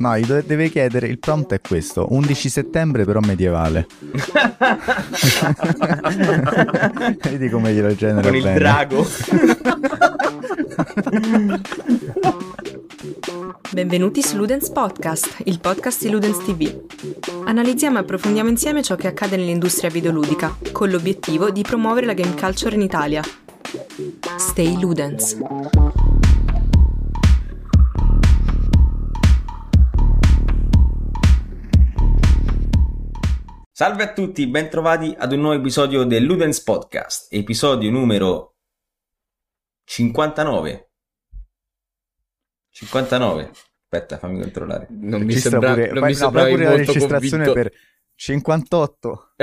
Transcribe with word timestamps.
No, 0.00 0.16
gli 0.18 0.24
deve 0.24 0.70
chiedere, 0.70 1.08
il 1.08 1.18
prompt 1.18 1.52
è 1.52 1.60
questo, 1.60 2.06
11 2.08 2.48
settembre 2.48 3.04
però 3.04 3.20
medievale. 3.20 3.86
Vedi 7.22 7.50
come 7.50 7.74
glielo 7.74 7.94
genera 7.94 8.22
Con 8.26 8.34
il 8.34 8.42
bene. 8.42 8.58
drago. 8.58 9.06
Benvenuti 13.70 14.22
su 14.22 14.38
Ludens 14.38 14.70
Podcast, 14.70 15.42
il 15.44 15.60
podcast 15.60 16.02
di 16.02 16.08
Ludens 16.08 16.38
TV. 16.46 16.80
Analizziamo 17.44 17.98
e 17.98 18.00
approfondiamo 18.00 18.48
insieme 18.48 18.82
ciò 18.82 18.96
che 18.96 19.06
accade 19.08 19.36
nell'industria 19.36 19.90
videoludica, 19.90 20.56
con 20.72 20.88
l'obiettivo 20.88 21.50
di 21.50 21.60
promuovere 21.60 22.06
la 22.06 22.14
game 22.14 22.34
culture 22.40 22.74
in 22.74 22.80
Italia. 22.80 23.22
Stay 24.38 24.80
Ludens. 24.80 25.36
Salve 33.80 34.02
a 34.02 34.12
tutti, 34.12 34.46
bentrovati 34.46 35.14
ad 35.18 35.32
un 35.32 35.40
nuovo 35.40 35.54
episodio 35.56 36.04
del 36.04 36.22
Ludens 36.22 36.60
Podcast, 36.62 37.32
episodio 37.32 37.90
numero 37.90 38.56
59. 39.84 40.90
59. 42.68 43.50
Aspetta, 43.80 44.18
fammi 44.18 44.38
controllare. 44.38 44.86
Non 44.90 45.22
mi 45.22 45.28
Registra 45.28 45.50
sembra, 45.52 45.72
pure, 45.72 45.86
non 45.92 46.00
fai- 46.02 46.12
mi 46.12 46.18
no, 46.20 46.30
pure 46.30 46.64
la 46.64 46.76
registrazione 46.76 47.44
convinto. 47.46 47.52
per 47.70 47.72
58, 48.16 49.34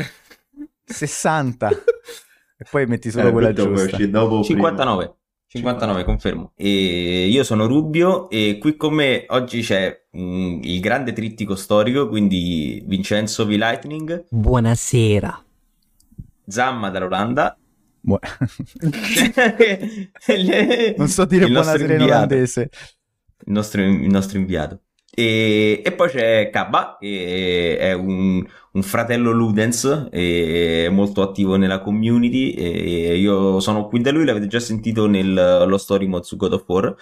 60 0.85 1.69
e 2.59 2.65
poi 2.69 2.85
metti 2.85 3.09
solo 3.09 3.29
Eh, 3.29 3.31
quella 3.31 3.53
giusta. 3.53 4.05
dopo 4.05 4.43
59. 4.43 5.16
59, 5.49 6.03
confermo. 6.03 6.51
E 6.55 7.27
io 7.27 7.43
sono 7.43 7.67
Rubio 7.67 8.29
e 8.29 8.57
qui 8.59 8.75
con 8.75 8.93
me 8.93 9.25
oggi 9.29 9.61
c'è 9.61 9.97
mm, 10.17 10.59
il 10.63 10.79
grande 10.81 11.13
trittico 11.13 11.55
storico, 11.55 12.09
quindi 12.09 12.83
Vincenzo 12.85 13.45
V. 13.45 13.49
Lightning, 13.51 14.25
Buonasera. 14.29 15.41
Zamma 16.45 16.89
dall'Olanda. 16.89 17.57
Bu- 17.99 18.19
non 20.97 21.07
so 21.07 21.25
dire 21.25 21.45
il 21.45 21.51
nostro 21.51 21.77
buonasera 21.77 21.93
in 21.93 21.99
inviato. 21.99 22.13
olandese. 22.13 22.69
il 23.45 23.51
nostro, 23.53 23.81
il 23.81 24.09
nostro 24.09 24.37
inviato. 24.37 24.81
E, 25.19 25.81
e 25.83 25.91
poi 25.93 26.09
c'è 26.09 26.51
Kabba, 26.51 26.97
che 26.99 27.75
è 27.79 27.93
un, 27.93 28.45
un 28.73 28.83
fratello 28.83 29.31
Ludens, 29.31 30.09
è 30.11 30.89
molto 30.89 31.23
attivo 31.23 31.55
nella 31.55 31.79
community. 31.79 32.51
E 32.51 33.17
io 33.17 33.59
sono 33.59 33.87
qui 33.87 33.99
da 34.01 34.11
lui, 34.11 34.25
l'avete 34.25 34.45
già 34.45 34.59
sentito 34.59 35.07
nello 35.07 35.77
story 35.79 36.05
mode 36.05 36.23
su 36.23 36.35
God 36.35 36.53
of 36.53 36.65
War. 36.67 36.95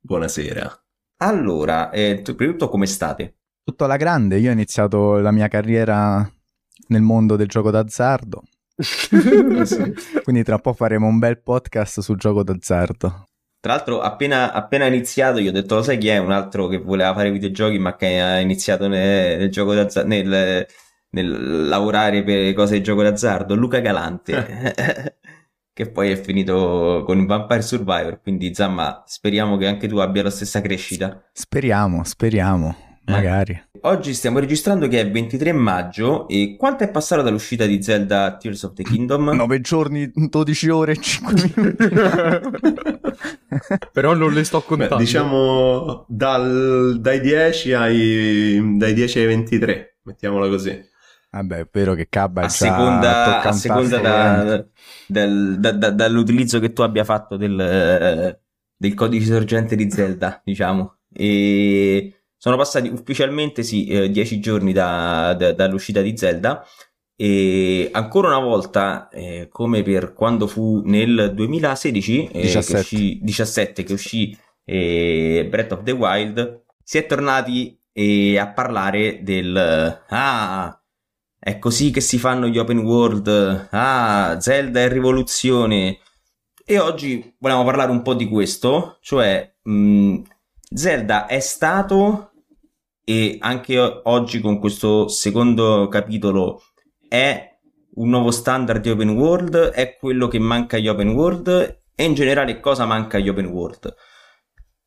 Buonasera. 0.00 0.82
Allora, 1.18 1.90
eh, 1.90 2.22
prima 2.22 2.52
di 2.52 2.58
tutto 2.58 2.70
come 2.70 2.86
state? 2.86 3.34
Tutto 3.62 3.84
alla 3.84 3.98
grande, 3.98 4.38
io 4.38 4.48
ho 4.48 4.54
iniziato 4.54 5.18
la 5.18 5.30
mia 5.30 5.48
carriera 5.48 6.26
nel 6.86 7.02
mondo 7.02 7.36
del 7.36 7.48
gioco 7.48 7.70
d'azzardo, 7.70 8.44
quindi 10.24 10.42
tra 10.42 10.54
un 10.54 10.60
po' 10.62 10.72
faremo 10.72 11.06
un 11.06 11.18
bel 11.18 11.42
podcast 11.42 12.00
sul 12.00 12.16
gioco 12.16 12.42
d'azzardo. 12.42 13.27
Tra 13.60 13.72
l'altro, 13.74 14.00
appena, 14.00 14.52
appena 14.52 14.86
iniziato, 14.86 15.38
io 15.38 15.50
ho 15.50 15.52
detto: 15.52 15.74
Lo 15.76 15.82
sai 15.82 15.98
chi 15.98 16.08
è 16.08 16.18
un 16.18 16.30
altro 16.32 16.68
che 16.68 16.78
voleva 16.78 17.12
fare 17.14 17.30
videogiochi, 17.32 17.78
ma 17.78 17.96
che 17.96 18.20
ha 18.20 18.38
iniziato 18.38 18.86
nel, 18.88 19.38
nel 19.38 19.50
gioco 19.50 19.74
d'azzardo, 19.74 20.08
nel, 20.08 20.66
nel 21.10 21.66
lavorare 21.68 22.22
per 22.22 22.52
cose 22.54 22.74
di 22.76 22.82
gioco 22.82 23.02
d'azzardo? 23.02 23.54
Luca 23.56 23.80
Galante, 23.80 24.74
che 25.72 25.90
poi 25.90 26.10
è 26.12 26.16
finito 26.16 27.02
con 27.04 27.26
Vampire 27.26 27.62
Survivor. 27.62 28.20
Quindi, 28.20 28.54
Zamma, 28.54 29.02
speriamo 29.06 29.56
che 29.56 29.66
anche 29.66 29.88
tu 29.88 29.96
abbia 29.98 30.22
la 30.22 30.30
stessa 30.30 30.60
crescita. 30.60 31.20
Speriamo, 31.32 32.04
speriamo, 32.04 32.76
Eh. 33.06 33.10
magari. 33.12 33.67
Oggi 33.82 34.14
stiamo 34.14 34.38
registrando 34.38 34.88
che 34.88 35.00
è 35.00 35.10
23 35.10 35.52
maggio. 35.52 36.28
E 36.28 36.56
quanto 36.58 36.84
è 36.84 36.90
passato 36.90 37.22
dall'uscita 37.22 37.66
di 37.66 37.82
Zelda 37.82 38.36
Tears 38.36 38.62
of 38.64 38.72
the 38.74 38.82
Kingdom? 38.82 39.30
9 39.34 39.60
giorni, 39.60 40.10
12 40.12 40.68
ore 40.68 40.92
e 40.92 41.00
5 41.00 41.34
minuti. 41.54 41.88
Però 43.92 44.14
non 44.14 44.32
le 44.32 44.44
sto 44.44 44.58
Beh, 44.58 44.64
contando. 44.64 44.96
diciamo 44.96 46.04
dal- 46.08 46.98
dai 47.00 47.20
10 47.20 47.72
ai 47.74 48.76
dai 48.76 48.94
10 48.94 49.18
ai 49.20 49.26
23, 49.26 49.98
mettiamola 50.04 50.48
così. 50.48 50.80
Vabbè, 51.30 51.58
è 51.58 51.68
vero 51.70 51.94
che 51.94 52.06
Cabba 52.08 52.42
a 52.42 52.48
seconda, 52.48 53.42
a 53.42 53.52
seconda 53.52 53.98
da- 53.98 54.64
del- 55.06 55.56
da- 55.58 55.72
da- 55.72 55.90
dall'utilizzo 55.90 56.58
che 56.58 56.72
tu 56.72 56.82
abbia 56.82 57.04
fatto 57.04 57.36
del, 57.36 58.38
del 58.76 58.94
codice 58.94 59.26
sorgente 59.26 59.76
di 59.76 59.90
Zelda, 59.90 60.40
diciamo. 60.44 60.96
E 61.12 62.17
sono 62.38 62.56
passati 62.56 62.88
ufficialmente, 62.88 63.62
sì, 63.62 63.86
eh, 63.86 64.10
10 64.10 64.40
giorni 64.40 64.72
da- 64.72 65.34
da- 65.34 65.52
dall'uscita 65.52 66.00
di 66.00 66.16
Zelda. 66.16 66.64
E 67.16 67.90
ancora 67.92 68.28
una 68.28 68.38
volta, 68.38 69.08
eh, 69.08 69.48
come 69.50 69.82
per 69.82 70.14
quando 70.14 70.46
fu 70.46 70.82
nel 70.84 71.32
2016, 71.34 72.28
eh, 72.28 72.42
17. 72.42 72.72
che 72.72 72.78
uscì, 72.80 73.18
17, 73.22 73.82
che 73.82 73.92
uscì 73.92 74.38
Breath 74.64 75.72
of 75.72 75.82
the 75.82 75.92
Wild, 75.92 76.64
si 76.82 76.98
è 76.98 77.06
tornati 77.06 77.78
eh, 77.92 78.38
a 78.38 78.48
parlare 78.52 79.22
del 79.22 79.56
ah, 80.08 80.82
è 81.38 81.58
così 81.58 81.90
che 81.90 82.00
si 82.00 82.18
fanno 82.18 82.46
gli 82.46 82.58
open 82.58 82.78
world, 82.78 83.68
ah, 83.70 84.36
Zelda 84.40 84.80
è 84.80 84.88
rivoluzione. 84.88 85.98
E 86.64 86.78
oggi 86.78 87.34
vogliamo 87.38 87.64
parlare 87.64 87.90
un 87.90 88.02
po' 88.02 88.14
di 88.14 88.28
questo, 88.28 88.98
cioè 89.00 89.54
mh, 89.62 90.20
Zelda 90.70 91.26
è 91.26 91.40
stato 91.40 92.32
e 93.04 93.38
anche 93.40 93.78
oggi 94.04 94.40
con 94.40 94.58
questo 94.58 95.08
secondo 95.08 95.88
capitolo 95.88 96.62
è 97.08 97.58
un 97.94 98.10
nuovo 98.10 98.30
standard 98.30 98.82
di 98.82 98.90
open 98.90 99.10
world, 99.10 99.56
è 99.56 99.96
quello 99.96 100.28
che 100.28 100.38
manca 100.38 100.76
agli 100.76 100.88
open 100.88 101.08
world 101.08 101.82
e 101.94 102.04
in 102.04 102.14
generale 102.14 102.60
cosa 102.60 102.84
manca 102.84 103.16
agli 103.16 103.28
open 103.28 103.46
world. 103.46 103.94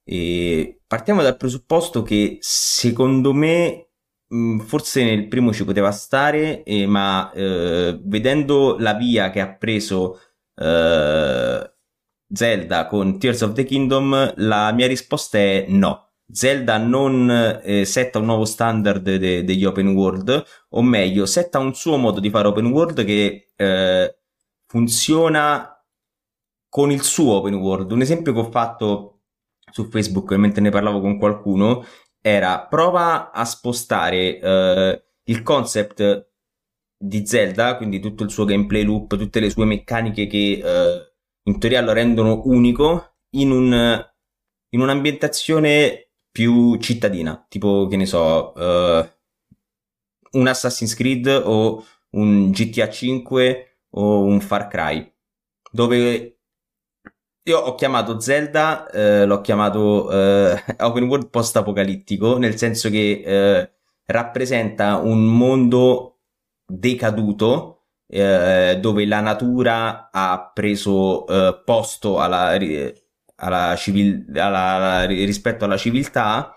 E 0.04 0.82
partiamo 0.86 1.22
dal 1.22 1.36
presupposto 1.36 2.04
che 2.04 2.38
secondo 2.42 3.34
me 3.34 3.88
forse 4.66 5.04
nel 5.04 5.28
primo 5.28 5.52
ci 5.52 5.66
poteva 5.66 5.92
stare, 5.92 6.64
eh, 6.64 6.86
ma 6.86 7.32
eh, 7.34 8.00
vedendo 8.04 8.78
la 8.78 8.94
via 8.94 9.30
che 9.30 9.42
ha 9.42 9.54
preso 9.56 10.20
eh, 10.56 11.71
Zelda 12.34 12.88
con 12.88 13.20
Tears 13.20 13.42
of 13.42 13.54
the 13.54 13.64
Kingdom, 13.64 14.34
la 14.38 14.72
mia 14.72 14.88
risposta 14.88 15.38
è 15.38 15.66
no. 15.68 16.10
Zelda 16.32 16.78
non 16.78 17.60
eh, 17.62 17.84
setta 17.84 18.20
un 18.20 18.26
nuovo 18.26 18.46
standard 18.46 19.04
de- 19.04 19.44
degli 19.44 19.66
open 19.66 19.90
world, 19.90 20.44
o 20.70 20.82
meglio, 20.82 21.26
setta 21.26 21.60
un 21.60 21.74
suo 21.74 21.98
modo 21.98 22.20
di 22.20 22.30
fare 22.30 22.48
open 22.48 22.68
world 22.68 23.04
che 23.04 23.52
eh, 23.56 24.18
funziona 24.66 25.76
con 26.70 26.90
il 26.92 27.02
suo 27.02 27.34
open 27.34 27.56
world. 27.56 27.92
Un 27.92 28.02
esempio 28.02 28.32
che 28.34 28.40
ho 28.40 28.50
fatto 28.50 29.20
su 29.72 29.90
Facebook 29.90 30.32
mentre 30.34 30.62
ne 30.62 30.70
parlavo 30.70 31.02
con 31.02 31.18
qualcuno 31.18 31.86
era 32.22 32.66
prova 32.68 33.32
a 33.32 33.44
spostare 33.46 34.40
eh, 34.40 35.04
il 35.24 35.42
concept 35.44 36.30
di 36.98 37.26
Zelda, 37.26 37.76
quindi 37.78 38.00
tutto 38.00 38.24
il 38.24 38.30
suo 38.30 38.46
gameplay 38.46 38.84
loop, 38.84 39.18
tutte 39.18 39.40
le 39.40 39.50
sue 39.50 39.66
meccaniche 39.66 40.28
che 40.28 40.62
eh, 40.64 41.11
in 41.44 41.60
teoria 41.60 41.82
lo 41.82 41.94
rendono 41.94 42.42
unico 42.46 43.16
in 43.32 43.52
un 43.52 44.10
in 44.74 44.80
un'ambientazione 44.80 46.12
più 46.32 46.78
cittadina, 46.78 47.46
tipo 47.50 47.88
che 47.88 47.98
ne 47.98 48.06
so, 48.06 48.56
eh, 48.56 49.14
un 50.32 50.48
Assassin's 50.48 50.96
Creed 50.96 51.28
o 51.28 51.86
un 52.12 52.52
GTA 52.52 52.90
5 52.90 53.80
o 53.92 54.24
un 54.24 54.40
Far 54.40 54.68
Cry, 54.68 55.14
dove 55.72 56.40
io 57.44 57.58
ho 57.58 57.76
chiamato 57.76 58.20
Zelda, 58.20 58.90
eh, 58.90 59.26
l'ho 59.26 59.42
chiamato 59.42 60.12
eh, 60.12 60.64
open 60.80 61.04
world 61.06 61.30
post-apocalittico, 61.30 62.38
nel 62.38 62.58
senso 62.58 62.90
che 62.90 63.24
eh, 63.26 63.72
rappresenta 64.06 64.98
un 64.98 65.26
mondo 65.26 66.20
decaduto 66.66 67.81
eh, 68.14 68.78
dove 68.82 69.06
la 69.06 69.22
natura 69.22 70.10
ha 70.12 70.52
preso 70.54 71.26
eh, 71.28 71.62
posto 71.64 72.20
alla, 72.20 72.58
alla 73.36 73.76
civil- 73.78 74.26
alla- 74.38 75.06
rispetto 75.06 75.64
alla 75.66 75.78
civiltà 75.78 76.54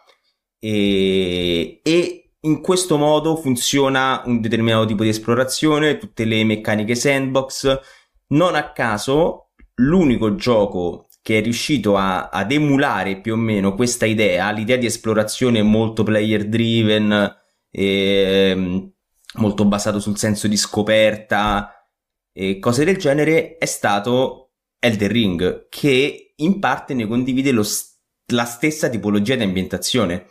e, 0.59 1.81
e 1.83 2.33
in 2.41 2.61
questo 2.61 2.99
modo 2.99 3.37
funziona 3.37 4.23
un 4.27 4.41
determinato 4.41 4.85
tipo 4.87 5.03
di 5.05 5.09
esplorazione, 5.11 5.97
tutte 5.99 6.25
le 6.25 6.45
meccaniche 6.45 6.95
sandbox. 6.97 7.81
Non 8.29 8.55
a 8.57 8.73
caso, 8.73 9.51
l'unico 9.77 10.35
gioco 10.35 11.07
che 11.23 11.39
è 11.39 11.43
riuscito 11.43 11.97
a- 11.97 12.29
ad 12.31 12.51
emulare 12.53 13.21
più 13.21 13.33
o 13.35 13.37
meno 13.37 13.75
questa 13.75 14.07
idea, 14.07 14.51
l'idea 14.51 14.77
di 14.77 14.87
esplorazione 14.87 15.63
molto 15.63 16.03
player 16.03 16.47
driven, 16.49 17.35
ehm, 17.71 18.93
molto 19.35 19.65
basato 19.65 20.01
sul 20.01 20.17
senso 20.17 20.49
di 20.49 20.57
scoperta 20.57 21.89
e 22.33 22.59
cose 22.59 22.85
del 22.85 22.97
genere, 22.97 23.57
è 23.59 23.67
stato 23.67 24.53
Elden 24.79 25.09
Ring, 25.09 25.69
che 25.69 26.35
in 26.37 26.59
parte 26.59 26.95
ne 26.95 27.07
condivide 27.07 27.53
lo 27.53 27.65
la 28.33 28.45
stessa 28.45 28.89
tipologia 28.89 29.35
di 29.37 29.43
ambientazione. 29.43 30.27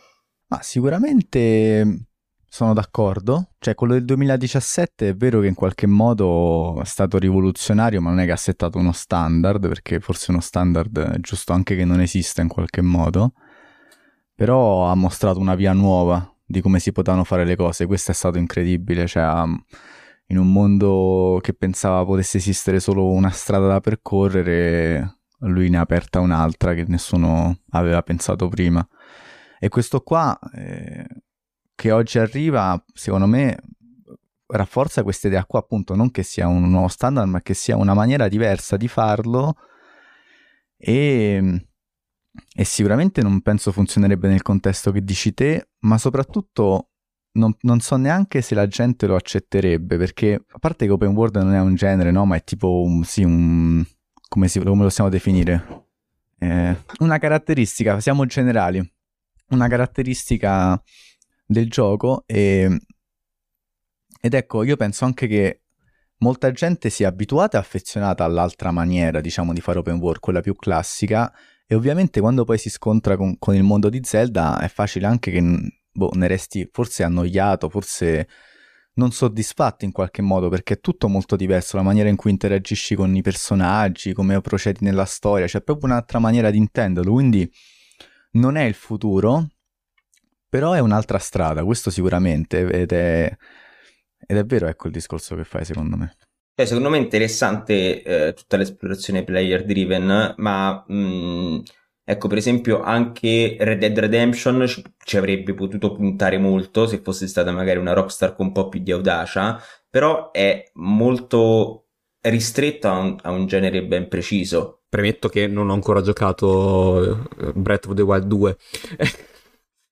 Ma 0.48 0.60
sicuramente 0.62 2.06
sono 2.46 2.72
d'accordo. 2.72 3.52
Cioè, 3.58 3.74
quello 3.74 3.94
del 3.94 4.04
2017 4.04 5.08
è 5.08 5.14
vero 5.14 5.40
che 5.40 5.46
in 5.46 5.54
qualche 5.54 5.86
modo 5.86 6.80
è 6.80 6.84
stato 6.84 7.18
rivoluzionario, 7.18 8.00
ma 8.00 8.10
non 8.10 8.20
è 8.20 8.26
che 8.26 8.32
ha 8.32 8.36
settato 8.36 8.78
uno 8.78 8.92
standard, 8.92 9.66
perché 9.66 10.00
forse 10.00 10.30
uno 10.30 10.40
standard 10.40 10.98
è 10.98 11.18
giusto 11.20 11.52
anche 11.52 11.76
che 11.76 11.84
non 11.84 12.00
esista 12.00 12.42
in 12.42 12.48
qualche 12.48 12.82
modo. 12.82 13.32
Però 14.34 14.86
ha 14.86 14.94
mostrato 14.94 15.38
una 15.38 15.54
via 15.54 15.72
nuova 15.72 16.33
di 16.44 16.60
come 16.60 16.78
si 16.78 16.92
potevano 16.92 17.24
fare 17.24 17.44
le 17.44 17.56
cose. 17.56 17.86
Questo 17.86 18.10
è 18.10 18.14
stato 18.14 18.38
incredibile. 18.38 19.06
Cioè, 19.06 19.44
in 20.26 20.38
un 20.38 20.52
mondo 20.52 21.38
che 21.42 21.54
pensava 21.54 22.04
potesse 22.04 22.38
esistere 22.38 22.80
solo 22.80 23.10
una 23.10 23.30
strada 23.30 23.66
da 23.66 23.80
percorrere, 23.80 25.18
lui 25.40 25.68
ne 25.68 25.78
ha 25.78 25.82
aperta 25.82 26.20
un'altra 26.20 26.74
che 26.74 26.84
nessuno 26.86 27.58
aveva 27.70 28.02
pensato 28.02 28.48
prima. 28.48 28.86
E 29.58 29.68
questo 29.68 30.00
qua, 30.00 30.38
eh, 30.54 31.06
che 31.74 31.90
oggi 31.90 32.18
arriva, 32.18 32.82
secondo 32.92 33.26
me, 33.26 33.56
rafforza 34.46 35.02
questa 35.02 35.28
idea 35.28 35.44
qua, 35.44 35.60
appunto, 35.60 35.94
non 35.94 36.10
che 36.10 36.22
sia 36.22 36.46
un 36.46 36.70
nuovo 36.70 36.88
standard, 36.88 37.28
ma 37.28 37.40
che 37.40 37.54
sia 37.54 37.76
una 37.76 37.94
maniera 37.94 38.28
diversa 38.28 38.76
di 38.76 38.88
farlo 38.88 39.56
e, 40.76 41.66
e 42.54 42.64
sicuramente 42.64 43.22
non 43.22 43.40
penso 43.40 43.72
funzionerebbe 43.72 44.28
nel 44.28 44.42
contesto 44.42 44.90
che 44.92 45.02
dici 45.02 45.34
te, 45.34 45.68
ma 45.80 45.98
soprattutto 45.98 46.90
non, 47.32 47.54
non, 47.62 47.80
so 47.80 47.96
neanche 47.96 48.42
se 48.42 48.54
la 48.54 48.66
gente 48.66 49.06
lo 49.06 49.16
accetterebbe, 49.16 49.96
perché 49.96 50.44
a 50.46 50.58
parte 50.58 50.86
che 50.86 50.92
open 50.92 51.14
world 51.14 51.36
non 51.36 51.54
è 51.54 51.60
un 51.60 51.74
genere, 51.74 52.10
no? 52.10 52.24
Ma 52.24 52.36
è 52.36 52.44
tipo 52.44 52.82
un, 52.82 53.04
sì, 53.04 53.22
un 53.24 53.84
come, 54.28 54.48
si, 54.48 54.58
come 54.60 54.76
lo 54.76 54.84
possiamo 54.84 55.10
definire? 55.10 55.86
Eh, 56.38 56.76
una 56.98 57.18
caratteristica, 57.18 58.00
siamo 58.00 58.26
generali, 58.26 58.92
una 59.48 59.68
caratteristica 59.68 60.80
del 61.46 61.68
gioco 61.68 62.24
e, 62.26 62.80
ed 64.20 64.34
ecco, 64.34 64.62
io 64.62 64.76
penso 64.76 65.04
anche 65.04 65.26
che 65.26 65.62
molta 66.18 66.50
gente 66.52 66.88
sia 66.88 67.08
abituata 67.08 67.58
e 67.58 67.60
affezionata 67.60 68.24
all'altra 68.24 68.70
maniera, 68.70 69.20
diciamo, 69.20 69.52
di 69.52 69.60
fare 69.60 69.78
open 69.78 69.98
world, 69.98 70.20
quella 70.20 70.40
più 70.40 70.54
classica, 70.54 71.32
e 71.66 71.74
ovviamente 71.74 72.20
quando 72.20 72.44
poi 72.44 72.58
si 72.58 72.70
scontra 72.70 73.16
con, 73.16 73.38
con 73.38 73.54
il 73.54 73.62
mondo 73.62 73.88
di 73.88 74.00
Zelda 74.02 74.60
è 74.60 74.68
facile 74.68 75.06
anche 75.06 75.30
che 75.30 75.42
boh, 75.90 76.10
ne 76.14 76.26
resti 76.26 76.68
forse 76.70 77.02
annoiato, 77.04 77.68
forse 77.68 78.28
non 78.94 79.10
soddisfatto 79.10 79.84
in 79.84 79.92
qualche 79.92 80.22
modo 80.22 80.48
perché 80.48 80.74
è 80.74 80.80
tutto 80.80 81.08
molto 81.08 81.36
diverso, 81.36 81.76
la 81.76 81.82
maniera 81.82 82.08
in 82.08 82.16
cui 82.16 82.30
interagisci 82.30 82.94
con 82.94 83.14
i 83.14 83.22
personaggi, 83.22 84.12
come 84.12 84.40
procedi 84.40 84.84
nella 84.84 85.04
storia, 85.04 85.46
c'è 85.46 85.62
proprio 85.62 85.90
un'altra 85.90 86.18
maniera 86.18 86.50
di 86.50 86.58
intenderlo, 86.58 87.12
quindi 87.12 87.50
non 88.32 88.56
è 88.56 88.64
il 88.64 88.74
futuro, 88.74 89.48
però 90.48 90.72
è 90.72 90.78
un'altra 90.78 91.18
strada, 91.18 91.64
questo 91.64 91.90
sicuramente, 91.90 92.68
ed 92.68 92.92
è, 92.92 93.36
ed 94.26 94.36
è 94.36 94.44
vero, 94.44 94.68
ecco 94.68 94.86
il 94.86 94.92
discorso 94.92 95.34
che 95.34 95.44
fai 95.44 95.64
secondo 95.64 95.96
me. 95.96 96.16
Cioè, 96.56 96.66
secondo 96.66 96.88
me 96.88 96.98
è 96.98 97.00
interessante 97.00 98.02
eh, 98.02 98.32
tutta 98.32 98.56
l'esplorazione 98.56 99.24
player 99.24 99.64
driven, 99.64 100.34
ma 100.36 100.84
mh, 100.86 100.94
mm, 100.94 101.58
ecco, 102.04 102.28
per 102.28 102.38
esempio, 102.38 102.80
anche 102.80 103.56
Red 103.58 103.80
Dead 103.80 103.98
Redemption 103.98 104.64
ci, 104.68 104.80
ci, 105.04 105.16
avrebbe 105.16 105.52
potuto 105.54 105.92
puntare 105.92 106.38
molto 106.38 106.86
se 106.86 107.00
fosse 107.02 107.26
stata 107.26 107.50
magari 107.50 107.78
una 107.80 107.92
Rockstar 107.92 108.36
con 108.36 108.46
un 108.46 108.52
po' 108.52 108.68
più 108.68 108.80
di 108.80 108.92
audacia, 108.92 109.60
però 109.90 110.30
è 110.30 110.70
molto 110.74 111.86
ristretto 112.20 112.88
a 112.88 112.98
un, 112.98 113.16
a 113.22 113.30
un 113.32 113.46
genere 113.46 113.84
ben 113.84 114.06
preciso. 114.06 114.82
Premetto 114.88 115.28
che 115.28 115.48
non 115.48 115.70
ho 115.70 115.72
ancora 115.72 116.02
giocato 116.02 117.26
eh, 117.36 117.52
Breath 117.52 117.86
of 117.86 117.94
the 117.94 118.02
Wild 118.02 118.26
2. 118.26 118.56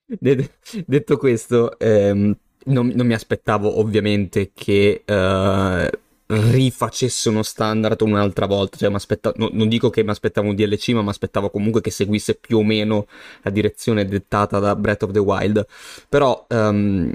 detto 0.87 1.17
questo, 1.17 1.77
ehm, 1.79 2.37
non, 2.67 2.87
non, 2.95 3.07
mi 3.07 3.15
aspettavo 3.15 3.81
ovviamente 3.81 4.53
che 4.55 5.03
uh, 5.05 5.99
rifacesse 6.41 7.29
uno 7.29 7.43
standard 7.43 8.01
un'altra 8.01 8.47
volta. 8.47 8.77
Cioè, 8.77 8.91
no, 9.37 9.49
non 9.53 9.69
dico 9.69 9.91
che 9.91 10.03
mi 10.03 10.11
aspettavo 10.11 10.49
un 10.49 10.55
DLC, 10.55 10.89
ma 10.91 11.03
mi 11.03 11.09
aspettavo 11.09 11.51
comunque 11.51 11.81
che 11.81 11.91
seguisse 11.91 12.35
più 12.35 12.59
o 12.59 12.63
meno 12.65 13.07
la 13.43 13.51
direzione 13.51 14.05
dettata 14.05 14.59
da 14.59 14.75
Breath 14.77 15.05
of 15.05 15.11
the 15.13 15.19
Wild. 15.19 15.67
Però 16.09 16.47
um, 16.49 17.13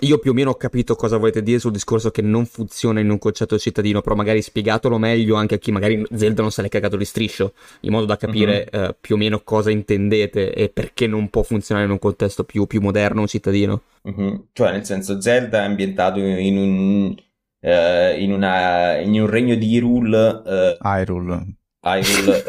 io 0.00 0.18
più 0.18 0.30
o 0.30 0.34
meno 0.34 0.50
ho 0.50 0.54
capito 0.54 0.94
cosa 0.94 1.18
volete 1.18 1.42
dire 1.42 1.58
sul 1.58 1.72
discorso 1.72 2.10
che 2.10 2.22
non 2.22 2.46
funziona 2.46 3.00
in 3.00 3.10
un 3.10 3.18
concetto 3.18 3.58
cittadino, 3.58 4.00
però 4.00 4.14
magari 4.14 4.40
spiegatelo 4.40 4.96
meglio 4.98 5.34
anche 5.34 5.56
a 5.56 5.58
chi 5.58 5.72
magari 5.72 6.02
Zelda 6.14 6.42
non 6.42 6.50
se 6.50 6.62
l'è 6.62 6.68
cagato 6.68 6.96
di 6.96 7.04
striscio, 7.04 7.52
in 7.80 7.92
modo 7.92 8.06
da 8.06 8.16
capire 8.16 8.68
uh-huh. 8.72 8.80
uh, 8.80 8.94
più 8.98 9.16
o 9.16 9.18
meno 9.18 9.40
cosa 9.44 9.70
intendete 9.70 10.54
e 10.54 10.68
perché 10.70 11.06
non 11.06 11.28
può 11.28 11.42
funzionare 11.42 11.86
in 11.86 11.92
un 11.92 11.98
contesto 11.98 12.44
più, 12.44 12.66
più 12.66 12.80
moderno 12.80 13.26
cittadino. 13.26 13.82
Uh-huh. 14.02 14.46
Cioè, 14.52 14.72
nel 14.72 14.84
senso, 14.84 15.20
Zelda 15.20 15.62
è 15.62 15.66
ambientato 15.66 16.18
in 16.18 16.56
un, 16.56 17.14
uh, 17.60 18.18
in 18.18 18.32
una, 18.32 18.98
in 18.98 19.20
un 19.20 19.28
regno 19.28 19.54
di 19.54 19.66
Hyrule. 19.66 20.42
Uh, 20.44 20.76
Hyrule. 20.86 21.46
Hyrule 21.82 22.42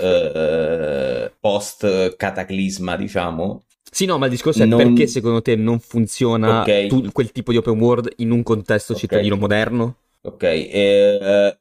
post 1.39 2.15
cataclisma, 2.15 2.95
diciamo. 2.95 3.65
Sì, 3.93 4.05
no, 4.05 4.17
ma 4.17 4.25
il 4.25 4.31
discorso 4.31 4.63
è 4.63 4.65
non... 4.65 4.77
perché 4.77 5.05
secondo 5.05 5.41
te 5.41 5.55
non 5.57 5.79
funziona 5.79 6.61
okay. 6.61 6.87
tu, 6.87 7.11
quel 7.11 7.33
tipo 7.33 7.51
di 7.51 7.57
open 7.57 7.77
world 7.77 8.13
in 8.17 8.31
un 8.31 8.41
contesto 8.41 8.93
okay. 8.93 9.03
cittadino 9.03 9.35
moderno? 9.35 9.97
Ok, 10.21 10.43
eh, 10.43 11.59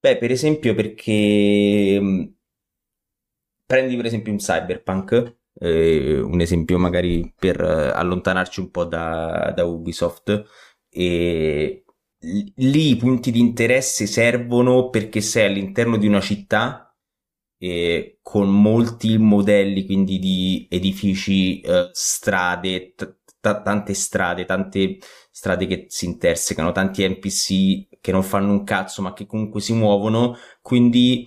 beh, 0.00 0.16
per 0.16 0.30
esempio 0.32 0.74
perché 0.74 2.00
mm, 2.00 2.22
prendi 3.64 3.94
per 3.94 4.06
esempio 4.06 4.32
un 4.32 4.38
cyberpunk, 4.38 5.36
eh, 5.60 6.18
un 6.18 6.40
esempio 6.40 6.78
magari 6.78 7.32
per 7.38 7.60
eh, 7.60 7.90
allontanarci 7.90 8.58
un 8.58 8.70
po' 8.70 8.84
da, 8.84 9.52
da 9.54 9.64
Ubisoft, 9.64 10.46
e 10.90 11.84
lì 12.20 12.90
i 12.90 12.96
punti 12.96 13.30
di 13.30 13.40
interesse 13.40 14.06
servono 14.06 14.88
perché 14.90 15.20
sei 15.20 15.46
all'interno 15.46 15.96
di 15.96 16.06
una 16.06 16.20
città 16.20 16.82
e 17.58 18.18
con 18.22 18.48
molti 18.48 19.18
modelli 19.18 19.84
quindi 19.84 20.18
di 20.18 20.66
edifici, 20.70 21.60
eh, 21.60 21.90
strade, 21.92 22.94
t- 22.94 23.16
t- 23.40 23.62
tante 23.62 23.94
strade, 23.94 24.44
tante 24.44 24.98
strade 25.30 25.66
che 25.66 25.86
si 25.88 26.06
intersecano, 26.06 26.72
tanti 26.72 27.06
NPC 27.08 27.88
che 28.00 28.12
non 28.12 28.22
fanno 28.22 28.52
un 28.52 28.64
cazzo 28.64 29.02
ma 29.02 29.12
che 29.12 29.26
comunque 29.26 29.60
si 29.60 29.72
muovono, 29.74 30.36
quindi 30.60 31.26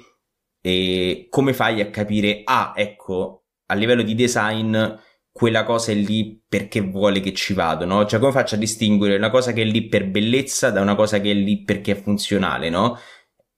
eh, 0.61 1.27
come 1.29 1.53
fai 1.53 1.81
a 1.81 1.89
capire, 1.89 2.41
ah 2.44 2.73
ecco, 2.75 3.45
a 3.67 3.73
livello 3.75 4.03
di 4.03 4.15
design 4.15 4.75
quella 5.31 5.63
cosa 5.63 5.92
è 5.92 5.95
lì 5.95 6.42
perché 6.48 6.81
vuole 6.81 7.19
che 7.22 7.33
ci 7.33 7.54
vado, 7.54 7.86
no? 7.86 8.06
Cioè 8.06 8.19
come 8.19 8.31
faccio 8.31 8.56
a 8.56 8.57
distinguere 8.57 9.16
una 9.16 9.30
cosa 9.30 9.54
che 9.54 9.62
è 9.62 9.66
lì 9.66 9.88
per 9.88 10.09
bellezza 10.09 10.69
da 10.71 10.81
una 10.81 10.95
cosa 10.95 11.21
che 11.21 11.31
è 11.31 11.33
lì 11.33 11.64
perché 11.64 11.94
è 11.94 12.02
funzionale, 12.02 12.69
no? 12.69 12.97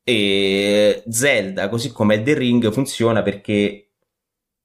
E 0.03 1.03
Zelda, 1.07 1.69
così 1.69 1.91
come 1.91 2.15
Elden 2.15 2.37
Ring, 2.37 2.71
funziona 2.71 3.21
perché 3.21 3.93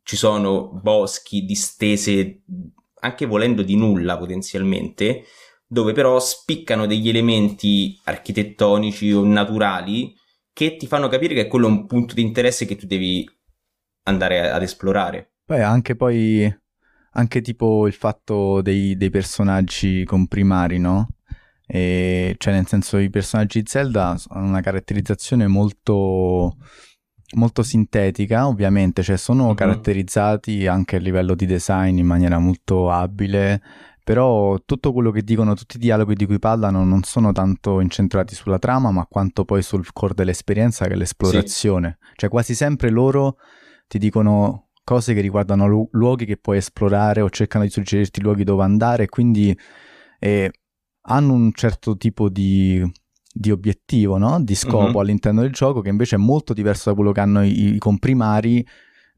ci 0.03 0.17
sono 0.17 0.69
boschi 0.83 1.45
distese, 1.45 2.43
anche 3.00 3.27
volendo 3.27 3.62
di 3.62 3.77
nulla 3.77 4.19
potenzialmente, 4.19 5.25
dove 5.67 5.93
però 5.93 6.19
spiccano 6.19 6.87
degli 6.87 7.09
elementi 7.09 7.99
architettonici 8.05 9.12
o 9.12 9.25
naturali 9.25 10.15
che 10.53 10.77
ti 10.77 10.87
fanno 10.87 11.09
capire 11.09 11.35
che 11.35 11.47
quello 11.47 11.69
è 11.69 11.71
un 11.71 11.87
punto 11.87 12.15
di 12.15 12.23
interesse 12.23 12.65
che 12.65 12.75
tu 12.75 12.87
devi 12.87 13.29
andare 14.05 14.50
ad 14.50 14.62
esplorare. 14.62 15.35
Beh, 15.45 15.62
anche 15.62 15.95
poi, 15.95 16.53
anche 17.19 17.41
tipo 17.41 17.87
il 17.87 17.93
fatto 17.93 18.63
dei, 18.63 18.97
dei 18.97 19.11
personaggi 19.11 20.05
comprimari, 20.05 20.79
no? 20.79 21.09
E, 21.67 22.37
cioè, 22.39 22.55
nel 22.55 22.67
senso, 22.67 22.97
i 22.99 23.11
personaggi 23.11 23.61
di 23.61 23.69
Zelda 23.69 24.17
hanno 24.29 24.47
una 24.47 24.61
caratterizzazione 24.61 25.49
molto, 25.49 26.57
molto 27.35 27.63
sintetica, 27.63 28.47
ovviamente, 28.47 29.03
cioè 29.03 29.17
sono 29.17 29.49
uh-huh. 29.49 29.55
caratterizzati 29.55 30.67
anche 30.69 30.97
a 30.97 31.01
livello 31.01 31.35
di 31.35 31.45
design 31.45 31.99
in 31.99 32.07
maniera 32.07 32.39
molto 32.39 32.89
abile, 32.89 33.61
però 34.05 34.57
tutto 34.65 34.93
quello 34.93 35.11
che 35.11 35.23
dicono, 35.23 35.55
tutti 35.55 35.77
i 35.77 35.81
dialoghi 35.81 36.15
di 36.15 36.25
cui 36.25 36.39
parlano 36.39 36.85
non 36.85 37.03
sono 37.03 37.33
tanto 37.33 37.81
incentrati 37.81 38.37
sulla 38.37 38.61
trama, 38.61 38.93
ma 38.93 39.07
quanto 39.07 39.45
poi 39.45 39.61
sul 39.61 39.93
core 39.93 40.15
dell'esperienza 40.15 40.87
che 40.87 40.93
è 40.93 40.97
l'esplorazione. 40.97 41.99
Sì. 42.01 42.13
Cioè, 42.15 42.31
quasi 42.31 42.55
sempre 42.55 42.91
loro 42.91 43.37
ti 43.89 43.99
dicono 43.99 44.68
cose 44.88 45.14
che 45.14 45.21
riguardano 45.21 45.66
lu- 45.66 45.88
luoghi 45.92 46.25
che 46.25 46.37
puoi 46.37 46.57
esplorare 46.57 47.21
o 47.21 47.30
cercano 47.30 47.64
di 47.64 47.71
suggerirti 47.71 48.21
luoghi 48.21 48.45
dove 48.45 48.62
andare, 48.62 49.07
quindi... 49.09 49.57
Eh, 50.18 50.50
hanno 51.09 51.33
un 51.33 51.52
certo 51.52 51.97
tipo 51.97 52.28
di, 52.28 52.83
di 53.33 53.50
obiettivo, 53.50 54.18
no? 54.18 54.40
di 54.42 54.54
scopo 54.54 54.97
uh-huh. 54.97 55.00
all'interno 55.00 55.40
del 55.42 55.52
gioco 55.52 55.80
che 55.80 55.88
invece 55.88 56.16
è 56.16 56.18
molto 56.18 56.52
diverso 56.52 56.90
da 56.90 56.95
quello 56.95 57.12
che 57.12 57.21
hanno 57.21 57.45
i, 57.45 57.75
i 57.75 57.78
comprimari 57.78 58.66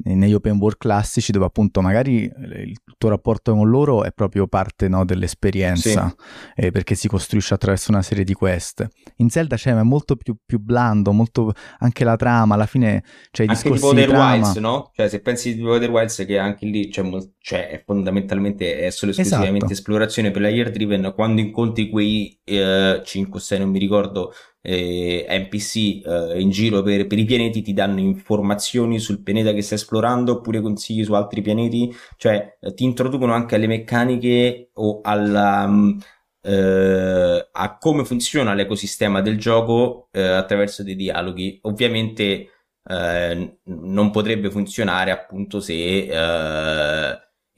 negli 0.05 0.33
open 0.33 0.57
world 0.59 0.79
classici 0.79 1.33
dove 1.33 1.47
appunto 1.47 1.81
magari 1.81 2.23
il 2.23 2.79
tuo 2.97 3.09
rapporto 3.09 3.55
con 3.55 3.69
loro 3.69 4.05
è 4.05 4.13
proprio 4.13 4.47
parte 4.47 4.89
no, 4.89 5.05
dell'esperienza 5.05 6.15
sì. 6.17 6.67
eh, 6.67 6.71
perché 6.71 6.95
si 6.95 7.09
costruisce 7.09 7.55
attraverso 7.55 7.91
una 7.91 8.03
serie 8.03 8.25
di 8.25 8.33
quest. 8.33 8.87
In 9.17 9.29
Zelda 9.29 9.57
c'è 9.57 9.71
cioè, 9.71 9.79
è 9.79 9.83
molto 9.83 10.17
più, 10.17 10.37
più, 10.45 10.59
blando, 10.59 11.13
molto 11.13 11.53
anche 11.79 12.05
la 12.05 12.17
trama, 12.17 12.55
alla 12.55 12.67
fine 12.67 13.03
c'è 13.31 13.45
i 13.45 13.49
anche 13.49 13.63
discorsi 13.63 13.83
tipo 13.83 14.01
di 14.01 14.07
trama. 14.07 14.33
Wilds, 14.33 14.57
no? 14.57 14.91
Cioè 14.95 15.09
se 15.09 15.21
pensi 15.21 15.55
di 15.55 15.63
Other 15.63 15.91
Wilds 15.91 16.25
che 16.27 16.39
anche 16.39 16.67
lì 16.67 16.89
c'è, 16.89 17.03
cioè, 17.39 17.69
è 17.69 17.83
fondamentalmente 17.85 18.79
è 18.79 18.91
solo 18.91 19.13
esclusivamente 19.13 19.67
Esatto. 19.67 19.73
esplorazione 19.73 20.31
player 20.31 20.71
driven, 20.71 21.13
quando 21.15 21.41
incontri 21.41 21.89
quei 21.89 22.39
eh, 22.45 23.01
5 23.05 23.41
6 23.41 23.59
non 23.59 23.71
mi 23.71 23.79
ricordo 23.79 24.33
eh, 24.63 25.27
NPC 25.29 26.05
eh, 26.07 26.41
in 26.41 26.51
giro 26.51 26.83
per, 26.83 27.07
per 27.07 27.19
i 27.19 27.25
pianeti 27.25 27.63
ti 27.63 27.73
danno 27.73 28.01
informazioni 28.01 28.99
sul 28.99 29.23
pianeta 29.23 29.53
che 29.53 29.63
stai 29.63 29.79
esplorando 29.79 30.33
oppure 30.33 30.61
consigli 30.61 31.05
su 31.05 31.15
altri 31.15 31.43
pianeti, 31.43 31.95
cioè 32.17 32.57
eh, 32.61 32.75
ti 32.75 32.85
introducono 32.85 33.33
anche 33.33 33.55
alle 33.55 33.67
meccaniche 33.67 34.71
o 34.75 35.01
alla, 35.03 35.67
mm, 35.67 35.99
eh, 36.43 37.49
a 37.53 37.79
come 37.79 38.05
funziona 38.05 38.55
l'ecosistema 38.55 39.21
del 39.21 39.39
gioco 39.39 40.09
eh, 40.13 40.23
attraverso 40.23 40.83
dei 40.83 40.97
dialoghi. 40.97 41.59
Ovviamente 41.63 42.49
eh, 42.85 43.59
non 43.65 44.11
potrebbe 44.11 44.51
funzionare 44.51 45.11
appunto 45.11 45.61
se 45.61 46.09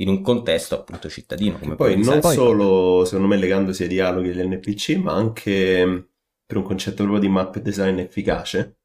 in 0.02 0.08
un 0.08 0.20
contesto 0.20 0.74
appunto 0.74 1.08
cittadino 1.08 1.58
come 1.58 1.76
Poi 1.76 1.96
non 2.02 2.18
essere. 2.18 2.34
solo, 2.34 3.04
secondo 3.04 3.28
me, 3.28 3.36
legandosi 3.36 3.84
ai 3.84 3.88
dialoghi 3.88 4.32
degli 4.32 4.46
NPC, 4.48 4.96
ma 4.96 5.12
anche 5.12 5.84
mh, 5.84 6.08
per 6.52 6.60
un 6.60 6.66
concetto 6.66 7.02
proprio 7.02 7.18
di 7.18 7.28
map 7.28 7.58
design 7.58 7.98
efficace. 7.98 8.76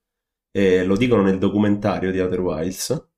E 0.51 0.85
lo 0.85 0.95
dicono 0.95 1.21
nel 1.21 1.37
documentario 1.37 2.11
di 2.11 2.19
Outer 2.19 2.39
Wilds. 2.39 3.09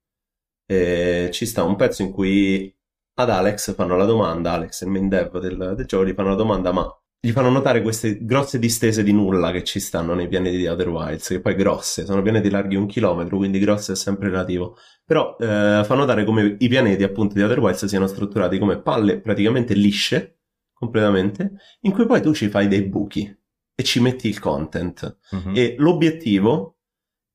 E 0.65 1.29
ci 1.31 1.45
sta 1.45 1.63
un 1.63 1.75
pezzo 1.75 2.01
in 2.01 2.11
cui 2.11 2.75
ad 3.15 3.29
Alex 3.29 3.73
fanno 3.75 3.95
la 3.95 4.05
domanda, 4.05 4.53
Alex, 4.53 4.81
il 4.81 4.89
main 4.89 5.07
dev 5.07 5.39
del, 5.39 5.73
del 5.75 5.85
gioco, 5.85 6.05
gli 6.05 6.13
fanno 6.13 6.29
la 6.29 6.35
domanda, 6.35 6.71
ma 6.71 6.91
gli 7.19 7.31
fanno 7.31 7.49
notare 7.49 7.81
queste 7.81 8.23
grosse 8.23 8.59
distese 8.59 9.03
di 9.03 9.11
nulla 9.11 9.51
che 9.51 9.63
ci 9.63 9.79
stanno 9.79 10.13
nei 10.13 10.27
pianeti 10.27 10.57
di 10.57 10.67
Outer 10.67 10.89
Wilds, 10.89 11.27
che 11.27 11.41
poi 11.41 11.55
grosse, 11.55 12.05
sono 12.05 12.21
pianeti 12.21 12.49
larghi 12.49 12.75
un 12.75 12.87
chilometro, 12.87 13.37
quindi 13.37 13.59
grosso 13.59 13.91
è 13.91 13.95
sempre 13.95 14.29
relativo. 14.29 14.77
Però 15.05 15.35
eh, 15.37 15.81
fa 15.83 15.95
notare 15.95 16.23
come 16.23 16.55
i 16.59 16.67
pianeti 16.67 17.03
appunto 17.03 17.35
di 17.35 17.41
Outer 17.41 17.59
Wilds 17.59 17.85
siano 17.85 18.07
strutturati 18.07 18.57
come 18.57 18.81
palle 18.81 19.19
praticamente 19.19 19.73
lisce, 19.73 20.39
completamente, 20.73 21.53
in 21.81 21.91
cui 21.91 22.05
poi 22.05 22.21
tu 22.21 22.33
ci 22.33 22.47
fai 22.47 22.67
dei 22.67 22.83
buchi 22.83 23.37
e 23.79 23.83
ci 23.83 24.01
metti 24.01 24.27
il 24.27 24.39
content. 24.39 25.19
Mhm. 25.31 25.53
E 25.55 25.75
l'obiettivo 25.77 26.79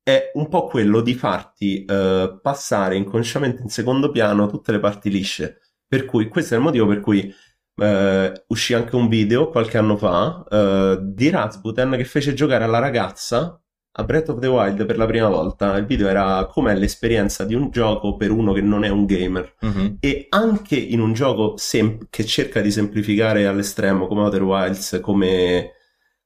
è 0.02 0.30
un 0.34 0.50
po' 0.50 0.66
quello 0.66 1.00
di 1.00 1.14
farti 1.14 1.86
eh, 1.86 2.38
passare 2.42 2.96
inconsciamente 2.96 3.62
in 3.62 3.70
secondo 3.70 4.10
piano 4.10 4.46
tutte 4.46 4.70
le 4.70 4.78
parti 4.78 5.08
lisce. 5.08 5.60
Per 5.88 6.04
cui 6.04 6.28
questo 6.28 6.52
è 6.52 6.58
il 6.58 6.62
motivo 6.62 6.86
per 6.86 7.00
cui 7.00 7.34
eh, 7.76 8.44
uscì 8.48 8.74
anche 8.74 8.94
un 8.94 9.08
video 9.08 9.48
qualche 9.48 9.78
anno 9.78 9.96
fa 9.96 10.44
eh, 10.50 10.98
di 11.00 11.30
Rasputin 11.30 11.94
che 11.96 12.04
fece 12.04 12.34
giocare 12.34 12.64
alla 12.64 12.78
ragazza 12.78 13.58
a 13.96 14.04
Breath 14.04 14.28
of 14.28 14.38
the 14.40 14.46
Wild 14.46 14.84
per 14.84 14.98
la 14.98 15.06
prima 15.06 15.28
volta. 15.28 15.78
Il 15.78 15.86
video 15.86 16.08
era 16.08 16.44
com'è 16.44 16.74
l'esperienza 16.74 17.44
di 17.44 17.54
un 17.54 17.70
gioco 17.70 18.16
per 18.16 18.30
uno 18.30 18.52
che 18.52 18.60
non 18.60 18.84
è 18.84 18.90
un 18.90 19.06
gamer. 19.06 19.54
Mhm. 19.60 19.96
E 20.00 20.26
anche 20.28 20.76
in 20.76 21.00
un 21.00 21.14
gioco 21.14 21.54
sem- 21.56 22.08
che 22.10 22.26
cerca 22.26 22.60
di 22.60 22.70
semplificare 22.70 23.46
all'estremo 23.46 24.06
come 24.06 24.20
Outer 24.20 24.42
Wilds, 24.42 24.98
come, 25.00 25.73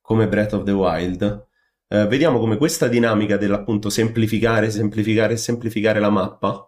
come 0.09 0.27
Breath 0.27 0.55
of 0.55 0.63
the 0.63 0.73
Wild, 0.73 1.47
eh, 1.89 2.07
vediamo 2.07 2.39
come 2.39 2.57
questa 2.57 2.89
dinamica 2.89 3.37
dell'appunto 3.37 3.91
semplificare, 3.91 4.71
semplificare 4.71 5.35
e 5.35 5.37
semplificare 5.37 6.01
la 6.01 6.09
mappa 6.09 6.67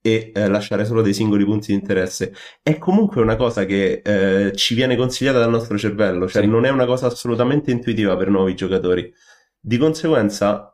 e 0.00 0.30
eh, 0.32 0.46
lasciare 0.46 0.84
solo 0.84 1.02
dei 1.02 1.12
singoli 1.12 1.44
punti 1.44 1.72
di 1.72 1.78
interesse 1.80 2.32
è 2.62 2.78
comunque 2.78 3.20
una 3.20 3.34
cosa 3.34 3.64
che 3.64 4.02
eh, 4.04 4.52
ci 4.54 4.76
viene 4.76 4.94
consigliata 4.94 5.40
dal 5.40 5.50
nostro 5.50 5.76
cervello, 5.76 6.28
cioè 6.28 6.42
Sì. 6.42 6.48
non 6.48 6.64
è 6.64 6.68
una 6.70 6.86
cosa 6.86 7.06
assolutamente 7.06 7.72
intuitiva 7.72 8.16
per 8.16 8.28
nuovi 8.28 8.54
giocatori. 8.54 9.12
Di 9.58 9.78
conseguenza 9.78 10.72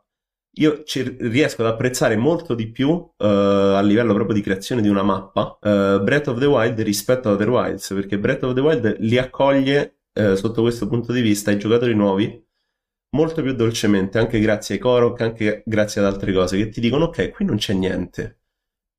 io 0.57 0.83
ci- 0.83 1.17
riesco 1.19 1.63
ad 1.63 1.69
apprezzare 1.73 2.15
molto 2.15 2.53
di 2.53 2.69
più 2.69 2.91
eh, 3.17 3.25
a 3.25 3.81
livello 3.81 4.13
proprio 4.13 4.35
di 4.35 4.43
creazione 4.43 4.83
di 4.83 4.87
una 4.87 5.01
mappa 5.01 5.57
eh, 5.59 5.99
Breath 6.03 6.27
of 6.27 6.37
the 6.37 6.45
Wild 6.45 6.79
rispetto 6.81 7.29
a 7.29 7.31
Outer 7.31 7.49
Wilds 7.49 7.87
perché 7.91 8.19
Breath 8.19 8.43
of 8.43 8.53
the 8.53 8.61
Wild 8.61 8.97
li 8.99 9.17
accoglie 9.17 10.02
eh, 10.13 10.35
sotto 10.35 10.61
questo 10.61 10.87
punto 10.87 11.11
di 11.11 11.21
vista 11.21 11.51
i 11.51 11.57
giocatori 11.57 11.93
nuovi 11.93 12.41
molto 13.15 13.41
più 13.41 13.53
dolcemente 13.53 14.17
anche 14.17 14.39
grazie 14.39 14.75
ai 14.75 14.81
Korok 14.81 15.21
anche 15.21 15.63
grazie 15.65 16.01
ad 16.01 16.07
altre 16.07 16.33
cose 16.33 16.57
che 16.57 16.69
ti 16.69 16.79
dicono 16.79 17.05
ok 17.05 17.31
qui 17.31 17.45
non 17.45 17.57
c'è 17.57 17.73
niente 17.73 18.43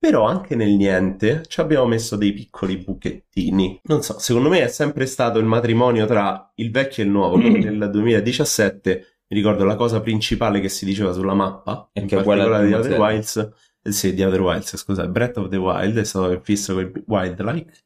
però 0.05 0.27
anche 0.27 0.55
nel 0.55 0.77
niente 0.77 1.45
ci 1.47 1.61
abbiamo 1.61 1.87
messo 1.87 2.17
dei 2.17 2.35
piccoli 2.35 2.77
buchettini. 2.77 3.81
Non 3.85 4.03
so, 4.03 4.19
secondo 4.19 4.51
me 4.51 4.63
è 4.63 4.69
sempre 4.69 5.07
stato 5.07 5.39
il 5.39 5.47
matrimonio 5.47 6.05
tra 6.05 6.53
il 6.57 6.71
vecchio 6.71 7.03
e 7.03 7.07
il 7.07 7.13
nuovo. 7.13 7.39
Nel 7.41 7.89
2017 7.91 9.21
mi 9.29 9.37
ricordo 9.39 9.65
la 9.65 9.77
cosa 9.77 10.03
principale 10.03 10.61
che 10.61 10.69
si 10.69 10.85
diceva 10.85 11.15
sulla 11.15 11.33
mappa, 11.33 11.89
E 11.91 12.05
che 12.05 12.19
è 12.19 12.23
particolare 12.23 12.67
di 12.67 12.73
Zelda. 12.73 12.99
Wilds, 12.99 13.53
eh, 13.83 13.93
sì, 13.93 14.13
di 14.13 14.23
Outer 14.23 14.43
Wilds, 14.43 14.77
scusa, 14.77 15.09
Breath 15.09 15.39
of 15.39 15.49
the 15.49 15.57
Wild, 15.57 15.97
è 15.97 16.05
stato 16.05 16.39
fisso 16.43 16.75
con 16.75 16.83
il 16.83 17.03
Wildlife. 17.07 17.83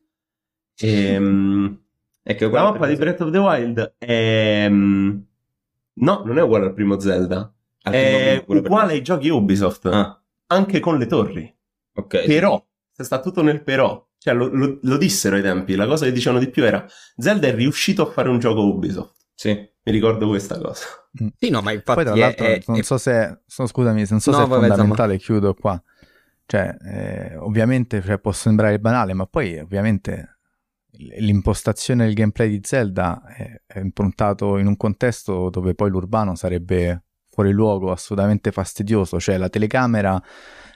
Ehm, 0.80 1.84
Che 2.34 2.44
la 2.44 2.50
guarda, 2.50 2.70
mappa 2.72 2.86
di 2.86 2.96
Breath 2.96 3.20
of 3.22 3.30
the 3.30 3.38
Wild 3.38 3.94
è... 3.98 4.66
mm, 4.68 5.18
No, 6.00 6.22
non 6.24 6.38
è 6.38 6.42
uguale 6.42 6.66
al 6.66 6.74
primo 6.74 6.98
Zelda. 7.00 7.52
altri 7.82 8.00
È 8.00 8.44
per- 8.46 8.56
uguale 8.56 8.92
ai 8.92 9.02
giochi 9.02 9.28
Ubisoft, 9.28 9.86
Ah, 9.86 10.20
anche 10.48 10.80
con 10.80 10.98
le 10.98 11.06
torri. 11.06 11.56
ok. 11.94 12.24
Però, 12.26 12.64
se 12.92 13.02
sta 13.04 13.20
tutto 13.20 13.42
nel 13.42 13.62
però, 13.62 14.06
cioè 14.18 14.34
lo, 14.34 14.46
lo- 14.48 14.78
lo 14.82 14.96
dissero 14.96 15.36
ai 15.36 15.42
tempi, 15.42 15.74
la 15.74 15.86
cosa 15.86 16.04
che 16.04 16.12
dicevano 16.12 16.42
di 16.44 16.50
più 16.50 16.64
era 16.64 16.86
Zelda 17.16 17.48
è 17.48 17.54
riuscito 17.54 18.02
a 18.02 18.10
fare 18.12 18.28
un 18.28 18.38
gioco 18.38 18.62
Ubisoft. 18.62 19.16
Sì. 19.34 19.50
Mi 19.82 19.92
ricordo 19.92 20.28
questa 20.28 20.58
cosa. 20.60 20.84
Sì, 21.38 21.48
no, 21.48 21.62
ma 21.62 21.72
infatti 21.72 22.02
Poi 22.02 22.04
tra 22.04 22.14
l'altro 22.14 22.44
è- 22.46 22.62
non 22.66 22.78
è- 22.78 22.82
so 22.82 22.98
se, 22.98 23.40
so- 23.46 23.66
scusami, 23.66 24.04
non 24.10 24.20
so 24.20 24.30
No, 24.32 24.36
se 24.36 24.42
è 24.42 24.46
vabbè, 24.46 24.66
fondamentale, 24.68 25.16
chiudo 25.18 25.54
qua. 25.54 25.82
Cioè, 26.44 26.76
eh, 26.84 27.36
ovviamente 27.36 28.02
cioè, 28.02 28.18
può 28.18 28.32
sembrare 28.32 28.78
banale, 28.78 29.14
ma 29.14 29.26
poi 29.26 29.58
ovviamente 29.58 30.37
l'impostazione 31.18 32.04
del 32.04 32.14
gameplay 32.14 32.48
di 32.48 32.60
Zelda 32.62 33.22
è, 33.26 33.60
è 33.66 33.78
improntato 33.78 34.58
in 34.58 34.66
un 34.66 34.76
contesto 34.76 35.48
dove 35.50 35.74
poi 35.74 35.90
l'urbano 35.90 36.34
sarebbe 36.34 37.04
fuori 37.30 37.52
luogo, 37.52 37.92
assolutamente 37.92 38.50
fastidioso, 38.50 39.20
cioè 39.20 39.36
la 39.36 39.48
telecamera 39.48 40.20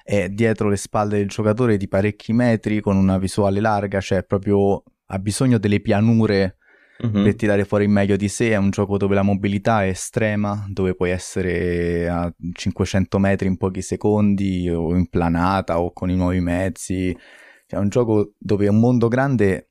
è 0.04 0.28
dietro 0.28 0.68
le 0.68 0.76
spalle 0.76 1.18
del 1.18 1.28
giocatore 1.28 1.76
di 1.76 1.88
parecchi 1.88 2.32
metri 2.32 2.80
con 2.80 2.96
una 2.96 3.18
visuale 3.18 3.60
larga, 3.60 4.00
cioè 4.00 4.22
proprio 4.22 4.82
ha 5.06 5.18
bisogno 5.18 5.58
delle 5.58 5.80
pianure 5.80 6.56
Mhm. 7.02 7.24
per 7.24 7.34
tirare 7.34 7.64
fuori 7.64 7.84
il 7.84 7.90
meglio 7.90 8.14
di 8.16 8.28
sé. 8.28 8.50
È 8.50 8.56
un 8.56 8.70
gioco 8.70 8.96
dove 8.96 9.16
la 9.16 9.22
mobilità 9.22 9.82
è 9.82 9.88
estrema, 9.88 10.64
dove 10.68 10.94
puoi 10.94 11.10
essere 11.10 12.08
a 12.08 12.32
500 12.52 13.18
metri 13.18 13.48
in 13.48 13.56
pochi 13.56 13.82
secondi, 13.82 14.70
o 14.70 14.94
in 14.94 15.08
planata, 15.08 15.80
o 15.80 15.92
con 15.92 16.10
i 16.10 16.16
nuovi 16.16 16.38
mezzi. 16.40 17.12
Cioè, 17.66 17.80
è 17.80 17.82
un 17.82 17.88
gioco 17.88 18.34
dove 18.38 18.68
un 18.68 18.78
mondo 18.78 19.08
grande 19.08 19.70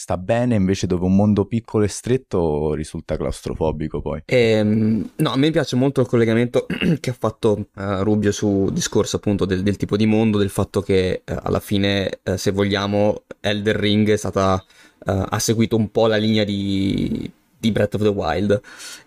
sta 0.00 0.16
bene, 0.16 0.54
invece 0.54 0.86
dove 0.86 1.04
un 1.04 1.14
mondo 1.14 1.44
piccolo 1.44 1.84
e 1.84 1.88
stretto 1.88 2.72
risulta 2.72 3.18
claustrofobico 3.18 4.00
poi. 4.00 4.22
Ehm, 4.24 5.10
no, 5.16 5.30
a 5.30 5.36
me 5.36 5.50
piace 5.50 5.76
molto 5.76 6.00
il 6.00 6.06
collegamento 6.06 6.64
che 7.00 7.10
ha 7.10 7.16
fatto 7.16 7.66
eh, 7.76 8.02
Rubio 8.02 8.32
su 8.32 8.70
discorso 8.72 9.16
appunto 9.16 9.44
del, 9.44 9.62
del 9.62 9.76
tipo 9.76 9.98
di 9.98 10.06
mondo, 10.06 10.38
del 10.38 10.48
fatto 10.48 10.80
che 10.80 11.20
eh, 11.22 11.36
alla 11.42 11.60
fine, 11.60 12.20
eh, 12.22 12.38
se 12.38 12.50
vogliamo, 12.50 13.24
Elder 13.40 13.76
Ring 13.76 14.10
è 14.10 14.16
stata, 14.16 14.64
ha 15.04 15.38
seguito 15.38 15.76
un 15.76 15.90
po' 15.90 16.06
la 16.06 16.16
linea 16.16 16.44
di, 16.44 17.30
di 17.58 17.70
Breath 17.70 17.96
of 17.96 18.02
the 18.02 18.08
Wild. 18.08 18.58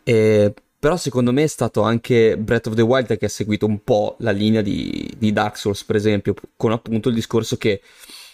E- 0.03 0.53
però 0.77 0.97
secondo 0.97 1.31
me 1.31 1.43
è 1.43 1.47
stato 1.47 1.81
anche 1.81 2.37
Breath 2.37 2.67
of 2.67 2.75
the 2.75 2.81
Wild 2.81 3.17
che 3.17 3.25
ha 3.25 3.29
seguito 3.29 3.65
un 3.65 3.83
po' 3.83 4.15
la 4.19 4.31
linea 4.31 4.61
di, 4.61 5.11
di 5.17 5.33
Dark 5.33 5.57
Souls, 5.57 5.83
per 5.85 5.95
esempio, 5.95 6.35
con 6.55 6.71
appunto 6.71 7.09
il 7.09 7.15
discorso 7.15 7.57
che 7.57 7.81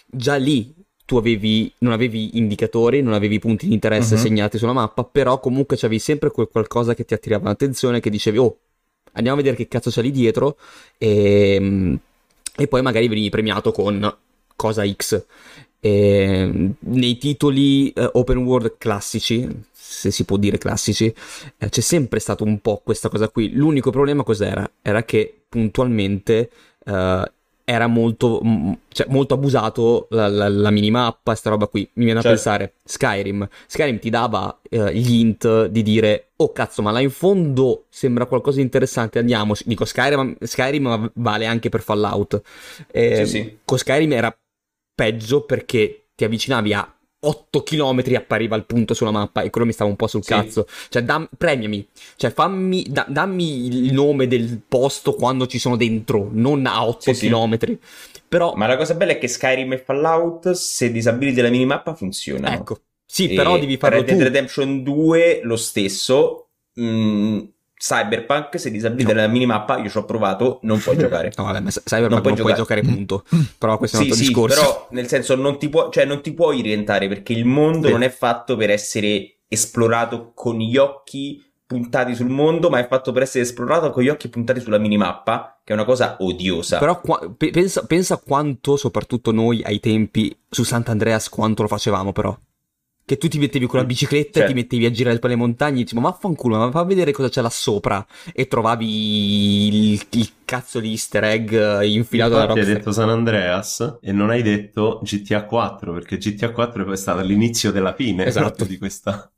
già 0.06 0.34
lì 0.34 0.74
tu 1.10 1.16
avevi, 1.16 1.72
non 1.78 1.92
avevi 1.92 2.38
indicatori, 2.38 3.02
non 3.02 3.14
avevi 3.14 3.40
punti 3.40 3.66
di 3.66 3.72
interesse 3.74 4.14
Mhm. 4.14 4.20
segnati 4.20 4.58
sulla 4.58 4.72
mappa, 4.72 5.02
però 5.02 5.40
comunque 5.40 5.76
c'avevi 5.76 5.98
sempre 5.98 6.30
quel 6.30 6.46
qualcosa 6.46 6.94
che 6.94 7.04
ti 7.04 7.14
attirava 7.14 7.48
l'attenzione, 7.48 7.98
che 7.98 8.10
dicevi, 8.10 8.38
oh, 8.38 8.58
andiamo 9.14 9.36
a 9.36 9.42
vedere 9.42 9.56
che 9.56 9.66
cazzo 9.66 9.90
c'è 9.90 10.02
lì 10.02 10.12
dietro, 10.12 10.56
e, 10.98 11.98
e 12.56 12.66
poi 12.68 12.82
magari 12.82 13.08
venivi 13.08 13.28
premiato 13.28 13.72
con 13.72 14.16
cosa 14.54 14.86
X. 14.88 15.24
E, 15.80 16.70
nei 16.78 17.18
titoli 17.18 17.90
eh, 17.90 18.08
open 18.12 18.36
world 18.36 18.74
classici, 18.78 19.48
se 19.72 20.12
si 20.12 20.24
può 20.24 20.36
dire 20.36 20.58
classici, 20.58 21.12
eh, 21.58 21.68
c'è 21.68 21.80
sempre 21.80 22.20
stato 22.20 22.44
un 22.44 22.60
po' 22.60 22.80
questa 22.84 23.08
cosa 23.08 23.28
qui. 23.30 23.50
L'unico 23.52 23.90
problema 23.90 24.22
cos'era? 24.22 24.70
Era 24.80 25.02
che 25.02 25.40
puntualmente 25.48 26.50
eh, 26.86 27.32
era 27.70 27.86
molto, 27.86 28.40
mm, 28.44 28.72
cioè, 28.88 29.06
molto 29.08 29.34
abusato 29.34 30.08
la, 30.10 30.26
la, 30.26 30.48
la 30.48 30.70
minimappa, 30.70 31.36
sta 31.36 31.50
roba 31.50 31.68
qui. 31.68 31.88
Mi 31.94 32.04
viene 32.04 32.20
certo. 32.20 32.26
a 32.26 32.30
pensare, 32.30 32.74
Skyrim. 32.84 33.48
Skyrim 33.66 33.98
ti 34.00 34.10
dava 34.10 34.58
eh, 34.68 34.92
gli 34.92 35.20
hint 35.20 35.66
di 35.66 35.82
dire, 35.82 36.30
oh 36.36 36.50
cazzo, 36.50 36.82
ma 36.82 36.90
là 36.90 36.98
in 36.98 37.10
fondo 37.10 37.84
sembra 37.88 38.26
qualcosa 38.26 38.56
di 38.56 38.62
interessante, 38.62 39.20
andiamo. 39.20 39.54
Dico, 39.64 39.84
Skyrim, 39.84 40.36
Skyrim 40.40 41.12
vale 41.14 41.46
anche 41.46 41.68
per 41.68 41.80
Fallout. 41.80 42.40
Eh, 42.90 43.24
sì, 43.24 43.26
sì. 43.26 43.58
Con 43.64 43.78
Skyrim 43.78 44.12
era 44.12 44.36
peggio 44.92 45.42
perché 45.42 46.06
ti 46.16 46.24
avvicinavi 46.24 46.72
a 46.74 46.94
8 47.22 47.62
km 47.62 48.02
appariva 48.14 48.56
il 48.56 48.64
punto 48.64 48.94
sulla 48.94 49.10
mappa 49.10 49.42
e 49.42 49.50
quello 49.50 49.66
mi 49.66 49.72
stava 49.72 49.90
un 49.90 49.96
po' 49.96 50.06
sul 50.06 50.22
sì. 50.22 50.30
cazzo. 50.30 50.66
Cioè, 50.88 51.02
dam, 51.02 51.28
premiami, 51.36 51.86
cioè 52.16 52.30
fammi, 52.32 52.86
da, 52.88 53.04
dammi 53.08 53.66
il 53.66 53.92
nome 53.92 54.26
del 54.26 54.60
posto 54.66 55.14
quando 55.14 55.46
ci 55.46 55.58
sono 55.58 55.76
dentro, 55.76 56.28
non 56.32 56.64
a 56.66 56.86
8 56.86 57.12
sì, 57.12 57.28
km. 57.28 57.58
Sì. 57.58 57.78
Però... 58.26 58.54
Ma 58.54 58.66
la 58.66 58.76
cosa 58.76 58.94
bella 58.94 59.12
è 59.12 59.18
che 59.18 59.28
Skyrim 59.28 59.72
e 59.72 59.78
Fallout, 59.78 60.50
se 60.52 60.90
disabiliti 60.90 61.40
la 61.40 61.50
minimappa, 61.50 61.94
funzionano. 61.94 62.54
Ecco. 62.54 62.80
Sì, 63.04 63.32
e 63.32 63.34
però 63.34 63.58
devi 63.58 63.76
farlo 63.76 63.98
Red 63.98 64.06
Dead 64.06 64.22
Redemption 64.22 64.82
2 64.82 65.40
lo 65.42 65.56
stesso. 65.56 66.48
Mm, 66.80 67.40
Cyberpunk, 67.80 68.60
se 68.60 68.70
disabilita 68.70 69.14
no. 69.14 69.20
la 69.20 69.26
minimappa, 69.26 69.78
io 69.78 69.88
ci 69.88 69.96
ho 69.96 70.04
provato, 70.04 70.58
non 70.64 70.78
puoi 70.78 70.98
giocare. 71.00 71.32
No, 71.34 71.44
vabbè, 71.44 71.60
ma 71.60 71.70
Cyberpunk 71.70 72.10
non 72.10 72.20
puoi, 72.20 72.34
non 72.34 72.54
giocare. 72.54 72.82
puoi 72.82 72.82
giocare, 72.82 72.82
punto. 72.82 73.24
Però 73.56 73.78
questo 73.78 73.96
è 73.96 74.00
un 74.00 74.04
sì, 74.04 74.10
altro 74.10 74.24
sì, 74.24 74.28
discorso. 74.28 74.60
Però, 74.60 74.88
nel 74.90 75.08
senso, 75.08 75.34
non 75.34 75.58
ti, 75.58 75.70
può, 75.70 75.88
cioè, 75.88 76.04
non 76.04 76.20
ti 76.20 76.34
puoi 76.34 76.60
rientrare 76.60 77.08
perché 77.08 77.32
il 77.32 77.46
mondo 77.46 77.86
sì. 77.86 77.92
non 77.94 78.02
è 78.02 78.10
fatto 78.10 78.54
per 78.56 78.68
essere 78.68 79.38
esplorato 79.48 80.32
con 80.34 80.58
gli 80.58 80.76
occhi 80.76 81.42
puntati 81.64 82.14
sul 82.14 82.28
mondo, 82.28 82.68
ma 82.68 82.80
è 82.80 82.86
fatto 82.86 83.12
per 83.12 83.22
essere 83.22 83.44
esplorato 83.44 83.90
con 83.90 84.02
gli 84.02 84.08
occhi 84.10 84.28
puntati 84.28 84.60
sulla 84.60 84.76
minimappa, 84.76 85.60
che 85.64 85.72
è 85.72 85.74
una 85.74 85.86
cosa 85.86 86.16
odiosa. 86.18 86.78
Però 86.78 87.00
qua, 87.00 87.18
pensa, 87.34 87.86
pensa 87.86 88.18
quanto, 88.18 88.76
soprattutto 88.76 89.32
noi 89.32 89.62
ai 89.62 89.80
tempi, 89.80 90.36
su 90.50 90.64
Sant'Andreas, 90.64 91.30
quanto 91.30 91.62
lo 91.62 91.68
facevamo, 91.68 92.12
però 92.12 92.36
che 93.10 93.18
tu 93.18 93.26
ti 93.26 93.40
mettevi 93.40 93.66
con 93.66 93.80
la 93.80 93.84
bicicletta 93.84 94.20
cioè. 94.20 94.28
e 94.28 94.30
ti 94.30 94.38
certo. 94.38 94.54
mettevi 94.54 94.86
a 94.86 94.90
girare 94.92 95.18
per 95.18 95.30
le 95.30 95.36
montagne 95.36 95.80
e 95.80 95.82
dici 95.82 95.96
ma 95.96 96.02
vaffanculo 96.02 96.56
ma 96.56 96.70
fa 96.70 96.84
vedere 96.84 97.10
cosa 97.10 97.28
c'è 97.28 97.42
là 97.42 97.50
sopra 97.50 98.06
e 98.32 98.46
trovavi 98.46 99.94
il, 99.94 100.06
il 100.10 100.30
cazzo 100.44 100.78
di 100.78 100.90
easter 100.90 101.24
egg 101.24 101.50
infilato 101.82 102.34
da 102.34 102.44
Rockstar 102.44 102.68
hai 102.68 102.72
detto 102.72 102.92
San 102.92 103.08
Andreas 103.08 103.98
e 104.00 104.12
non 104.12 104.30
hai 104.30 104.42
detto 104.42 105.00
GTA 105.02 105.44
4 105.44 105.92
perché 105.92 106.18
GTA 106.18 106.52
4 106.52 106.92
è 106.92 106.96
stato 106.96 107.22
l'inizio 107.22 107.72
della 107.72 107.94
fine 107.94 108.26
esatto. 108.26 108.62
di 108.64 108.78
questa 108.78 109.28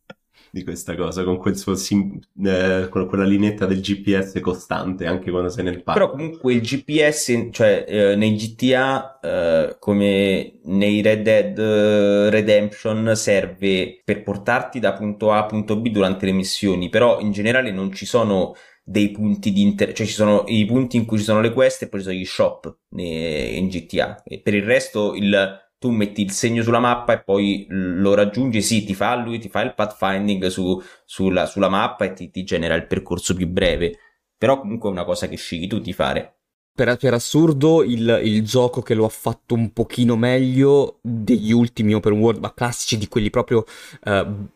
di 0.53 0.65
questa 0.65 0.95
cosa, 0.95 1.25
con, 1.25 1.39
quel 1.39 1.57
suo 1.57 1.75
sim- 1.75 2.21
eh, 2.45 2.87
con 2.91 3.07
quella 3.07 3.25
linetta 3.25 3.65
del 3.65 3.81
GPS 3.81 4.39
costante 4.41 5.07
anche 5.07 5.31
quando 5.31 5.49
sei 5.49 5.65
nel 5.65 5.83
parco. 5.83 5.99
Però 5.99 6.11
comunque 6.11 6.53
il 6.53 6.61
GPS, 6.61 7.49
cioè 7.51 7.87
eh, 7.89 8.17
nei 8.17 8.35
GTA, 8.35 9.19
eh, 9.19 9.77
come 9.79 10.59
nei 10.65 11.01
Red 11.01 11.23
Dead 11.23 11.59
Redemption, 12.29 13.13
serve 13.17 14.03
per 14.05 14.23
portarti 14.23 14.79
da 14.79 14.93
punto 14.93 15.33
A 15.33 15.39
a 15.39 15.47
punto 15.47 15.81
B 15.81 15.89
durante 15.89 16.27
le 16.27 16.33
missioni, 16.33 16.91
però 16.91 17.19
in 17.21 17.33
generale 17.33 17.71
non 17.71 17.91
ci 17.91 18.05
sono 18.05 18.55
dei 18.85 19.11
punti 19.11 19.53
di 19.53 19.63
interesse, 19.63 19.97
cioè 19.97 20.07
ci 20.07 20.13
sono 20.13 20.45
i 20.49 20.67
punti 20.67 20.99
in 20.99 21.07
cui 21.07 21.17
ci 21.17 21.25
sono 21.25 21.41
le 21.41 21.55
quest 21.55 21.83
e 21.83 21.89
poi 21.89 22.01
ci 22.01 22.05
sono 22.05 22.19
gli 22.19 22.27
shop 22.27 22.77
in 22.97 23.69
GTA 23.69 24.23
e 24.23 24.41
per 24.43 24.53
il 24.53 24.65
resto 24.65 25.15
il 25.15 25.61
tu 25.83 25.91
metti 25.91 26.23
il 26.23 26.31
segno 26.31 26.63
sulla 26.63 26.79
mappa 26.79 27.15
e 27.15 27.23
poi 27.25 27.67
lo 27.69 28.15
raggiungi, 28.15 28.63
sì, 28.63 28.85
ti 28.85 28.95
fa 28.95 29.17
lui, 29.17 29.41
ti 29.41 29.49
fa 29.49 29.63
il 29.63 29.75
pathfinding 29.75 30.47
su, 30.47 30.81
sulla, 31.05 31.47
sulla, 31.47 31.69
mappa 31.69 32.05
e 32.05 32.13
ti, 32.13 32.31
ti, 32.31 32.45
genera 32.45 32.77
il 32.77 32.87
percorso 32.87 33.35
più 33.35 33.49
breve. 33.49 33.99
Però 34.39 34.61
comunque 34.61 34.89
è 34.89 34.93
una 34.93 35.05
cosa 35.05 35.27
che 35.27 35.35
scegli 35.35 35.67
tu 35.67 35.81
di 35.81 35.93
fare. 35.93 36.37
Per, 36.73 36.97
per 36.97 37.15
assurdo, 37.15 37.83
il, 37.83 38.21
il, 38.23 38.45
gioco 38.45 38.81
che 38.81 38.95
lo 38.95 39.07
ha 39.07 39.09
fatto 39.09 39.55
un 39.55 39.73
pochino 39.73 40.15
meglio 40.15 41.01
degli 41.03 41.51
ultimi 41.51 41.95
open 41.95 42.13
world, 42.13 42.41
ma 42.41 42.55
classici 42.55 42.97
di 42.97 43.09
quelli 43.09 43.31
proprio... 43.31 43.65
Uh, 44.05 44.47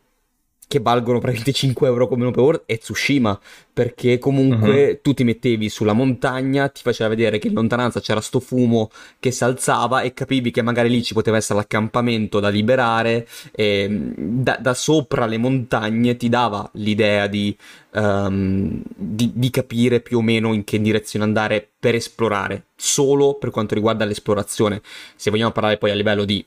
che 0.69 0.81
valgono 0.81 1.21
praticamente 1.21 1.53
5 1.53 1.87
euro 1.87 2.09
come 2.09 2.27
open 2.27 2.43
world 2.43 2.63
è 2.67 2.77
Tsushima 2.79 3.39
perché 3.73 4.19
comunque 4.19 4.89
uh-huh. 4.89 4.99
tu 5.01 5.15
ti 5.15 5.23
mettevi 5.23 5.69
sulla 5.69 5.93
montagna 5.93 6.69
ti 6.69 6.81
faceva 6.83 7.09
vedere 7.09 7.39
che 7.39 7.49
in 7.49 7.55
lontananza 7.55 8.01
c'era 8.01 8.21
sto 8.21 8.41
fumo 8.41 8.91
che 9.21 9.31
si 9.31 9.45
alzava 9.45 10.01
e 10.01 10.13
capivi 10.13 10.51
che 10.51 10.63
magari 10.63 10.89
lì 10.89 11.05
ci 11.05 11.15
poteva 11.15 11.37
essere 11.37 11.61
l'accampamento 11.61 12.41
da 12.41 12.49
liberare 12.49 13.29
e 13.53 13.87
da, 14.17 14.59
da 14.61 14.75
sopra 14.75 15.27
le 15.27 15.39
montagne 15.39 16.17
ti 16.17 16.29
dava 16.29 16.69
l'idea 16.75 17.29
di, 17.29 17.57
um, 17.93 18.83
di, 18.97 19.31
di 19.35 19.51
capire 19.51 20.01
più 20.01 20.19
o 20.19 20.23
meno 20.23 20.53
in 20.53 20.65
che 20.65 20.81
direzione 20.81 21.25
andare 21.25 21.69
per 21.79 21.95
esplorare 21.95 22.67
solo 22.75 23.35
per 23.35 23.51
quanto 23.51 23.75
riguarda 23.75 24.05
l'esplorazione 24.05 24.83
se 25.15 25.31
vogliamo 25.31 25.53
parlare 25.53 25.79
poi 25.79 25.93
a 25.93 25.95
livello 25.95 26.25
di 26.25 26.45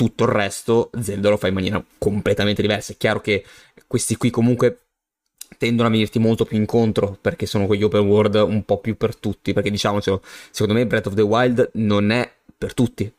tutto 0.00 0.24
il 0.24 0.30
resto 0.30 0.88
Zelda 0.98 1.28
lo 1.28 1.36
fa 1.36 1.48
in 1.48 1.52
maniera 1.52 1.84
completamente 1.98 2.62
diversa. 2.62 2.94
È 2.94 2.96
chiaro 2.96 3.20
che 3.20 3.44
questi 3.86 4.16
qui 4.16 4.30
comunque 4.30 4.84
tendono 5.58 5.88
a 5.88 5.90
venirti 5.90 6.18
molto 6.18 6.46
più 6.46 6.56
incontro 6.56 7.18
perché 7.20 7.44
sono 7.44 7.66
quegli 7.66 7.82
open 7.82 8.06
world 8.06 8.36
un 8.36 8.64
po' 8.64 8.78
più 8.78 8.96
per 8.96 9.14
tutti. 9.14 9.52
Perché 9.52 9.70
diciamocelo, 9.70 10.22
secondo 10.50 10.72
me 10.72 10.86
Breath 10.86 11.08
of 11.08 11.14
the 11.14 11.20
Wild 11.20 11.72
non 11.74 12.10
è 12.12 12.32
per 12.56 12.72
tutti. 12.72 13.12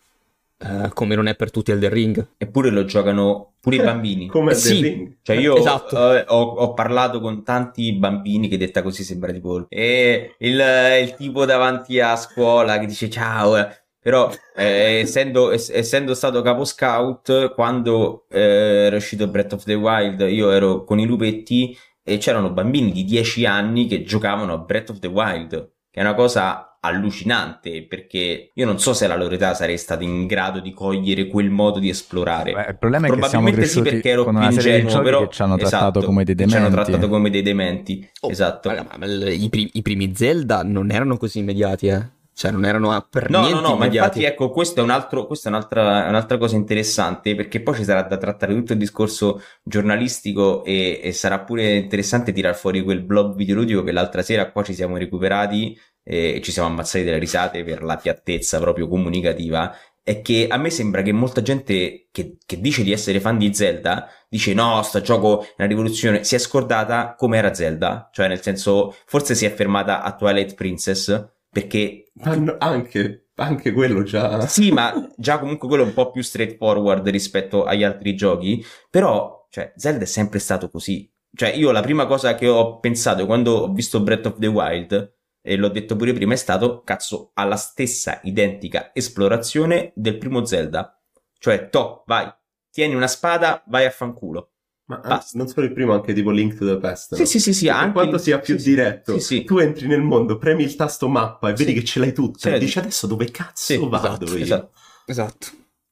Uh, 0.57 0.89
come 0.93 1.13
non 1.13 1.27
è 1.27 1.35
per 1.35 1.51
tutti 1.51 1.69
Elden 1.69 1.89
Ring. 1.91 2.27
Eppure 2.37 2.71
lo 2.71 2.83
giocano 2.85 3.53
pure 3.59 3.75
i 3.75 3.81
bambini. 3.81 4.27
come 4.27 4.53
eh, 4.53 4.55
sì, 4.55 4.81
Ring. 4.81 5.17
Cioè 5.21 5.35
io 5.35 5.55
esatto. 5.57 5.95
uh, 5.97 6.23
ho, 6.27 6.41
ho, 6.41 6.73
parlato 6.73 7.19
con 7.19 7.43
tanti 7.43 7.93
bambini 7.93 8.47
che 8.47 8.57
detta 8.57 8.81
così 8.81 9.03
sembra 9.03 9.31
tipo 9.31 9.65
e 9.69 10.35
il, 10.39 10.63
il 11.01 11.15
tipo 11.15 11.45
davanti 11.45 11.99
a 11.99 12.15
scuola 12.15 12.79
che 12.79 12.85
dice 12.87 13.09
ciao 13.09 13.57
eh, 13.57 13.80
però, 14.01 14.31
eh, 14.55 14.99
essendo, 15.01 15.51
ess- 15.51 15.69
essendo, 15.69 16.15
stato 16.15 16.41
capo 16.41 16.65
scout, 16.65 17.53
quando 17.53 18.25
eh, 18.29 18.85
era 18.85 18.95
uscito 18.95 19.27
Breath 19.27 19.53
of 19.53 19.63
the 19.63 19.75
Wild, 19.75 20.21
io 20.21 20.49
ero 20.49 20.83
con 20.83 20.99
i 20.99 21.05
lupetti 21.05 21.77
e 22.03 22.17
c'erano 22.17 22.49
bambini 22.51 22.91
di 22.91 23.03
10 23.03 23.45
anni 23.45 23.85
che 23.85 24.03
giocavano 24.03 24.53
a 24.53 24.57
Breath 24.57 24.89
of 24.89 24.99
the 24.99 25.07
Wild, 25.07 25.49
che 25.91 25.99
è 25.99 26.01
una 26.01 26.15
cosa 26.15 26.77
allucinante 26.83 27.85
perché 27.85 28.49
io 28.51 28.65
non 28.65 28.79
so 28.79 28.93
se 28.93 29.05
alla 29.05 29.15
loro 29.15 29.35
età 29.35 29.53
sarei 29.53 29.77
stato 29.77 30.03
in 30.03 30.25
grado 30.25 30.59
di 30.59 30.71
cogliere 30.71 31.27
quel 31.27 31.51
modo 31.51 31.77
di 31.77 31.89
esplorare. 31.89 32.53
Beh, 32.53 32.65
il 32.69 32.77
problema 32.79 33.05
è 33.05 33.11
che 33.11 33.27
siamo 33.27 33.53
sì 33.63 33.81
perché 33.83 34.09
ero 34.09 34.23
più 34.23 34.41
ingenuo, 34.41 35.01
però 35.01 35.27
ci 35.27 35.43
hanno 35.43 35.57
trattato 35.57 35.99
esatto, 35.99 36.05
come 36.05 36.23
dei 36.23 36.33
dementi. 36.33 36.57
Ci 36.57 36.65
hanno 36.65 36.73
trattato 36.73 37.07
come 37.07 37.29
dei 37.29 37.43
dementi. 37.43 38.09
Oh, 38.21 38.31
esatto. 38.31 38.73
Ma 38.97 39.05
i, 39.05 39.47
primi, 39.49 39.69
i 39.73 39.81
primi 39.83 40.15
Zelda 40.15 40.63
non 40.63 40.89
erano 40.89 41.17
così 41.17 41.37
immediati, 41.37 41.85
eh. 41.85 42.19
Cioè, 42.33 42.51
non 42.51 42.65
erano 42.65 43.07
per 43.09 43.29
no, 43.29 43.41
niente 43.41 43.61
No, 43.61 43.67
no, 43.69 43.75
ma 43.75 43.85
infatti, 43.85 44.23
ecco, 44.23 44.49
questo 44.49 44.79
è 44.79 44.83
un 44.83 44.89
altro, 44.89 45.27
questa 45.27 45.49
è 45.49 45.51
un'altra, 45.51 46.07
un'altra, 46.07 46.37
cosa 46.37 46.55
interessante, 46.55 47.35
perché 47.35 47.61
poi 47.61 47.75
ci 47.75 47.83
sarà 47.83 48.03
da 48.03 48.17
trattare 48.17 48.53
tutto 48.53 48.73
il 48.73 48.79
discorso 48.79 49.41
giornalistico 49.63 50.63
e, 50.63 50.99
e 51.03 51.11
sarà 51.11 51.41
pure 51.41 51.75
interessante 51.75 52.31
tirar 52.31 52.55
fuori 52.55 52.81
quel 52.81 53.01
blog 53.03 53.35
videoludico 53.35 53.83
che 53.83 53.91
l'altra 53.91 54.21
sera 54.21 54.51
qua 54.51 54.63
ci 54.63 54.73
siamo 54.73 54.97
recuperati 54.97 55.77
e 56.03 56.41
ci 56.43 56.51
siamo 56.51 56.67
ammazzati 56.67 57.03
delle 57.03 57.19
risate 57.19 57.63
per 57.63 57.83
la 57.83 57.95
piattezza 57.95 58.59
proprio 58.59 58.87
comunicativa 58.87 59.71
è 60.03 60.21
che 60.21 60.47
a 60.49 60.57
me 60.57 60.69
sembra 60.71 61.03
che 61.03 61.11
molta 61.11 61.41
gente 61.41 62.07
che, 62.11 62.37
che, 62.43 62.59
dice 62.59 62.83
di 62.83 62.91
essere 62.91 63.19
fan 63.19 63.37
di 63.37 63.53
Zelda 63.53 64.09
dice 64.27 64.53
no, 64.53 64.81
sto 64.81 65.01
gioco 65.01 65.43
è 65.43 65.53
una 65.57 65.67
rivoluzione, 65.67 66.23
si 66.23 66.35
è 66.35 66.39
scordata 66.39 67.13
come 67.15 67.37
era 67.37 67.53
Zelda, 67.53 68.09
cioè 68.11 68.27
nel 68.27 68.41
senso 68.41 68.95
forse 69.05 69.35
si 69.35 69.45
è 69.45 69.53
fermata 69.53 70.01
a 70.01 70.15
Twilight 70.15 70.55
Princess 70.55 71.29
perché 71.51 72.11
no, 72.13 72.55
anche, 72.59 73.29
anche 73.35 73.71
quello 73.71 74.03
già. 74.03 74.47
Sì 74.47 74.71
ma 74.71 74.93
già 75.17 75.39
comunque 75.39 75.67
quello 75.67 75.83
è 75.83 75.87
un 75.87 75.93
po' 75.93 76.11
più 76.11 76.21
straightforward 76.21 77.07
rispetto 77.09 77.65
agli 77.65 77.83
altri 77.83 78.15
giochi. 78.15 78.63
Però 78.89 79.47
cioè 79.49 79.73
Zelda 79.75 80.03
è 80.03 80.07
sempre 80.07 80.39
stato 80.39 80.69
così. 80.69 81.11
Cioè 81.33 81.49
io 81.49 81.71
la 81.71 81.81
prima 81.81 82.05
cosa 82.05 82.35
che 82.35 82.47
ho 82.47 82.79
pensato 82.79 83.25
quando 83.25 83.53
ho 83.53 83.71
visto 83.73 84.01
Breath 84.01 84.25
of 84.27 84.39
the 84.39 84.47
Wild 84.47 85.15
e 85.41 85.55
l'ho 85.55 85.69
detto 85.69 85.95
pure 85.95 86.13
prima 86.13 86.33
è 86.33 86.37
stato 86.37 86.83
cazzo 86.83 87.31
alla 87.33 87.55
stessa 87.55 88.19
identica 88.23 88.91
esplorazione 88.93 89.91
del 89.95 90.17
primo 90.17 90.45
Zelda. 90.45 90.97
Cioè 91.37 91.69
to 91.69 92.03
vai 92.05 92.31
tieni 92.69 92.95
una 92.95 93.07
spada 93.07 93.63
vai 93.67 93.85
a 93.85 93.91
fanculo 93.91 94.50
ma 94.85 94.97
Basta. 94.97 95.37
non 95.37 95.47
solo 95.47 95.65
il 95.65 95.73
primo, 95.73 95.93
anche 95.93 96.13
tipo 96.13 96.31
Link 96.31 96.57
to 96.57 96.65
the 96.65 96.77
Past. 96.77 97.15
Sì, 97.15 97.21
no? 97.21 97.27
sì, 97.27 97.39
sì, 97.39 97.53
sì. 97.53 97.69
Anche 97.69 97.93
quanto 97.93 98.17
sia 98.17 98.39
più 98.39 98.57
sì, 98.57 98.69
diretto, 98.69 99.19
sì, 99.19 99.43
tu 99.43 99.57
entri 99.57 99.87
nel 99.87 100.01
mondo, 100.01 100.37
premi 100.37 100.63
il 100.63 100.75
tasto 100.75 101.07
mappa 101.07 101.49
e 101.49 101.53
vedi 101.53 101.73
che 101.73 101.83
ce 101.83 101.99
l'hai 101.99 102.13
tutta. 102.13 102.53
E 102.53 102.59
dici 102.59 102.79
adesso 102.79 103.07
dove 103.07 103.29
cazzo 103.31 103.89
vado 103.89 104.25
esatto, 104.25 104.37
io? 104.37 104.43
Esatto. 104.43 104.71
esatto. 105.05 105.47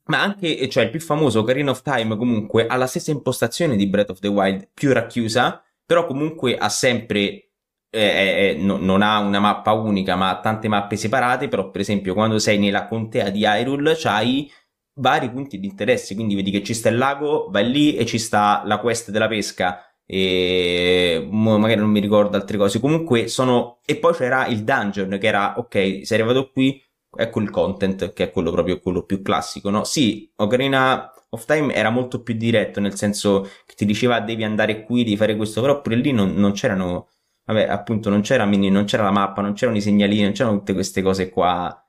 Ma 0.06 0.21
anche, 0.21 0.67
cioè, 0.69 0.86
il 0.86 0.89
più 0.89 0.99
famoso 0.99 1.41
Ocarina 1.41 1.69
of 1.69 1.84
Time 1.84 2.17
comunque 2.17 2.65
ha 2.65 2.75
la 2.75 2.88
stessa 2.88 3.12
impostazione 3.12 3.75
di 3.75 3.88
Breath 3.88 4.10
of 4.10 4.19
the 4.19 4.28
Wild, 4.28 4.69
più 4.73 4.91
racchiusa, 4.91 5.63
però 5.86 6.06
comunque 6.08 6.58
ha 6.58 6.69
sempre 6.69 7.49
eh, 7.91 8.56
eh, 8.56 8.56
no, 8.60 8.78
non 8.78 9.02
ha 9.02 9.19
una 9.19 9.39
mappa 9.39 9.73
unica, 9.73 10.15
ma 10.15 10.30
ha 10.30 10.39
tante 10.39 10.67
mappe 10.67 10.95
separate. 10.95 11.47
Però, 11.47 11.69
per 11.71 11.82
esempio, 11.82 12.13
quando 12.13 12.39
sei 12.39 12.58
nella 12.58 12.88
contea 12.88 13.30
di 13.30 13.43
Hyrule, 13.43 13.95
c'hai 13.95 14.52
vari 14.99 15.29
punti 15.31 15.59
di 15.59 15.67
interesse, 15.67 16.13
quindi 16.13 16.35
vedi 16.35 16.51
che 16.51 16.63
ci 16.63 16.73
sta 16.73 16.89
il 16.89 16.97
lago, 16.97 17.47
vai 17.49 17.69
lì 17.69 17.95
e 17.95 18.05
ci 18.05 18.19
sta 18.19 18.62
la 18.65 18.79
quest 18.79 19.12
della 19.12 19.27
pesca 19.27 19.83
e 20.05 21.27
magari 21.29 21.79
non 21.79 21.89
mi 21.89 21.99
ricordo 21.99 22.35
altre 22.35 22.57
cose. 22.57 22.79
Comunque 22.79 23.27
sono 23.27 23.79
e 23.85 23.95
poi 23.97 24.13
c'era 24.13 24.47
il 24.47 24.63
dungeon 24.63 25.17
che 25.19 25.27
era 25.27 25.57
ok, 25.57 26.01
sei 26.03 26.19
arrivato 26.19 26.49
qui, 26.51 26.81
ecco 27.15 27.39
il 27.39 27.49
content, 27.49 28.13
che 28.13 28.25
è 28.25 28.31
quello 28.31 28.51
proprio 28.51 28.79
quello 28.79 29.03
più 29.03 29.21
classico, 29.21 29.69
no? 29.69 29.83
Sì, 29.83 30.31
Ocarina 30.38 31.12
of 31.29 31.45
Time 31.45 31.73
era 31.73 31.89
molto 31.89 32.21
più 32.21 32.33
diretto, 32.35 32.79
nel 32.79 32.95
senso 32.95 33.47
che 33.65 33.75
ti 33.75 33.85
diceva 33.85 34.19
devi 34.19 34.43
andare 34.43 34.83
qui, 34.83 35.03
devi 35.03 35.17
fare 35.17 35.35
questo, 35.35 35.62
però 35.62 35.81
pure 35.81 35.95
lì 35.95 36.12
non, 36.12 36.33
non 36.33 36.51
c'erano, 36.53 37.07
vabbè, 37.45 37.67
appunto 37.67 38.09
non 38.09 38.21
c'era 38.21 38.45
mini, 38.45 38.69
non 38.69 38.85
c'era 38.85 39.03
la 39.03 39.12
mappa, 39.12 39.41
non 39.41 39.53
c'erano 39.53 39.77
i 39.77 39.81
segnalini, 39.81 40.23
non 40.23 40.31
c'erano 40.33 40.57
tutte 40.57 40.73
queste 40.73 41.01
cose 41.01 41.29
qua. 41.29 41.83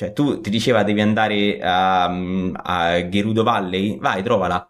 Cioè, 0.00 0.14
tu 0.14 0.40
ti 0.40 0.48
diceva 0.48 0.82
devi 0.82 1.02
andare 1.02 1.58
a, 1.60 2.04
a 2.06 3.08
Gerudo 3.10 3.42
Valley, 3.42 3.98
vai, 3.98 4.22
trovala. 4.22 4.66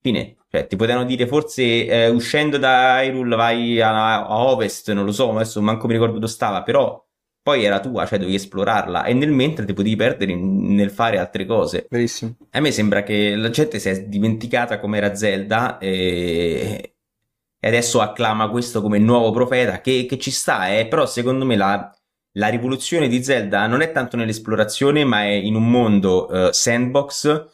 Fine. 0.00 0.36
Cioè, 0.48 0.68
ti 0.68 0.76
potevano 0.76 1.04
dire 1.04 1.26
forse 1.26 1.88
eh, 1.88 2.08
uscendo 2.10 2.56
da 2.56 3.02
Hyrule 3.02 3.34
vai 3.34 3.80
a, 3.80 4.24
a 4.24 4.44
ovest, 4.44 4.92
non 4.92 5.04
lo 5.04 5.10
so, 5.10 5.32
adesso 5.34 5.60
manco 5.60 5.88
mi 5.88 5.94
ricordo 5.94 6.20
dove 6.20 6.28
stava, 6.28 6.62
però 6.62 7.04
poi 7.42 7.64
era 7.64 7.80
tua, 7.80 8.06
cioè 8.06 8.18
dovevi 8.20 8.36
esplorarla 8.36 9.02
e 9.02 9.14
nel 9.14 9.32
mentre 9.32 9.64
ti 9.64 9.72
potevi 9.72 9.96
perdere 9.96 10.36
nel 10.36 10.92
fare 10.92 11.18
altre 11.18 11.44
cose. 11.44 11.88
Verissimo. 11.90 12.36
A 12.50 12.60
me 12.60 12.70
sembra 12.70 13.02
che 13.02 13.34
la 13.34 13.50
gente 13.50 13.80
si 13.80 13.88
è 13.88 14.04
dimenticata 14.04 14.78
com'era 14.78 15.16
Zelda 15.16 15.78
e, 15.78 16.94
e 17.58 17.66
adesso 17.66 18.00
acclama 18.00 18.48
questo 18.48 18.80
come 18.80 18.98
nuovo 18.98 19.32
profeta, 19.32 19.80
che, 19.80 20.06
che 20.08 20.18
ci 20.20 20.30
sta, 20.30 20.68
eh, 20.68 20.86
però 20.86 21.04
secondo 21.04 21.44
me 21.44 21.56
la, 21.56 21.95
la, 22.36 22.48
rivoluzione 22.48 23.08
di 23.08 23.22
Zelda 23.22 23.66
non 23.66 23.80
è 23.80 23.92
tanto 23.92 24.16
nell'esplorazione, 24.16 25.04
ma 25.04 25.22
è 25.22 25.32
in 25.32 25.54
un 25.54 25.68
mondo 25.70 26.26
uh, 26.30 26.52
sandbox 26.52 27.44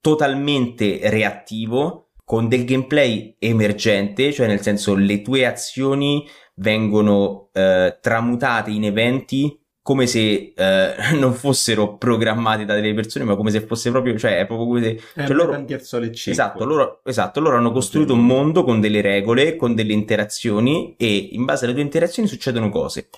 totalmente 0.00 1.00
reattivo, 1.04 2.10
con 2.24 2.48
del 2.48 2.64
gameplay 2.64 3.36
emergente, 3.38 4.32
cioè 4.32 4.46
nel 4.46 4.60
senso 4.60 4.94
le 4.94 5.22
tue 5.22 5.46
azioni 5.46 6.26
vengono 6.56 7.50
eh, 7.52 7.98
tramutate 8.00 8.70
in 8.70 8.84
eventi 8.84 9.58
come 9.82 10.06
se 10.06 10.54
eh, 10.56 10.94
non 11.18 11.34
fossero 11.34 11.98
programmati 11.98 12.64
da 12.64 12.74
delle 12.74 12.94
persone, 12.94 13.26
ma 13.26 13.36
come 13.36 13.50
se 13.50 13.60
fosse 13.60 13.90
proprio, 13.90 14.16
cioè 14.16 14.38
è 14.38 14.46
proprio 14.46 14.66
come 14.66 14.82
se... 14.82 15.00
Cioè, 15.14 15.34
loro, 15.34 15.66
esatto, 16.30 16.64
loro, 16.64 17.00
esatto, 17.04 17.40
loro 17.40 17.58
hanno 17.58 17.70
costruito 17.70 18.14
un 18.14 18.24
mondo 18.24 18.64
con 18.64 18.80
delle 18.80 19.02
regole, 19.02 19.56
con 19.56 19.74
delle 19.74 19.92
interazioni 19.92 20.94
e 20.96 21.14
in 21.32 21.44
base 21.44 21.66
alle 21.66 21.74
tue 21.74 21.82
interazioni 21.82 22.26
succedono 22.26 22.70
cose. 22.70 23.10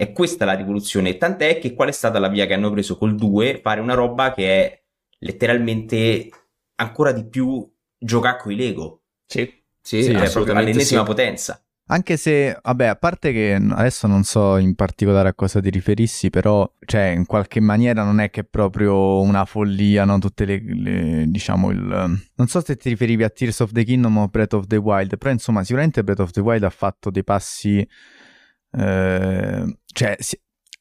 E 0.00 0.12
questa 0.12 0.44
è 0.44 0.46
la 0.46 0.54
rivoluzione, 0.54 1.18
tant'è 1.18 1.58
che 1.58 1.74
qual 1.74 1.90
è 1.90 1.92
stata 1.92 2.18
la 2.18 2.28
via 2.28 2.46
che 2.46 2.54
hanno 2.54 2.70
preso 2.70 2.96
col 2.96 3.14
2? 3.16 3.60
Fare 3.62 3.82
una 3.82 3.92
roba 3.92 4.32
che 4.32 4.46
è 4.48 4.82
letteralmente 5.18 6.30
ancora 6.76 7.12
di 7.12 7.28
più 7.28 7.70
giocare 7.98 8.38
con 8.40 8.50
i 8.50 8.56
Lego. 8.56 9.02
Sì, 9.26 9.46
sì, 9.78 10.02
sì 10.02 10.10
è 10.12 10.30
proprio 10.30 10.54
all'ennesima 10.54 11.00
sì. 11.00 11.06
potenza. 11.06 11.62
Anche 11.88 12.16
se, 12.16 12.58
vabbè, 12.62 12.86
a 12.86 12.96
parte 12.96 13.30
che 13.32 13.52
adesso 13.52 14.06
non 14.06 14.22
so 14.22 14.56
in 14.56 14.74
particolare 14.74 15.28
a 15.28 15.34
cosa 15.34 15.60
ti 15.60 15.68
riferissi, 15.68 16.30
però, 16.30 16.66
cioè, 16.86 17.08
in 17.08 17.26
qualche 17.26 17.60
maniera 17.60 18.02
non 18.02 18.20
è 18.20 18.30
che 18.30 18.40
è 18.40 18.44
proprio 18.44 19.20
una 19.20 19.44
follia, 19.44 20.06
no? 20.06 20.18
Tutte 20.18 20.46
le, 20.46 20.62
le, 20.64 21.24
diciamo, 21.26 21.70
il... 21.72 21.78
Non 22.36 22.46
so 22.46 22.64
se 22.64 22.76
ti 22.76 22.88
riferivi 22.88 23.22
a 23.22 23.28
Tears 23.28 23.60
of 23.60 23.72
the 23.72 23.84
Kingdom 23.84 24.16
o 24.16 24.28
Breath 24.28 24.54
of 24.54 24.66
the 24.66 24.76
Wild, 24.76 25.18
però 25.18 25.30
insomma, 25.30 25.62
sicuramente 25.62 26.02
Breath 26.02 26.20
of 26.20 26.30
the 26.30 26.40
Wild 26.40 26.62
ha 26.62 26.70
fatto 26.70 27.10
dei 27.10 27.22
passi... 27.22 27.86
Eh, 28.72 29.78
cioè, 29.92 30.16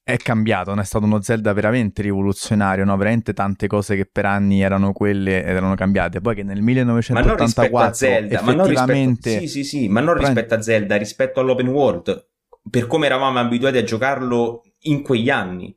è 0.04 0.18
cambiato, 0.18 0.72
non 0.72 0.80
è 0.80 0.86
stato 0.86 1.06
uno 1.06 1.22
Zelda 1.22 1.54
veramente 1.54 2.02
rivoluzionario, 2.02 2.84
no? 2.84 2.98
veramente 2.98 3.34
tante 3.34 3.68
cose 3.68 3.96
che 3.96 4.10
per 4.12 4.26
anni 4.26 4.62
erano 4.62 4.92
quelle 4.92 5.44
ed 5.44 5.56
erano 5.56 5.76
cambiate. 5.76 6.20
Poi 6.20 6.36
che 6.36 6.44
nel 6.44 6.62
1984 6.62 7.72
ma 7.72 7.84
non 7.84 7.94
Zelda, 7.94 8.42
ma 8.42 8.54
non 8.54 8.68
rispetto, 8.68 9.30
sì, 9.30 9.48
sì, 9.48 9.64
sì, 9.64 9.88
ma 9.88 10.00
non 10.00 10.16
rispetto 10.16 10.56
a 10.56 10.62
Zelda, 10.62 10.96
rispetto 10.96 11.40
all'open 11.40 11.68
world, 11.68 12.28
per 12.70 12.88
come 12.88 13.06
eravamo 13.06 13.40
abituati 13.40 13.78
a 13.78 13.84
giocarlo 13.84 14.64
in 14.82 15.02
quegli 15.04 15.30
anni. 15.30 15.76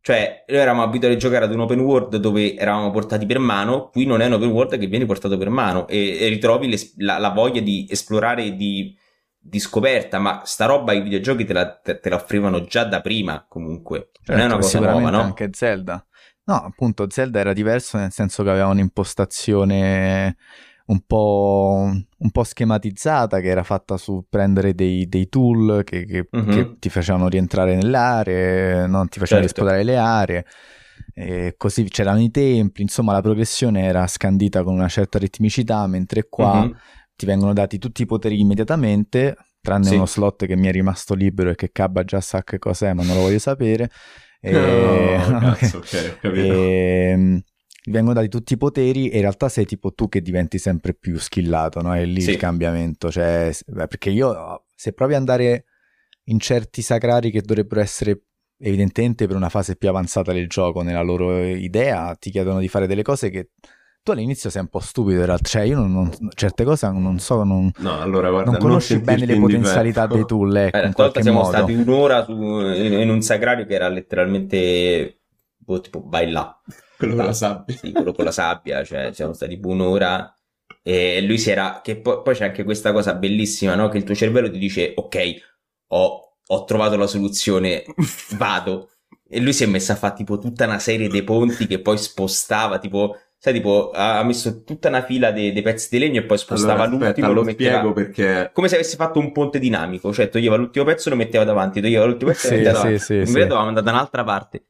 Cioè, 0.00 0.44
noi 0.48 0.58
eravamo 0.58 0.82
abituati 0.82 1.14
a 1.14 1.18
giocare 1.18 1.44
ad 1.44 1.52
un 1.52 1.60
open 1.60 1.78
world 1.78 2.16
dove 2.16 2.56
eravamo 2.56 2.90
portati 2.90 3.24
per 3.24 3.38
mano, 3.38 3.90
qui 3.90 4.04
non 4.04 4.20
è 4.20 4.26
un 4.26 4.32
open 4.32 4.50
world 4.50 4.76
che 4.76 4.86
viene 4.86 5.06
portato 5.06 5.38
per 5.38 5.48
mano 5.48 5.86
e, 5.86 6.18
e 6.18 6.28
ritrovi 6.28 6.68
le, 6.68 6.76
la, 6.96 7.18
la, 7.18 7.28
voglia 7.28 7.60
di 7.60 7.86
esplorare 7.88 8.46
e 8.46 8.56
di 8.56 8.96
di 9.44 9.58
scoperta, 9.58 10.20
ma 10.20 10.42
sta 10.44 10.66
roba 10.66 10.92
i 10.92 11.02
videogiochi 11.02 11.44
te 11.44 11.52
la, 11.52 11.68
te, 11.74 11.98
te 11.98 12.08
la 12.08 12.16
offrivano 12.16 12.64
già 12.64 12.84
da 12.84 13.00
prima 13.00 13.44
comunque. 13.48 14.10
Certo, 14.12 14.32
non 14.32 14.40
è 14.40 14.44
una 14.44 14.58
cosa 14.58 14.78
nuova, 14.78 15.10
no? 15.10 15.20
Anche 15.20 15.50
Zelda. 15.52 16.06
No, 16.44 16.54
appunto, 16.54 17.10
Zelda 17.10 17.40
era 17.40 17.52
diverso 17.52 17.98
nel 17.98 18.12
senso 18.12 18.44
che 18.44 18.50
aveva 18.50 18.68
un'impostazione 18.68 20.36
un 20.86 21.00
po', 21.06 21.90
un 22.18 22.30
po 22.30 22.44
schematizzata 22.44 23.40
che 23.40 23.48
era 23.48 23.62
fatta 23.62 23.96
su 23.96 24.24
prendere 24.28 24.74
dei, 24.74 25.08
dei 25.08 25.28
tool 25.28 25.82
che, 25.84 26.04
che, 26.04 26.28
uh-huh. 26.30 26.44
che, 26.44 26.76
ti 26.78 26.88
facevano 26.88 27.28
rientrare 27.28 27.74
nelle 27.74 27.96
aree, 27.96 28.86
non 28.86 29.08
ti 29.08 29.18
facevano 29.18 29.46
certo. 29.46 29.60
esplorare 29.60 29.84
le 29.84 29.96
aree. 29.96 30.46
E 31.14 31.54
così 31.56 31.84
c'erano 31.84 32.20
i 32.20 32.30
templi, 32.30 32.82
insomma 32.82 33.12
la 33.12 33.20
progressione 33.20 33.84
era 33.84 34.06
scandita 34.06 34.62
con 34.62 34.74
una 34.74 34.88
certa 34.88 35.18
ritmicità, 35.18 35.86
mentre 35.86 36.28
qua 36.28 36.60
uh-huh 36.60 36.76
ti 37.22 37.26
vengono 37.26 37.52
dati 37.52 37.78
tutti 37.78 38.02
i 38.02 38.06
poteri 38.06 38.40
immediatamente, 38.40 39.36
tranne 39.60 39.84
sì. 39.84 39.94
uno 39.94 40.06
slot 40.06 40.44
che 40.44 40.56
mi 40.56 40.66
è 40.66 40.72
rimasto 40.72 41.14
libero 41.14 41.50
e 41.50 41.54
che 41.54 41.70
Cabba 41.70 42.02
già 42.02 42.20
sa 42.20 42.42
che 42.42 42.58
cos'è, 42.58 42.94
ma 42.94 43.04
non 43.04 43.14
lo 43.14 43.22
voglio 43.22 43.38
sapere. 43.38 43.88
E... 44.44 44.50
No, 44.50 45.38
cazzo, 45.56 45.76
ok, 45.76 46.18
capito. 46.18 46.52
E... 46.52 47.44
vengono 47.84 48.12
dati 48.12 48.28
tutti 48.28 48.54
i 48.54 48.56
poteri 48.56 49.08
e 49.08 49.14
in 49.14 49.20
realtà 49.20 49.48
sei 49.48 49.64
tipo 49.64 49.92
tu 49.92 50.08
che 50.08 50.20
diventi 50.20 50.58
sempre 50.58 50.94
più 50.94 51.16
skillato, 51.16 51.80
no? 51.80 51.94
È 51.94 52.04
lì 52.04 52.22
sì. 52.22 52.30
il 52.30 52.38
cambiamento, 52.38 53.08
cioè, 53.08 53.52
beh, 53.64 53.86
perché 53.86 54.10
io 54.10 54.64
se 54.74 54.92
provi 54.94 55.12
ad 55.12 55.20
andare 55.20 55.66
in 56.24 56.40
certi 56.40 56.82
sacrari 56.82 57.30
che 57.30 57.40
dovrebbero 57.40 57.80
essere 57.80 58.20
evidentemente 58.58 59.28
per 59.28 59.36
una 59.36 59.48
fase 59.48 59.76
più 59.76 59.88
avanzata 59.88 60.32
del 60.32 60.48
gioco 60.48 60.82
nella 60.82 61.02
loro 61.02 61.38
idea, 61.44 62.16
ti 62.16 62.32
chiedono 62.32 62.58
di 62.58 62.66
fare 62.66 62.88
delle 62.88 63.02
cose 63.02 63.30
che 63.30 63.50
tu 64.02 64.10
all'inizio 64.10 64.50
sei 64.50 64.62
un 64.62 64.68
po' 64.68 64.80
stupido 64.80 65.20
in 65.20 65.26
realtà, 65.26 65.48
cioè 65.48 65.62
io 65.62 65.76
non, 65.76 65.92
non, 65.92 66.10
certe 66.34 66.64
cose 66.64 66.90
non 66.90 67.18
so, 67.20 67.44
non, 67.44 67.70
no, 67.78 68.00
allora, 68.00 68.30
guarda, 68.30 68.50
non 68.50 68.60
conosci 68.60 68.94
non 68.94 69.04
bene 69.04 69.26
le 69.26 69.38
potenzialità 69.38 70.06
dei 70.06 70.24
tool, 70.26 70.56
ecco, 70.56 70.76
eh, 70.76 70.86
in 70.86 70.92
qualche 70.92 71.22
siamo 71.22 71.42
modo. 71.42 71.56
stati 71.56 71.72
un'ora 71.72 72.24
su, 72.24 72.32
in, 72.32 72.92
in, 72.92 73.08
un 73.08 73.22
sagrario 73.22 73.64
che 73.64 73.74
era 73.74 73.88
letteralmente 73.88 75.20
boh, 75.56 75.80
tipo 75.80 76.02
vai 76.04 76.30
là. 76.30 76.60
Quello 76.98 77.14
con 77.14 77.24
la 77.24 77.32
sabbia. 77.32 77.76
Sì, 77.76 77.92
quello 77.92 78.12
con 78.12 78.24
la 78.24 78.32
sabbia, 78.32 78.84
cioè 78.84 79.10
siamo 79.14 79.32
stati 79.32 79.54
tipo 79.54 79.68
un'ora 79.68 80.34
e 80.82 81.22
lui 81.22 81.38
si 81.38 81.50
era, 81.50 81.80
che 81.82 81.96
poi, 81.96 82.22
poi 82.22 82.34
c'è 82.34 82.44
anche 82.46 82.64
questa 82.64 82.92
cosa 82.92 83.14
bellissima, 83.14 83.76
no? 83.76 83.88
Che 83.88 83.98
il 83.98 84.04
tuo 84.04 84.14
cervello 84.14 84.50
ti 84.50 84.58
dice 84.58 84.92
ok, 84.96 85.34
ho, 85.88 86.36
ho 86.44 86.64
trovato 86.64 86.96
la 86.96 87.06
soluzione, 87.06 87.84
vado. 88.36 88.88
E 89.28 89.40
lui 89.40 89.52
si 89.52 89.62
è 89.62 89.66
messo 89.66 89.92
a 89.92 89.96
fare 89.96 90.14
tipo 90.14 90.38
tutta 90.38 90.64
una 90.64 90.78
serie 90.78 91.08
di 91.08 91.22
ponti 91.22 91.66
che 91.66 91.80
poi 91.80 91.96
spostava, 91.96 92.78
tipo 92.78 93.16
sai, 93.42 93.54
tipo, 93.54 93.90
ha 93.92 94.22
messo 94.22 94.62
tutta 94.62 94.86
una 94.86 95.02
fila 95.02 95.32
dei, 95.32 95.52
dei 95.52 95.62
pezzi 95.62 95.88
di 95.90 95.98
legno 95.98 96.20
e 96.20 96.22
poi 96.22 96.38
spostava 96.38 96.84
allora, 96.84 97.08
aspetta, 97.08 97.26
l'ultimo. 97.26 97.32
Lo 97.32 97.42
metteva... 97.42 97.78
spiego 97.78 97.92
perché. 97.92 98.50
Come 98.52 98.68
se 98.68 98.76
avesse 98.76 98.94
fatto 98.94 99.18
un 99.18 99.32
ponte 99.32 99.58
dinamico, 99.58 100.12
cioè 100.12 100.28
toglieva 100.28 100.54
l'ultimo 100.54 100.84
pezzo 100.84 101.08
e 101.08 101.10
lo 101.10 101.16
metteva 101.16 101.42
davanti, 101.42 101.80
toglieva 101.80 102.04
l'ultimo 102.04 102.30
pezzo 102.30 102.46
e 102.46 102.50
lo 102.50 102.56
metteva 102.58 102.76
sì, 102.76 102.82
davanti. 102.82 103.02
Sì, 103.02 103.12
Invece 103.14 103.32
sì. 103.32 103.38
dovevamo 103.40 103.66
andare 103.66 103.84
da 103.84 103.90
un'altra 103.90 104.22
parte. 104.22 104.66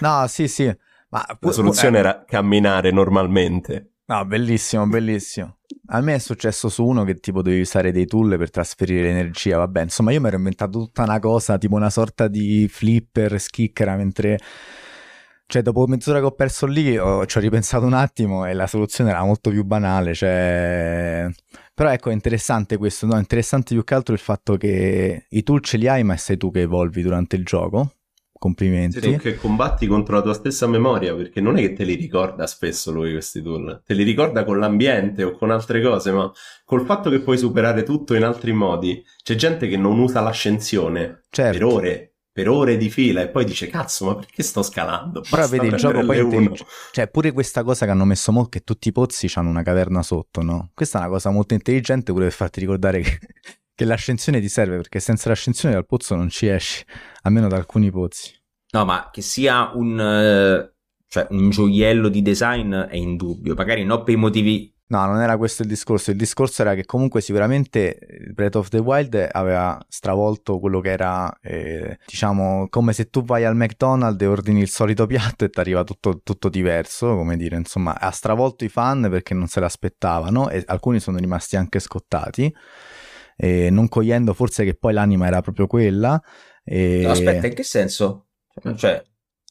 No, 0.00 0.24
sì, 0.26 0.48
sì. 0.48 0.76
Ma 1.10 1.24
la 1.38 1.52
soluzione 1.52 1.96
eh. 1.96 2.00
era 2.00 2.24
camminare 2.26 2.90
normalmente. 2.90 3.92
No, 4.06 4.24
bellissimo, 4.24 4.84
bellissimo. 4.88 5.58
A 5.90 6.00
me 6.00 6.14
è 6.14 6.18
successo 6.18 6.68
su 6.68 6.84
uno 6.84 7.04
che 7.04 7.20
tipo 7.20 7.40
dovevi 7.40 7.60
usare 7.60 7.92
dei 7.92 8.06
tool 8.06 8.36
per 8.36 8.50
trasferire 8.50 9.02
l'energia, 9.02 9.58
vabbè, 9.58 9.82
insomma 9.82 10.10
io 10.10 10.20
mi 10.20 10.26
ero 10.26 10.38
inventato 10.38 10.76
tutta 10.80 11.04
una 11.04 11.20
cosa, 11.20 11.56
tipo 11.56 11.76
una 11.76 11.90
sorta 11.90 12.26
di 12.26 12.66
flipper, 12.68 13.38
schiccera, 13.38 13.94
mentre 13.94 14.40
cioè, 15.50 15.62
dopo 15.62 15.86
mezz'ora 15.86 16.18
che 16.18 16.26
ho 16.26 16.32
perso 16.32 16.66
lì, 16.66 16.98
ho, 16.98 17.24
ci 17.24 17.38
ho 17.38 17.40
ripensato 17.40 17.86
un 17.86 17.94
attimo 17.94 18.44
e 18.44 18.52
la 18.52 18.66
soluzione 18.66 19.08
era 19.08 19.24
molto 19.24 19.48
più 19.48 19.64
banale. 19.64 20.12
Cioè... 20.12 21.26
Però 21.72 21.88
ecco, 21.90 22.10
è 22.10 22.12
interessante 22.12 22.76
questo, 22.76 23.06
no? 23.06 23.14
È 23.14 23.18
interessante 23.18 23.72
più 23.72 23.82
che 23.82 23.94
altro 23.94 24.12
il 24.12 24.20
fatto 24.20 24.58
che 24.58 25.24
i 25.26 25.42
tool 25.42 25.62
ce 25.62 25.78
li 25.78 25.88
hai, 25.88 26.04
ma 26.04 26.18
sei 26.18 26.36
tu 26.36 26.50
che 26.50 26.60
evolvi 26.60 27.00
durante 27.00 27.36
il 27.36 27.46
gioco. 27.46 27.92
Complimenti. 28.30 29.00
Sei 29.00 29.14
tu 29.14 29.22
che 29.22 29.36
combatti 29.36 29.86
contro 29.86 30.16
la 30.16 30.22
tua 30.22 30.34
stessa 30.34 30.66
memoria, 30.66 31.14
perché 31.14 31.40
non 31.40 31.56
è 31.56 31.62
che 31.62 31.72
te 31.72 31.84
li 31.84 31.94
ricorda 31.94 32.46
spesso 32.46 32.92
lui 32.92 33.12
questi 33.12 33.40
tool. 33.40 33.80
Te 33.86 33.94
li 33.94 34.02
ricorda 34.02 34.44
con 34.44 34.58
l'ambiente 34.58 35.22
o 35.22 35.32
con 35.32 35.50
altre 35.50 35.80
cose, 35.80 36.12
ma 36.12 36.30
col 36.66 36.84
fatto 36.84 37.08
che 37.08 37.20
puoi 37.20 37.38
superare 37.38 37.84
tutto 37.84 38.14
in 38.14 38.24
altri 38.24 38.52
modi. 38.52 39.02
C'è 39.24 39.34
gente 39.34 39.66
che 39.66 39.78
non 39.78 39.98
usa 39.98 40.20
l'ascensione 40.20 41.22
certo. 41.30 41.58
per 41.58 41.66
ore 41.66 42.12
per 42.38 42.48
ore 42.48 42.76
di 42.76 42.88
fila 42.88 43.20
e 43.20 43.26
poi 43.26 43.44
dice 43.44 43.66
cazzo 43.66 44.04
ma 44.04 44.14
perché 44.14 44.44
sto 44.44 44.62
scalando? 44.62 45.22
Basta 45.22 45.36
però 45.36 45.48
vedi 45.48 45.66
il 45.66 45.74
gioco 45.74 46.04
poi 46.04 46.20
intellig- 46.20 46.64
cioè 46.92 47.08
pure 47.08 47.32
questa 47.32 47.64
cosa 47.64 47.84
che 47.84 47.90
hanno 47.90 48.04
messo 48.04 48.30
molto 48.30 48.50
che 48.50 48.60
tutti 48.60 48.86
i 48.86 48.92
pozzi 48.92 49.28
hanno 49.34 49.48
una 49.48 49.64
caverna 49.64 50.04
sotto 50.04 50.40
no? 50.40 50.70
questa 50.72 50.98
è 50.98 51.00
una 51.00 51.10
cosa 51.10 51.30
molto 51.30 51.54
intelligente 51.54 52.12
pure 52.12 52.26
per 52.26 52.34
farti 52.34 52.60
ricordare 52.60 53.00
che, 53.00 53.18
che 53.74 53.84
l'ascensione 53.84 54.40
ti 54.40 54.48
serve 54.48 54.76
perché 54.76 55.00
senza 55.00 55.30
l'ascensione 55.30 55.74
dal 55.74 55.84
pozzo 55.84 56.14
non 56.14 56.28
ci 56.28 56.46
esci 56.46 56.84
almeno 57.22 57.48
da 57.48 57.56
alcuni 57.56 57.90
pozzi. 57.90 58.32
No 58.70 58.84
ma 58.84 59.08
che 59.10 59.20
sia 59.20 59.72
un, 59.74 60.70
cioè, 61.08 61.26
un 61.30 61.50
gioiello 61.50 62.08
di 62.08 62.22
design 62.22 62.72
è 62.72 62.94
indubbio 62.94 63.54
magari 63.56 63.82
non 63.82 64.04
per 64.04 64.14
i 64.14 64.16
motivi 64.16 64.72
No, 64.90 65.04
non 65.04 65.20
era 65.20 65.36
questo 65.36 65.62
il 65.62 65.68
discorso. 65.68 66.10
Il 66.10 66.16
discorso 66.16 66.62
era 66.62 66.74
che 66.74 66.86
comunque 66.86 67.20
sicuramente 67.20 67.98
eh, 67.98 68.30
Breath 68.32 68.56
of 68.56 68.68
the 68.68 68.78
Wild 68.78 69.28
aveva 69.32 69.78
stravolto 69.86 70.58
quello 70.58 70.80
che 70.80 70.90
era, 70.90 71.30
eh, 71.42 71.98
diciamo, 72.06 72.68
come 72.70 72.94
se 72.94 73.10
tu 73.10 73.22
vai 73.22 73.44
al 73.44 73.54
McDonald's 73.54 74.22
e 74.22 74.26
ordini 74.26 74.60
il 74.62 74.70
solito 74.70 75.04
piatto 75.04 75.44
e 75.44 75.50
ti 75.50 75.60
arriva 75.60 75.84
tutto, 75.84 76.22
tutto, 76.22 76.48
diverso, 76.48 77.16
come 77.16 77.36
dire, 77.36 77.56
insomma, 77.56 77.98
ha 78.00 78.10
stravolto 78.10 78.64
i 78.64 78.70
fan 78.70 79.08
perché 79.10 79.34
non 79.34 79.46
se 79.46 79.60
l'aspettavano 79.60 80.48
e 80.48 80.62
alcuni 80.66 81.00
sono 81.00 81.18
rimasti 81.18 81.56
anche 81.56 81.80
scottati, 81.80 82.50
eh, 83.36 83.68
non 83.68 83.88
cogliendo 83.88 84.32
forse 84.32 84.64
che 84.64 84.74
poi 84.74 84.94
l'anima 84.94 85.26
era 85.26 85.42
proprio 85.42 85.66
quella. 85.66 86.18
E... 86.64 87.02
No, 87.02 87.10
aspetta, 87.10 87.46
in 87.46 87.54
che 87.54 87.62
senso? 87.62 88.28
Cioè, 88.62 89.04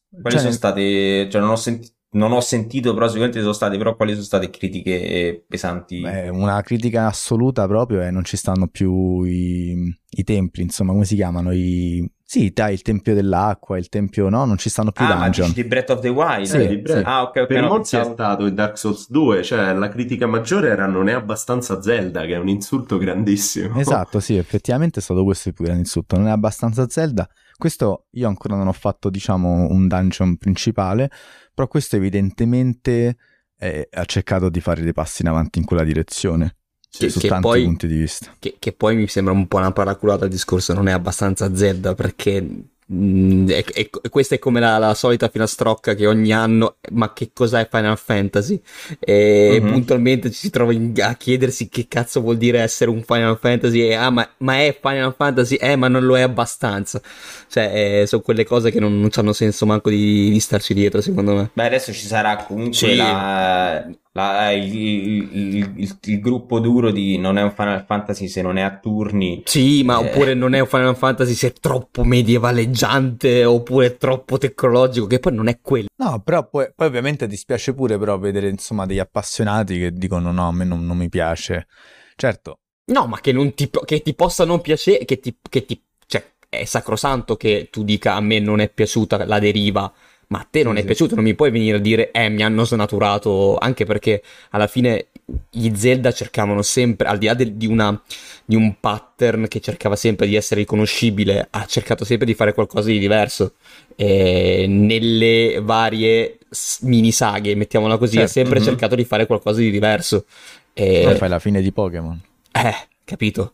quali 0.09 0.31
cioè, 0.31 0.39
sono 0.39 0.51
state... 0.51 1.29
Cioè, 1.29 1.41
non 1.41 1.51
ho 1.51 1.55
sentito 1.55 1.93
non 2.09 2.31
ho 2.31 2.39
sentito, 2.39 2.93
però 2.93 3.07
sicuramente 3.07 3.41
sono 3.41 3.53
state, 3.53 3.77
però 3.77 3.95
quali 3.95 4.13
sono 4.13 4.23
state 4.23 4.49
critiche 4.49 5.43
pesanti? 5.47 5.99
Beh, 5.99 6.29
una 6.29 6.61
critica 6.61 7.07
assoluta 7.07 7.67
proprio 7.67 7.99
è 7.99 8.11
non 8.11 8.23
ci 8.23 8.37
stanno 8.37 8.67
più 8.67 9.23
i, 9.23 9.93
i 10.09 10.23
templi, 10.23 10.63
insomma, 10.63 10.93
come 10.93 11.05
si 11.05 11.15
chiamano? 11.15 11.51
I... 11.51 12.09
Sì, 12.23 12.51
dai, 12.53 12.73
il 12.73 12.81
tempio 12.81 13.13
dell'acqua, 13.13 13.77
il 13.77 13.87
tempio, 13.87 14.27
no, 14.27 14.43
non 14.45 14.57
ci 14.57 14.69
stanno 14.69 14.91
più 14.91 15.05
ah, 15.05 15.13
dungeon. 15.13 15.49
Ah, 15.49 15.53
di 15.53 15.63
Breath 15.63 15.89
of 15.91 15.99
the 16.01 16.09
Wild? 16.09 16.45
Sì, 16.45 16.67
di 16.67 16.77
Breath... 16.77 16.97
sì. 16.97 17.03
Ah, 17.05 17.21
ok, 17.23 17.35
ok. 17.35 17.45
Per 17.45 17.61
no, 17.61 17.67
molti 17.67 17.89
pensavo... 17.91 18.09
è 18.09 18.13
stato 18.13 18.45
in 18.45 18.55
Dark 18.55 18.77
Souls 18.77 19.09
2, 19.09 19.43
cioè 19.43 19.73
la 19.73 19.89
critica 19.89 20.27
maggiore 20.27 20.69
era 20.69 20.87
non 20.87 21.07
è 21.09 21.13
abbastanza 21.13 21.81
Zelda, 21.81 22.25
che 22.25 22.33
è 22.33 22.37
un 22.37 22.49
insulto 22.49 22.97
grandissimo. 22.97 23.79
Esatto, 23.79 24.19
sì, 24.19 24.35
effettivamente 24.35 24.99
è 24.99 25.01
stato 25.01 25.23
questo 25.23 25.49
il 25.49 25.53
più 25.53 25.63
grande 25.63 25.83
insulto, 25.83 26.17
non 26.17 26.27
è 26.27 26.31
abbastanza 26.31 26.87
Zelda. 26.89 27.29
Questo 27.57 28.05
io 28.11 28.27
ancora 28.27 28.55
non 28.55 28.67
ho 28.67 28.73
fatto, 28.73 29.09
diciamo, 29.09 29.67
un 29.69 29.87
dungeon 29.87 30.37
principale, 30.37 31.09
però 31.53 31.67
questo 31.67 31.95
evidentemente 31.95 33.17
eh, 33.57 33.87
ha 33.91 34.05
cercato 34.05 34.49
di 34.49 34.61
fare 34.61 34.83
dei 34.83 34.93
passi 34.93 35.23
in 35.23 35.29
avanti 35.29 35.59
in 35.59 35.65
quella 35.65 35.83
direzione. 35.83 36.57
Che, 36.89 37.09
su 37.09 37.19
che 37.19 37.27
tanti 37.27 37.47
poi, 37.47 37.63
punti 37.63 37.87
di 37.87 37.97
vista. 37.97 38.33
Che, 38.39 38.55
che, 38.59 38.71
poi 38.71 38.95
mi 38.95 39.07
sembra 39.07 39.33
un 39.33 39.47
po' 39.47 39.57
una 39.57 39.71
paraculata 39.71 40.25
il 40.25 40.31
discorso, 40.31 40.73
non 40.73 40.87
è 40.87 40.91
abbastanza 40.91 41.53
Zelda 41.55 41.93
perché 41.95 42.45
Mm, 42.93 43.49
e, 43.49 43.65
e, 43.73 43.89
questa 44.09 44.35
è 44.35 44.39
come 44.39 44.61
la, 44.61 44.77
la, 44.77 44.93
solita 44.93 45.27
filastrocca 45.27 45.93
che 45.93 46.07
ogni 46.07 46.31
anno, 46.31 46.77
ma 46.91 47.11
che 47.11 47.31
cos'è 47.33 47.67
Final 47.69 47.97
Fantasy? 47.97 48.61
E 48.99 49.59
mm-hmm. 49.59 49.71
puntualmente 49.73 50.31
ci 50.31 50.37
si 50.37 50.49
trova 50.49 50.71
in, 50.71 50.93
a 51.01 51.15
chiedersi 51.15 51.67
che 51.67 51.87
cazzo 51.89 52.21
vuol 52.21 52.37
dire 52.37 52.61
essere 52.61 52.89
un 52.89 53.03
Final 53.03 53.37
Fantasy. 53.39 53.81
E, 53.81 53.93
ah, 53.93 54.09
ma, 54.09 54.29
ma, 54.37 54.59
è 54.59 54.77
Final 54.81 55.13
Fantasy? 55.17 55.55
Eh, 55.55 55.75
ma 55.75 55.89
non 55.89 56.05
lo 56.05 56.17
è 56.17 56.21
abbastanza. 56.21 57.01
Cioè, 57.49 58.01
eh, 58.01 58.07
sono 58.07 58.21
quelle 58.21 58.45
cose 58.45 58.71
che 58.71 58.79
non, 58.79 58.97
non 58.99 59.09
hanno 59.13 59.33
senso 59.33 59.65
manco 59.65 59.89
di, 59.89 60.29
di, 60.29 60.39
starci 60.39 60.73
dietro, 60.73 61.01
secondo 61.01 61.35
me. 61.35 61.49
Beh, 61.51 61.65
adesso 61.65 61.91
ci 61.91 62.05
sarà 62.05 62.37
comunque 62.37 62.73
sì. 62.73 62.95
la, 62.95 63.85
la, 64.17 64.51
il, 64.51 64.75
il, 64.75 65.57
il, 65.77 65.97
il, 66.01 66.19
gruppo 66.19 66.59
duro 66.59 66.89
di 66.89 67.19
non 67.19 67.37
è 67.37 67.43
un 67.43 67.51
Final 67.51 67.85
Fantasy 67.85 68.27
se 68.27 68.41
non 68.41 68.57
è 68.57 68.61
a 68.61 68.75
turni. 68.75 69.43
Sì, 69.45 69.83
ma 69.83 69.99
eh... 69.99 70.07
oppure 70.07 70.33
non 70.33 70.55
è 70.55 70.59
un 70.59 70.65
Final 70.65 70.95
Fantasy 70.95 71.33
se 71.35 71.49
è 71.49 71.53
troppo 71.53 72.03
medievaleggiante 72.03 73.45
oppure 73.45 73.95
troppo 73.97 74.39
tecnologico, 74.39 75.05
che 75.05 75.19
poi 75.19 75.33
non 75.35 75.47
è 75.47 75.59
quello. 75.61 75.85
No, 75.97 76.19
però 76.21 76.49
poi, 76.49 76.71
poi 76.75 76.87
ovviamente 76.87 77.27
dispiace 77.27 77.75
pure 77.75 77.99
però 77.99 78.17
vedere 78.17 78.49
insomma 78.49 78.87
degli 78.87 78.97
appassionati 78.97 79.77
che 79.77 79.91
dicono 79.93 80.31
no, 80.31 80.47
a 80.47 80.51
me 80.51 80.65
non, 80.65 80.83
non 80.83 80.97
mi 80.97 81.09
piace. 81.09 81.67
Certo. 82.15 82.59
No, 82.85 83.05
ma 83.05 83.19
che, 83.19 83.31
non 83.31 83.53
ti, 83.53 83.69
che 83.85 84.01
ti 84.01 84.15
possa 84.15 84.45
non 84.45 84.61
piacere, 84.61 85.05
che 85.05 85.19
ti, 85.19 85.37
che 85.47 85.63
ti, 85.63 85.79
cioè, 86.07 86.25
è 86.49 86.65
sacrosanto 86.65 87.35
che 87.35 87.67
tu 87.71 87.83
dica 87.83 88.15
a 88.15 88.21
me 88.21 88.39
non 88.39 88.61
è 88.61 88.69
piaciuta 88.69 89.25
la 89.25 89.37
deriva 89.37 89.93
ma 90.27 90.39
a 90.39 90.47
te 90.49 90.63
non 90.63 90.73
sì, 90.73 90.79
è 90.79 90.81
sì. 90.81 90.87
piaciuto, 90.87 91.15
non 91.15 91.23
mi 91.23 91.35
puoi 91.35 91.51
venire 91.51 91.77
a 91.77 91.79
dire, 91.79 92.11
eh, 92.11 92.29
mi 92.29 92.43
hanno 92.43 92.65
snaturato, 92.65 93.57
anche 93.57 93.85
perché 93.85 94.21
alla 94.49 94.67
fine 94.67 95.07
gli 95.49 95.73
Zelda 95.75 96.11
cercavano 96.11 96.61
sempre, 96.61 97.07
al 97.07 97.17
di 97.17 97.25
là 97.27 97.33
de, 97.33 97.55
di, 97.55 97.65
una, 97.65 98.01
di, 98.43 98.55
un 98.55 98.79
pattern 98.79 99.47
che 99.47 99.61
cercava 99.61 99.95
sempre 99.95 100.27
di 100.27 100.35
essere 100.35 100.61
riconoscibile, 100.61 101.47
ha 101.49 101.65
cercato 101.65 102.03
sempre 102.03 102.25
di 102.25 102.33
fare 102.33 102.53
qualcosa 102.53 102.89
di 102.89 102.99
diverso. 102.99 103.53
E 103.95 104.65
nelle 104.67 105.59
varie 105.61 106.37
mini 106.81 107.11
saghe, 107.11 107.55
mettiamola 107.55 107.97
così, 107.97 108.15
certo. 108.15 108.27
ha 108.27 108.31
sempre 108.31 108.59
mm-hmm. 108.59 108.67
cercato 108.67 108.95
di 108.95 109.05
fare 109.05 109.25
qualcosa 109.25 109.59
di 109.59 109.69
diverso. 109.69 110.25
E... 110.73 111.01
Poi 111.03 111.15
fai 111.15 111.29
la 111.29 111.39
fine 111.39 111.61
di 111.61 111.71
Pokémon. 111.71 112.19
Eh, 112.51 112.75
capito. 113.03 113.53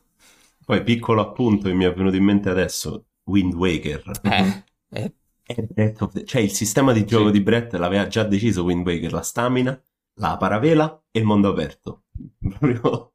Poi 0.65 0.81
piccolo 0.83 1.21
appunto 1.21 1.67
che 1.67 1.73
mi 1.73 1.86
è 1.86 1.93
venuto 1.93 2.15
in 2.15 2.23
mente 2.23 2.49
adesso, 2.49 3.05
Wind 3.25 3.53
Waker. 3.53 4.12
Eh, 4.23 4.63
eh 4.93 5.12
the... 5.45 6.23
Cioè 6.25 6.41
il 6.41 6.51
sistema 6.51 6.93
di 6.93 7.06
gioco 7.06 7.27
sì. 7.27 7.32
di 7.32 7.41
Brett 7.41 7.73
l'aveva 7.73 8.08
già 8.08 8.23
deciso 8.23 8.63
Wind 8.63 8.86
Waker, 8.86 9.12
la 9.12 9.21
stamina, 9.21 9.82
la 10.15 10.38
paravela 10.38 11.03
e 11.12 11.19
il 11.19 11.25
mondo 11.25 11.49
aperto. 11.49 12.03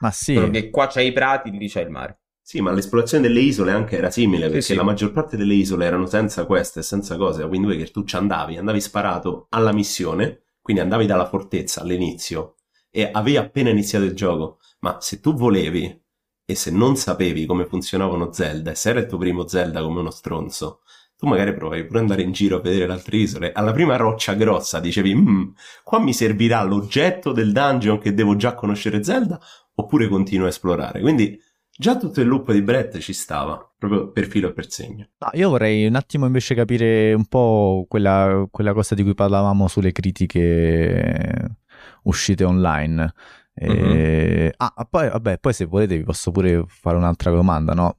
Ma 0.00 0.10
sì. 0.10 0.34
Solo 0.34 0.50
che 0.50 0.70
qua 0.70 0.86
c'hai 0.86 1.08
i 1.08 1.12
prati, 1.12 1.50
lì 1.50 1.68
c'è 1.68 1.82
il 1.82 1.90
mare. 1.90 2.20
Sì, 2.48 2.62
ma 2.62 2.72
l'esplorazione 2.72 3.28
delle 3.28 3.40
isole 3.40 3.72
anche 3.72 3.98
era 3.98 4.10
simile, 4.10 4.46
perché 4.46 4.62
sì, 4.62 4.72
sì. 4.72 4.74
la 4.74 4.82
maggior 4.82 5.12
parte 5.12 5.36
delle 5.36 5.52
isole 5.52 5.84
erano 5.84 6.06
senza 6.06 6.46
queste, 6.46 6.80
senza 6.82 7.18
cose. 7.18 7.42
A 7.42 7.46
Wind 7.46 7.66
Waker 7.66 7.90
tu 7.90 8.04
ci 8.04 8.16
andavi, 8.16 8.56
andavi 8.56 8.80
sparato 8.80 9.48
alla 9.50 9.70
missione, 9.70 10.44
quindi 10.62 10.80
andavi 10.80 11.04
dalla 11.04 11.26
fortezza 11.26 11.82
all'inizio 11.82 12.54
e 12.90 13.10
avevi 13.12 13.36
appena 13.36 13.68
iniziato 13.68 14.06
il 14.06 14.14
gioco. 14.14 14.60
Ma 14.80 14.98
se 14.98 15.20
tu 15.20 15.34
volevi 15.34 16.02
e 16.46 16.54
se 16.54 16.70
non 16.70 16.96
sapevi 16.96 17.44
come 17.44 17.66
funzionavano 17.66 18.32
Zelda, 18.32 18.70
e 18.70 18.74
se 18.74 18.88
era 18.88 19.00
il 19.00 19.06
tuo 19.06 19.18
primo 19.18 19.46
Zelda 19.46 19.82
come 19.82 20.00
uno 20.00 20.10
stronzo, 20.10 20.80
tu 21.18 21.26
magari 21.26 21.52
provavi 21.52 21.84
pure 21.84 21.98
andare 21.98 22.22
in 22.22 22.30
giro 22.30 22.58
a 22.58 22.60
vedere 22.60 22.86
le 22.86 22.92
altre 22.92 23.16
isole. 23.16 23.50
Alla 23.50 23.72
prima 23.72 23.96
roccia 23.96 24.34
grossa 24.34 24.78
dicevi, 24.78 25.16
mm, 25.16 25.42
qua 25.82 25.98
mi 25.98 26.14
servirà 26.14 26.62
l'oggetto 26.62 27.32
del 27.32 27.50
dungeon 27.50 27.98
che 27.98 28.14
devo 28.14 28.36
già 28.36 28.54
conoscere 28.54 29.02
Zelda, 29.02 29.40
oppure 29.74 30.06
continuo 30.06 30.46
a 30.46 30.50
esplorare. 30.50 31.00
Quindi 31.00 31.36
già 31.76 31.96
tutto 31.96 32.20
il 32.20 32.28
loop 32.28 32.52
di 32.52 32.62
Brett 32.62 32.98
ci 32.98 33.12
stava, 33.12 33.68
proprio 33.76 34.12
per 34.12 34.26
filo 34.28 34.50
e 34.50 34.52
per 34.52 34.70
segno. 34.70 35.08
No, 35.18 35.28
io 35.32 35.48
vorrei 35.48 35.86
un 35.86 35.96
attimo 35.96 36.24
invece 36.24 36.54
capire 36.54 37.12
un 37.14 37.26
po' 37.26 37.84
quella, 37.88 38.46
quella 38.48 38.72
cosa 38.72 38.94
di 38.94 39.02
cui 39.02 39.14
parlavamo 39.14 39.66
sulle 39.66 39.90
critiche 39.90 41.56
uscite 42.04 42.44
online. 42.44 43.12
E... 43.54 43.68
Mm-hmm. 43.72 44.48
Ah, 44.56 44.86
poi, 44.88 45.08
vabbè, 45.08 45.38
poi 45.38 45.52
se 45.52 45.64
volete 45.64 45.96
vi 45.96 46.04
posso 46.04 46.30
pure 46.30 46.62
fare 46.68 46.96
un'altra 46.96 47.32
domanda, 47.32 47.72
no? 47.72 47.98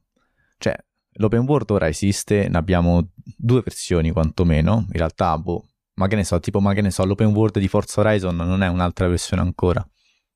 Cioè, 0.57 0.73
L'open 1.19 1.41
world 1.41 1.69
ora 1.71 1.87
esiste, 1.87 2.47
ne 2.47 2.57
abbiamo 2.57 3.09
due 3.35 3.61
versioni 3.61 4.11
quantomeno, 4.11 4.85
in 4.87 4.97
realtà, 4.97 5.37
boh, 5.37 5.65
ma 5.95 6.07
che 6.07 6.15
ne 6.15 6.23
so, 6.23 6.39
tipo, 6.39 6.61
ma 6.61 6.73
che 6.73 6.81
ne 6.81 6.91
so, 6.91 7.05
l'open 7.05 7.27
world 7.27 7.59
di 7.59 7.67
Forza 7.67 7.99
Horizon 7.99 8.35
non 8.35 8.63
è 8.63 8.67
un'altra 8.67 9.07
versione 9.07 9.41
ancora. 9.41 9.85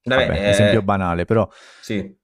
Vabbè, 0.04 0.28
Vabbè 0.28 0.46
eh... 0.46 0.50
esempio 0.50 0.82
banale, 0.82 1.24
però... 1.26 1.48
Sì. 1.82 2.22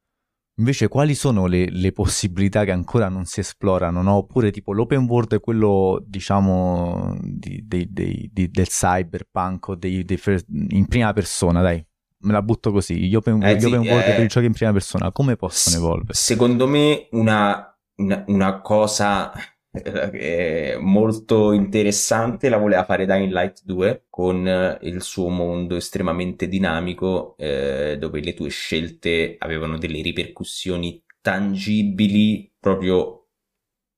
Invece, 0.60 0.90
quali 0.90 1.16
sono 1.16 1.46
le, 1.46 1.70
le, 1.70 1.94
possibilità 1.94 2.66
che 2.66 2.72
ancora 2.72 3.08
non 3.08 3.24
si 3.24 3.40
esplorano? 3.40 4.02
No? 4.02 4.16
Oppure, 4.16 4.52
tipo, 4.52 4.74
l'open 4.74 5.06
world 5.06 5.36
è 5.36 5.40
quello, 5.40 6.04
diciamo, 6.06 7.18
di, 7.22 7.64
di, 7.66 7.88
di, 7.90 8.50
del 8.52 8.68
cyberpunk 8.68 9.68
o 9.70 9.78
in 9.82 10.86
prima 10.90 11.14
persona, 11.14 11.62
dai. 11.62 11.82
Me 12.24 12.34
la 12.34 12.42
butto 12.42 12.74
così. 12.74 13.08
Gli 13.08 13.16
open, 13.16 13.42
eh, 13.42 13.56
gli 13.56 13.62
sì, 13.62 13.66
open 13.68 13.88
world 13.88 14.10
eh... 14.10 14.16
per 14.16 14.24
i 14.26 14.28
giochi 14.28 14.48
in 14.48 14.52
prima 14.52 14.74
persona, 14.74 15.14
come 15.14 15.38
possono 15.38 15.78
evolvere? 15.78 16.14
Secondo 16.14 16.68
me, 16.68 17.08
una 17.12 17.69
una, 18.00 18.24
una 18.28 18.62
cosa 18.62 19.32
eh, 19.72 20.78
molto 20.80 21.52
interessante 21.52 22.50
la 22.50 22.58
voleva 22.58 22.84
fare 22.86 23.06
Dying 23.06 23.32
Light 23.32 23.62
2 23.64 24.06
con 24.10 24.48
eh, 24.48 24.78
il 24.82 25.02
suo 25.02 25.30
mondo 25.30 25.76
estremamente 25.76 26.48
dinamico 26.48 27.36
eh, 27.38 27.98
dove 28.00 28.22
le 28.22 28.34
tue 28.34 28.50
scelte 28.50 29.36
avevano 29.38 29.78
delle 29.78 30.02
ripercussioni 30.02 31.04
tangibili 31.22 32.52
proprio 32.60 33.28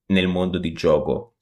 nel 0.08 0.28
mondo 0.28 0.58
di 0.58 0.74
gioco. 0.74 1.36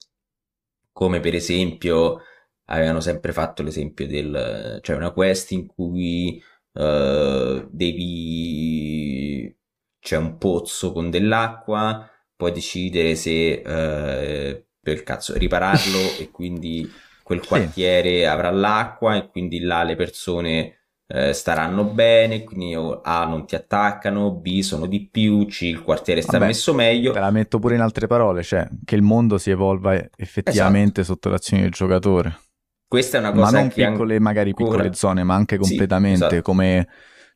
Come 0.91 1.19
per 1.21 1.33
esempio 1.33 2.21
avevano 2.65 2.99
sempre 2.99 3.31
fatto 3.31 3.63
l'esempio 3.63 4.05
del 4.05 4.79
cioè 4.81 4.95
una 4.95 5.11
quest 5.11 5.51
in 5.51 5.65
cui 5.65 6.41
uh, 6.73 7.67
devi 7.71 9.55
c'è 9.99 10.17
un 10.17 10.37
pozzo 10.37 10.91
con 10.91 11.09
dell'acqua 11.09 12.07
puoi 12.39 12.54
decidere 12.54 13.15
se 13.15 13.62
eh, 13.65 14.65
per 14.80 15.04
cazzo 15.04 15.38
ripararlo 15.38 15.99
e 16.17 16.32
quindi 16.32 16.89
quel 17.21 17.45
quartiere 17.45 18.19
sì. 18.19 18.23
avrà 18.23 18.49
l'acqua 18.49 19.17
e 19.17 19.28
quindi 19.28 19.60
là 19.60 19.84
le 19.84 19.97
persone 19.97 20.78
eh, 21.06 21.34
staranno 21.34 21.84
bene, 21.84 22.45
quindi 22.45 22.73
A 23.04 23.25
non 23.25 23.45
ti 23.45 23.56
attaccano, 23.56 24.32
B 24.32 24.62
sono 24.62 24.86
di 24.86 25.06
più, 25.10 25.47
C 25.47 25.63
il 25.63 25.84
quartiere 25.84 26.21
sta 26.21 26.38
Vabbè, 26.38 26.45
messo 26.45 26.73
meglio. 26.73 27.12
Te 27.12 27.19
la 27.19 27.30
metto 27.30 27.60
pure 27.60 27.75
in 27.75 27.82
altre 27.82 28.08
parole, 28.08 28.41
cioè 28.41 28.65
che 28.86 28.95
il 28.95 29.02
mondo 29.02 29.38
si 29.38 29.49
evolva 29.49 29.95
effettivamente 30.15 31.02
esatto. 31.02 31.15
sotto 31.15 31.30
l'azione 31.30 31.63
del 31.63 31.71
giocatore. 31.71 32.39
Questa 32.88 33.17
è 33.17 33.19
una 33.19 33.32
cosa 33.32 33.52
ma 33.52 33.60
non 33.60 33.67
piccole, 33.67 33.86
ancora... 33.88 34.19
magari 34.21 34.54
piccole 34.54 34.93
zone, 34.93 35.23
ma 35.23 35.36
anche 35.36 35.58
completamente 35.58 36.17
sì, 36.19 36.25
esatto. 36.25 36.41
come 36.41 36.88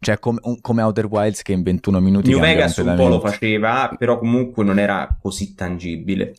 cioè 0.03 0.19
com- 0.19 0.39
come 0.61 0.81
Outer 0.83 1.05
Wilds 1.07 1.41
che 1.41 1.53
in 1.53 1.63
21 1.63 1.99
minuti 1.99 2.29
New 2.29 2.39
Vegas 2.39 2.77
un 2.77 2.93
po' 2.95 3.07
lo 3.07 3.19
faceva 3.19 3.93
però 3.97 4.19
comunque 4.19 4.63
non 4.63 4.77
era 4.77 5.17
così 5.19 5.55
tangibile. 5.55 6.35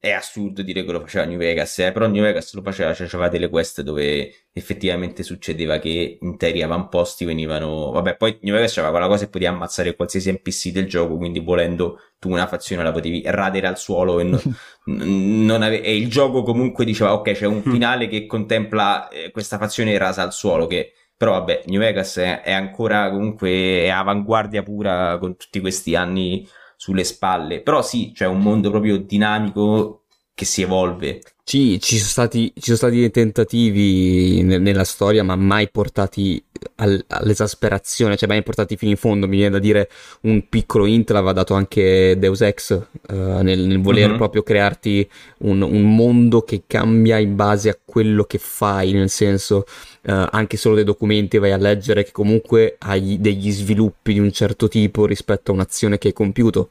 È 0.00 0.12
assurdo 0.12 0.62
dire 0.62 0.84
che 0.84 0.92
lo 0.92 1.00
faceva 1.00 1.24
New 1.24 1.38
Vegas, 1.38 1.80
eh, 1.80 1.90
però 1.90 2.06
New 2.06 2.22
Vegas 2.22 2.54
lo 2.54 2.62
faceva, 2.62 2.94
cioè 2.94 3.08
c'aveva 3.08 3.28
delle 3.28 3.48
quest 3.48 3.82
dove 3.82 4.32
effettivamente 4.52 5.24
succedeva 5.24 5.78
che 5.78 6.18
interi 6.20 6.62
avamposti 6.62 7.24
venivano, 7.24 7.90
vabbè, 7.90 8.16
poi 8.16 8.38
New 8.42 8.54
Vegas 8.54 8.74
c'aveva 8.74 8.92
quella 8.92 9.08
cosa 9.08 9.24
e 9.24 9.26
potevi 9.26 9.46
ammazzare 9.46 9.96
qualsiasi 9.96 10.30
NPC 10.30 10.68
del 10.70 10.86
gioco, 10.86 11.16
quindi 11.16 11.40
volendo 11.40 11.98
tu 12.20 12.30
una 12.30 12.46
fazione 12.46 12.84
la 12.84 12.92
potevi 12.92 13.22
radere 13.26 13.66
al 13.66 13.76
suolo 13.76 14.20
e, 14.20 14.22
no, 14.22 14.40
non 14.86 15.62
ave- 15.62 15.82
e 15.82 15.96
il 15.96 16.08
gioco 16.08 16.44
comunque 16.44 16.84
diceva 16.84 17.14
ok 17.14 17.32
c'è 17.32 17.46
un 17.46 17.62
finale 17.62 18.06
che 18.06 18.26
contempla 18.26 19.08
eh, 19.08 19.30
questa 19.32 19.58
fazione 19.58 19.98
rasa 19.98 20.22
al 20.22 20.32
suolo 20.32 20.66
che 20.68 20.92
però 21.18 21.32
vabbè 21.32 21.64
New 21.66 21.80
Vegas 21.80 22.16
è, 22.16 22.42
è 22.42 22.52
ancora 22.52 23.10
comunque 23.10 23.50
è 23.82 23.88
avanguardia 23.88 24.62
pura 24.62 25.18
con 25.18 25.36
tutti 25.36 25.60
questi 25.60 25.94
anni 25.96 26.48
sulle 26.76 27.04
spalle. 27.04 27.60
Però 27.62 27.82
sì, 27.82 28.12
c'è 28.14 28.26
un 28.26 28.40
mondo 28.40 28.70
proprio 28.70 28.98
dinamico 28.98 29.97
che 30.38 30.44
si 30.44 30.62
evolve. 30.62 31.20
Sì, 31.42 31.80
ci 31.80 31.96
sono 31.96 32.10
stati, 32.10 32.52
ci 32.54 32.66
sono 32.66 32.76
stati 32.76 32.96
dei 32.98 33.10
tentativi 33.10 34.42
ne- 34.42 34.58
nella 34.58 34.84
storia, 34.84 35.24
ma 35.24 35.34
mai 35.34 35.68
portati 35.68 36.40
al- 36.76 37.04
all'esasperazione, 37.08 38.16
cioè 38.16 38.28
mai 38.28 38.44
portati 38.44 38.76
fino 38.76 38.92
in 38.92 38.96
fondo. 38.96 39.26
Mi 39.26 39.38
viene 39.38 39.52
da 39.52 39.58
dire 39.58 39.90
un 40.22 40.48
piccolo 40.48 40.86
int 40.86 41.10
l'aveva 41.10 41.32
dato 41.32 41.54
anche 41.54 42.16
Deus 42.18 42.42
Ex 42.42 42.70
uh, 43.08 43.14
nel, 43.40 43.60
nel, 43.60 43.80
voler 43.80 44.08
mm-hmm. 44.08 44.16
proprio 44.16 44.42
crearti 44.44 45.10
un, 45.38 45.62
un, 45.62 45.94
mondo 45.96 46.42
che 46.42 46.62
cambia 46.66 47.18
in 47.18 47.34
base 47.34 47.70
a 47.70 47.78
quello 47.84 48.22
che 48.24 48.38
fai, 48.38 48.92
nel 48.92 49.10
senso 49.10 49.64
uh, 50.02 50.26
anche 50.30 50.56
solo 50.56 50.76
dei 50.76 50.84
documenti 50.84 51.38
vai 51.38 51.50
a 51.50 51.56
leggere 51.56 52.04
che 52.04 52.12
comunque 52.12 52.76
hai 52.78 53.16
degli 53.20 53.50
sviluppi 53.50 54.12
di 54.12 54.20
un 54.20 54.30
certo 54.30 54.68
tipo 54.68 55.04
rispetto 55.06 55.50
a 55.50 55.54
un'azione 55.54 55.98
che 55.98 56.08
hai 56.08 56.14
compiuto. 56.14 56.68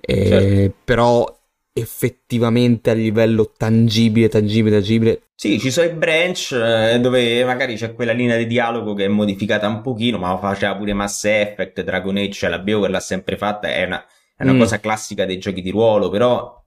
Eh, 0.00 0.26
certo. 0.26 0.74
Però 0.84 1.37
effettivamente 1.78 2.90
a 2.90 2.94
livello 2.94 3.52
tangibile, 3.56 4.28
tangibile, 4.28 4.76
tangibile. 4.76 5.22
Sì, 5.34 5.58
ci 5.60 5.70
sono 5.70 5.88
i 5.88 5.92
branch 5.92 6.52
eh, 6.52 6.98
dove 7.00 7.44
magari 7.44 7.76
c'è 7.76 7.94
quella 7.94 8.12
linea 8.12 8.36
di 8.36 8.46
dialogo 8.46 8.94
che 8.94 9.04
è 9.04 9.08
modificata 9.08 9.68
un 9.68 9.80
pochino, 9.80 10.18
ma 10.18 10.36
faceva 10.38 10.76
pure 10.76 10.92
Mass 10.92 11.24
Effect, 11.24 11.82
Dragon 11.82 12.16
Age, 12.16 12.32
cioè 12.32 12.50
la 12.50 12.58
BioWare 12.58 12.90
l'ha 12.90 13.00
sempre 13.00 13.36
fatta, 13.36 13.68
è 13.68 13.84
una, 13.84 14.04
è 14.36 14.42
una 14.42 14.54
mm. 14.54 14.58
cosa 14.58 14.80
classica 14.80 15.24
dei 15.24 15.38
giochi 15.38 15.62
di 15.62 15.70
ruolo, 15.70 16.08
però 16.08 16.64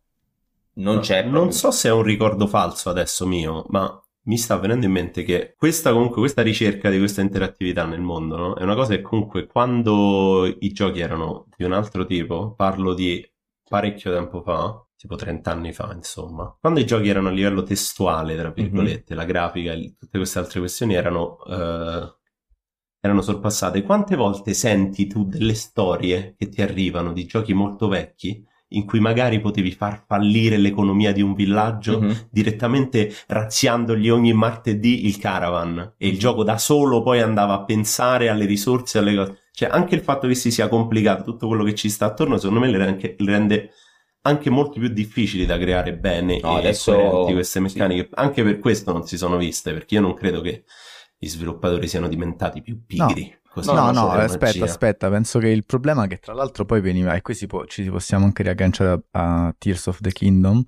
non 0.75 0.95
no, 0.95 1.01
c'è. 1.01 1.23
Non 1.23 1.51
so 1.51 1.71
se 1.71 1.89
è 1.89 1.91
un 1.91 2.03
ricordo 2.03 2.47
falso 2.47 2.89
adesso 2.89 3.27
mio, 3.27 3.65
ma 3.69 4.01
mi 4.23 4.37
sta 4.37 4.57
venendo 4.57 4.85
in 4.85 4.91
mente 4.91 5.23
che 5.23 5.55
questa 5.57 5.91
comunque 5.91 6.19
questa 6.19 6.43
ricerca 6.43 6.89
di 6.89 6.99
questa 6.99 7.21
interattività 7.21 7.85
nel 7.85 8.01
mondo 8.01 8.37
no? 8.37 8.53
è 8.53 8.61
una 8.61 8.75
cosa 8.75 8.95
che 8.95 9.01
comunque 9.01 9.47
quando 9.47 10.45
i 10.45 10.71
giochi 10.71 10.99
erano 10.99 11.47
di 11.57 11.63
un 11.63 11.73
altro 11.73 12.05
tipo, 12.05 12.53
parlo 12.53 12.93
di 12.93 13.27
parecchio 13.67 14.13
tempo 14.13 14.41
fa, 14.41 14.85
tipo 15.01 15.15
30 15.15 15.51
anni 15.51 15.73
fa, 15.73 15.91
insomma. 15.95 16.55
Quando 16.59 16.79
i 16.79 16.85
giochi 16.85 17.09
erano 17.09 17.29
a 17.29 17.31
livello 17.31 17.63
testuale, 17.63 18.35
tra 18.35 18.49
mhm. 18.49 18.53
virgolette, 18.53 19.15
mm-hmm. 19.15 19.19
la 19.19 19.25
grafica, 19.25 19.73
tutte 19.73 20.17
queste 20.19 20.37
altre 20.37 20.59
questioni 20.59 20.93
erano, 20.93 21.37
uh, 21.43 22.15
erano 22.99 23.21
sorpassate. 23.23 23.81
Quante 23.81 24.15
volte 24.15 24.53
senti 24.53 25.07
tu 25.07 25.25
delle 25.25 25.55
storie 25.55 26.35
che 26.37 26.49
ti 26.49 26.61
arrivano 26.61 27.13
di 27.13 27.25
giochi 27.25 27.53
molto 27.53 27.87
vecchi 27.87 28.45
in 28.73 28.85
cui 28.85 28.99
magari 28.99 29.41
potevi 29.41 29.71
far 29.71 30.03
fallire 30.05 30.57
l'economia 30.57 31.11
di 31.11 31.23
un 31.23 31.33
villaggio 31.33 31.99
mm-hmm. 31.99 32.15
direttamente 32.29 33.11
razziandogli 33.25 34.07
ogni 34.07 34.33
martedì 34.33 35.07
il 35.07 35.17
caravan 35.17 35.95
e 35.97 36.07
il 36.07 36.19
gioco 36.19 36.43
da 36.43 36.59
solo 36.59 37.01
poi 37.01 37.21
andava 37.21 37.53
a 37.53 37.63
pensare 37.63 38.29
alle 38.29 38.45
risorse, 38.45 38.99
alle 38.99 39.15
cose. 39.15 39.39
Cioè 39.51 39.67
anche 39.69 39.95
il 39.95 40.01
fatto 40.01 40.27
che 40.27 40.35
si 40.35 40.51
sia 40.51 40.67
complicato 40.67 41.23
tutto 41.23 41.47
quello 41.47 41.63
che 41.63 41.73
ci 41.73 41.89
sta 41.89 42.05
attorno, 42.05 42.37
secondo 42.37 42.59
me 42.59 42.69
le 42.69 42.77
rende, 42.77 43.15
le 43.17 43.31
rende 43.31 43.71
anche 44.23 44.49
molto 44.49 44.79
più 44.79 44.89
difficili 44.89 45.45
da 45.45 45.57
creare 45.57 45.95
bene 45.95 46.39
no, 46.41 46.55
adesso 46.55 47.25
queste 47.31 47.59
meccaniche. 47.59 48.03
Sì. 48.03 48.09
Anche 48.13 48.43
per 48.43 48.59
questo 48.59 48.91
non 48.91 49.05
si 49.05 49.17
sono 49.17 49.37
viste, 49.37 49.73
perché 49.73 49.95
io 49.95 50.01
non 50.01 50.13
credo 50.13 50.41
che 50.41 50.65
gli 51.17 51.27
sviluppatori 51.27 51.87
siano 51.87 52.07
diventati 52.07 52.61
più 52.61 52.85
pigri. 52.85 53.35
No. 53.53 53.73
no, 53.73 53.91
no, 53.91 54.09
aspetta, 54.11 54.63
aspetta, 54.63 55.09
penso 55.09 55.39
che 55.39 55.49
il 55.49 55.65
problema 55.65 56.07
che 56.07 56.19
tra 56.19 56.33
l'altro 56.33 56.65
poi 56.65 56.81
veniva, 56.81 57.15
e 57.15 57.21
qui 57.21 57.33
si 57.33 57.47
può, 57.47 57.65
ci 57.65 57.83
possiamo 57.89 58.25
anche 58.25 58.43
riagganciare 58.43 59.03
a, 59.11 59.45
a, 59.45 59.55
Tears 59.57 59.87
of 59.87 59.99
the 59.99 60.11
Kingdom, 60.11 60.63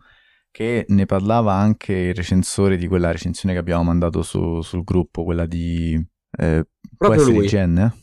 che 0.52 0.86
ne 0.88 1.06
parlava 1.06 1.54
anche 1.54 1.94
il 1.94 2.14
recensore 2.14 2.76
di 2.76 2.88
quella 2.88 3.12
recensione 3.12 3.54
che 3.54 3.60
abbiamo 3.62 3.84
mandato 3.84 4.22
su, 4.22 4.62
sul 4.62 4.84
gruppo, 4.84 5.24
quella 5.24 5.46
di... 5.46 6.00
Eh, 6.38 6.68
Proprio 6.98 7.24
lui. 7.24 7.46
IGN? 7.46 7.78
Eh? 7.78 7.94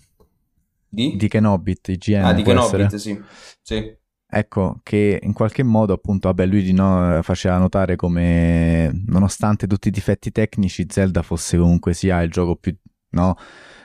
Di? 0.89 1.17
Di 1.17 1.29
Kenobit, 1.29 1.89
IGN. 1.89 2.25
Ah, 2.25 2.33
di 2.33 2.43
Kenobit, 2.43 2.95
sì. 2.97 3.21
sì. 3.61 3.99
Ecco, 4.33 4.79
che 4.85 5.19
in 5.21 5.33
qualche 5.33 5.65
modo 5.65 5.93
appunto, 5.93 6.29
vabbè, 6.29 6.47
lui 6.47 6.73
no, 6.73 7.19
faceva 7.23 7.59
notare 7.59 7.97
come 7.97 8.91
nonostante 9.07 9.67
tutti 9.67 9.89
i 9.89 9.91
difetti 9.91 10.31
tecnici 10.31 10.87
Zelda 10.89 11.23
fosse 11.23 11.59
comunque 11.59 11.95
sia 11.95 12.23
il 12.23 12.31
gioco 12.31 12.55
più, 12.55 12.73
no? 13.11 13.37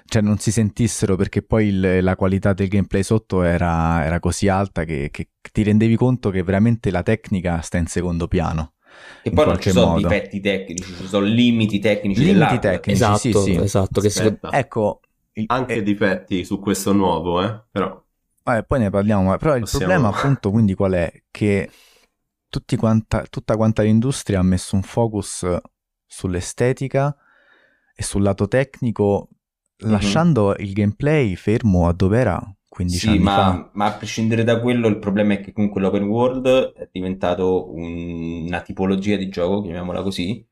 Cioè 0.05 0.21
non 0.21 0.37
si 0.37 0.51
sentissero 0.51 1.15
perché 1.15 1.41
poi 1.41 1.67
il, 1.69 2.03
la 2.03 2.15
qualità 2.15 2.53
del 2.53 2.67
gameplay 2.67 3.01
sotto 3.01 3.41
era, 3.41 4.05
era 4.05 4.19
così 4.19 4.47
alta 4.47 4.83
che, 4.83 5.09
che, 5.11 5.29
ti 5.51 5.63
rendevi 5.63 5.95
conto 5.95 6.29
che 6.29 6.43
veramente 6.43 6.91
la 6.91 7.01
tecnica 7.01 7.61
sta 7.61 7.77
in 7.79 7.87
secondo 7.87 8.27
piano. 8.27 8.73
E 9.23 9.31
poi 9.31 9.47
non 9.47 9.59
ci 9.59 9.71
sono 9.71 9.93
modo. 9.93 10.07
difetti 10.07 10.39
tecnici, 10.39 10.93
ci 10.93 11.07
sono 11.07 11.25
limiti 11.25 11.79
tecnici. 11.79 12.23
Limiti 12.23 12.59
tecnici, 12.59 12.91
esatto, 12.91 13.17
sì, 13.17 13.31
sì. 13.31 13.55
esatto. 13.55 13.99
Che 13.99 14.09
si... 14.11 14.37
Ecco, 14.51 14.99
il, 15.33 15.45
anche 15.47 15.75
eh, 15.75 15.83
difetti 15.83 16.45
su 16.45 16.59
questo 16.59 16.93
nuovo, 16.93 17.41
eh, 17.41 17.63
però. 17.71 18.04
Vabbè, 18.45 18.63
poi 18.63 18.79
ne 18.79 18.89
parliamo, 18.91 19.35
però 19.37 19.55
il 19.55 19.61
Possiamo... 19.61 19.85
problema 19.85 20.15
appunto 20.15 20.51
quindi 20.51 20.75
qual 20.75 20.93
è? 20.93 21.11
Che 21.31 21.69
quanta, 22.77 23.25
tutta 23.27 23.57
quanta 23.57 23.81
l'industria 23.81 24.39
ha 24.39 24.43
messo 24.43 24.75
un 24.75 24.83
focus 24.83 25.45
sull'estetica 26.05 27.15
e 27.95 28.03
sul 28.03 28.21
lato 28.21 28.47
tecnico, 28.47 29.29
mm-hmm. 29.83 29.91
lasciando 29.91 30.55
il 30.57 30.73
gameplay 30.73 31.35
fermo 31.35 31.87
a 31.87 31.93
dove 31.93 32.19
era 32.19 32.55
15 32.69 32.97
sì, 32.99 33.07
anni 33.07 33.19
ma, 33.19 33.35
fa. 33.35 33.69
ma 33.73 33.85
a 33.85 33.93
prescindere 33.93 34.43
da 34.43 34.59
quello, 34.59 34.87
il 34.89 34.99
problema 34.99 35.33
è 35.33 35.41
che 35.41 35.51
comunque 35.51 35.81
l'open 35.81 36.03
world 36.03 36.47
è 36.73 36.87
diventato 36.91 37.73
un, 37.73 38.45
una 38.45 38.61
tipologia 38.61 39.15
di 39.15 39.27
gioco, 39.27 39.61
chiamiamola 39.61 40.03
così, 40.03 40.45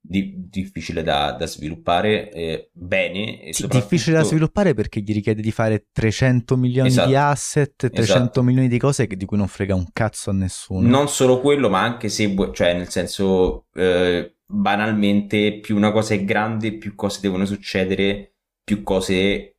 di, 0.00 0.48
difficile 0.48 1.02
da, 1.02 1.32
da 1.32 1.46
sviluppare 1.46 2.30
eh, 2.32 2.70
bene. 2.72 3.42
E 3.42 3.52
sì, 3.52 3.62
soprattutto... 3.62 3.90
Difficile 3.90 4.16
da 4.16 4.24
sviluppare 4.24 4.74
perché 4.74 5.00
gli 5.00 5.12
richiede 5.12 5.42
di 5.42 5.50
fare 5.50 5.86
300 5.92 6.56
milioni 6.56 6.88
esatto. 6.88 7.08
di 7.08 7.14
asset, 7.14 7.76
300 7.76 8.02
esatto. 8.02 8.42
milioni 8.42 8.68
di 8.68 8.78
cose 8.78 9.06
di 9.06 9.24
cui 9.24 9.36
non 9.36 9.48
frega 9.48 9.74
un 9.74 9.86
cazzo 9.92 10.30
a 10.30 10.32
nessuno. 10.32 10.88
Non 10.88 11.08
solo 11.08 11.40
quello, 11.40 11.68
ma 11.68 11.82
anche 11.82 12.08
se, 12.08 12.34
cioè 12.52 12.74
nel 12.74 12.88
senso, 12.88 13.66
eh, 13.74 14.36
banalmente, 14.46 15.58
più 15.60 15.76
una 15.76 15.92
cosa 15.92 16.14
è 16.14 16.24
grande, 16.24 16.76
più 16.76 16.94
cose 16.94 17.20
devono 17.20 17.44
succedere, 17.44 18.34
più 18.64 18.82
cose 18.82 19.56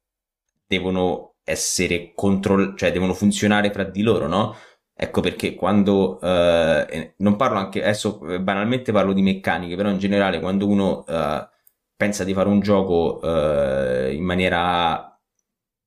devono 0.66 1.36
essere 1.44 2.12
controllate, 2.14 2.74
cioè 2.78 2.92
devono 2.92 3.14
funzionare 3.14 3.72
fra 3.72 3.84
di 3.84 4.02
loro, 4.02 4.28
no? 4.28 4.56
Ecco 5.02 5.22
perché 5.22 5.56
quando 5.56 6.20
eh, 6.20 7.14
non 7.20 7.38
parlo 7.38 7.58
anche 7.58 7.82
adesso 7.82 8.20
eh, 8.28 8.42
banalmente 8.42 8.92
parlo 8.92 9.14
di 9.14 9.22
meccaniche, 9.22 9.78
però 9.78 9.90
in 9.90 9.98
generale 9.98 10.42
quando 10.42 10.68
uno 10.68 11.06
eh, 11.08 11.48
pensa 11.96 12.26
di 12.26 12.34
fare 12.34 12.50
un 12.50 12.60
gioco 12.60 13.22
eh, 13.22 14.14
in 14.14 14.24
maniera 14.26 15.18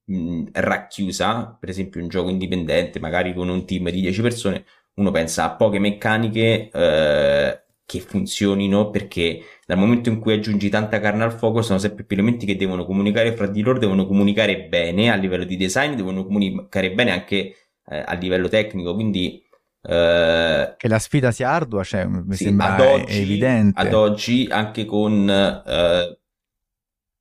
mh, 0.07 0.45
racchiusa, 0.53 1.59
per 1.61 1.69
esempio 1.69 2.01
un 2.01 2.09
gioco 2.09 2.31
indipendente, 2.31 3.01
magari 3.01 3.35
con 3.35 3.51
un 3.51 3.67
team 3.67 3.91
di 3.91 4.01
10 4.01 4.23
persone, 4.23 4.65
uno 4.95 5.11
pensa 5.11 5.45
a 5.45 5.57
poche 5.57 5.79
meccaniche 5.79 6.71
eh, 6.73 7.63
che 7.85 8.01
funzionino 8.01 8.89
perché 8.91 9.43
dal 9.67 9.77
momento 9.77 10.09
in 10.09 10.21
cui 10.21 10.33
aggiungi 10.33 10.71
tanta 10.71 11.01
carne 11.01 11.25
al 11.25 11.33
fuoco 11.35 11.61
sono 11.61 11.79
sempre 11.79 12.05
più 12.05 12.17
elementi 12.17 12.47
che 12.47 12.57
devono 12.57 12.87
comunicare 12.87 13.35
fra 13.37 13.47
di 13.47 13.61
loro, 13.61 13.79
devono 13.79 14.07
comunicare 14.07 14.69
bene 14.69 15.11
a 15.11 15.17
livello 15.17 15.45
di 15.45 15.57
design, 15.59 15.95
devono 15.97 16.25
comunicare 16.25 16.93
bene 16.93 17.11
anche 17.11 17.62
eh, 17.93 18.05
a 18.07 18.15
livello 18.15 18.49
tecnico, 18.49 18.95
quindi... 18.95 19.43
Eh, 19.85 20.75
che 20.77 20.89
la 20.89 20.99
sfida 20.99 21.33
sia 21.33 21.51
ardua, 21.51 21.83
cioè, 21.85 22.05
mi 22.07 22.35
sì, 22.35 22.45
sembra 22.45 22.75
ad 22.75 22.81
oggi, 22.81 23.21
evidente. 23.21 23.81
Ad 23.81 23.93
oggi 23.93 24.49
anche 24.51 24.85
con... 24.85 25.29
Eh, 25.29 26.19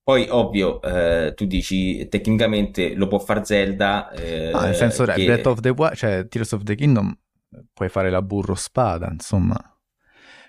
poi, 0.04 0.28
ovvio, 0.30 0.82
eh, 0.82 1.34
tu 1.36 1.46
dici 1.46 2.08
tecnicamente 2.08 2.96
lo 2.96 3.08
può 3.08 3.20
fare 3.20 3.46
Zelda. 3.46 4.10
Eh, 4.12 4.52
ah, 4.52 4.66
nel 4.66 4.76
senso, 4.76 5.06
che... 5.06 5.24
Breath 5.26 5.46
of 5.46 5.60
the 5.60 5.70
Wild, 5.70 5.96
cioè 5.96 6.28
Tears 6.28 6.52
of 6.52 6.64
the 6.64 6.76
Kingdom, 6.76 7.16
puoi 7.74 7.90
fare 7.90 8.10
la 8.10 8.22
burro 8.22 8.56
spada, 8.56 9.10
insomma. 9.12 9.56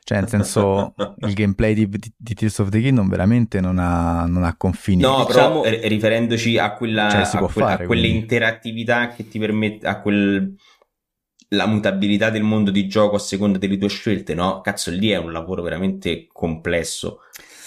Cioè, 0.05 0.19
nel 0.19 0.29
senso, 0.29 0.95
il 1.19 1.33
gameplay 1.33 1.75
di, 1.75 1.89
di, 1.89 2.13
di, 2.17 2.35
Tears 2.35 2.59
of 2.59 2.71
the 2.71 2.81
Kingdom 2.81 3.09
veramente 3.09 3.61
non 3.61 3.79
ha, 3.79 4.27
non 4.27 4.43
ha 4.43 4.57
confini. 4.57 5.01
No, 5.01 5.25
diciamo, 5.27 5.61
però 5.61 5.79
riferendoci 5.87 6.59
a 6.59 6.73
quella, 6.73 7.09
cioè, 7.09 7.21
a, 7.23 7.39
que- 7.39 7.49
fare, 7.49 7.85
a 7.85 7.87
quell'interattività 7.87 9.09
che 9.09 9.29
ti 9.29 9.39
permette, 9.39 9.87
a 9.87 10.01
quel 10.01 10.57
la 11.53 11.67
mutabilità 11.67 12.31
del 12.31 12.43
mondo 12.43 12.71
di 12.71 12.89
gioco 12.89 13.17
a 13.17 13.21
seconda 13.21 13.59
delle 13.59 13.79
tue 13.79 13.89
scelte, 13.89 14.35
no? 14.35 14.61
Cazzo, 14.61 14.91
lì 14.91 15.11
è 15.11 15.17
un 15.17 15.33
lavoro 15.33 15.63
veramente 15.63 16.27
complesso, 16.33 17.21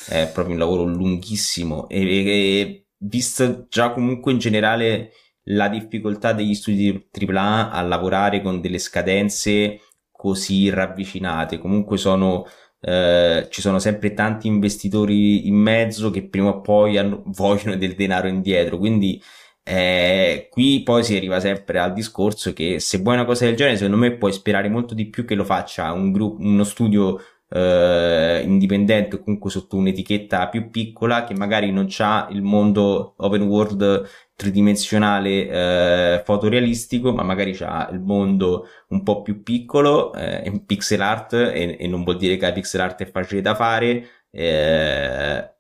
è 0.08 0.30
proprio 0.34 0.54
un 0.54 0.60
lavoro 0.60 0.84
lunghissimo 0.84 1.88
e, 1.88 2.02
e 2.02 2.86
visto 2.98 3.68
già 3.70 3.92
comunque 3.92 4.32
in 4.32 4.40
generale 4.40 5.12
la 5.50 5.70
difficoltà 5.70 6.34
degli 6.34 6.56
studi 6.56 7.10
AAA 7.12 7.70
a 7.70 7.82
lavorare 7.82 8.42
con 8.42 8.62
delle 8.62 8.80
scadenze 8.80 9.80
così 10.26 10.70
ravvicinate, 10.72 11.60
comunque 11.60 11.98
sono 11.98 12.46
eh, 12.82 13.48
ci 13.50 13.62
sono 13.62 13.80
sempre 13.80 14.14
tanti 14.14 14.48
investitori 14.48 15.48
in 15.48 15.56
mezzo 15.56 16.10
che 16.10 16.28
prima 16.28 16.50
o 16.50 16.62
poi 16.62 16.98
hanno, 16.98 17.22
vogliono 17.28 17.76
del 17.76 17.94
denaro 17.94 18.28
indietro, 18.28 18.78
quindi 18.80 19.22
eh, 19.64 20.48
qui 20.52 20.82
poi 20.84 21.04
si 21.04 21.16
arriva 21.16 21.40
sempre 21.40 21.80
al 21.80 21.94
discorso 21.94 22.54
che 22.54 22.80
se 22.80 23.00
vuoi 23.00 23.16
una 23.16 23.26
cosa 23.26 23.46
del 23.46 23.56
genere, 23.56 23.78
secondo 23.78 23.98
me 23.98 24.16
puoi 24.18 24.32
sperare 24.34 24.70
molto 24.70 24.94
di 24.96 25.10
più 25.10 25.26
che 25.26 25.36
lo 25.36 25.44
faccia 25.44 25.92
un 25.92 26.12
gruppo, 26.12 26.42
uno 26.42 26.64
studio 26.64 27.20
eh, 27.50 28.42
indipendente 28.44 29.16
o 29.16 29.24
comunque 29.24 29.50
sotto 29.52 29.78
un'etichetta 29.78 30.50
più 30.50 30.70
piccola 30.70 31.24
che 31.24 31.36
magari 31.36 31.72
non 31.72 31.88
ha 32.00 32.28
il 32.32 32.42
mondo 32.42 33.14
open 33.18 33.44
world 33.44 34.08
tridimensionale 34.36 36.18
eh, 36.18 36.22
fotorealistico, 36.24 37.14
ma 37.14 37.24
magari 37.24 37.54
c'ha 37.54 37.90
il 37.92 38.02
mondo 38.02 38.68
un 38.90 39.04
po' 39.04 39.22
più 39.22 39.44
piccolo, 39.44 40.14
eh, 40.14 40.48
in 40.48 40.66
pixel 40.66 41.02
art, 41.02 41.34
e, 41.34 41.78
e, 41.80 41.88
non 41.88 42.04
vuol 42.04 42.18
dire 42.18 42.38
che 42.38 42.46
la 42.46 42.52
pixel 42.52 42.82
art 42.82 43.02
è 43.04 43.12
facile 43.12 43.42
da 43.42 43.56
fare, 43.56 44.08
eh, 44.30 45.54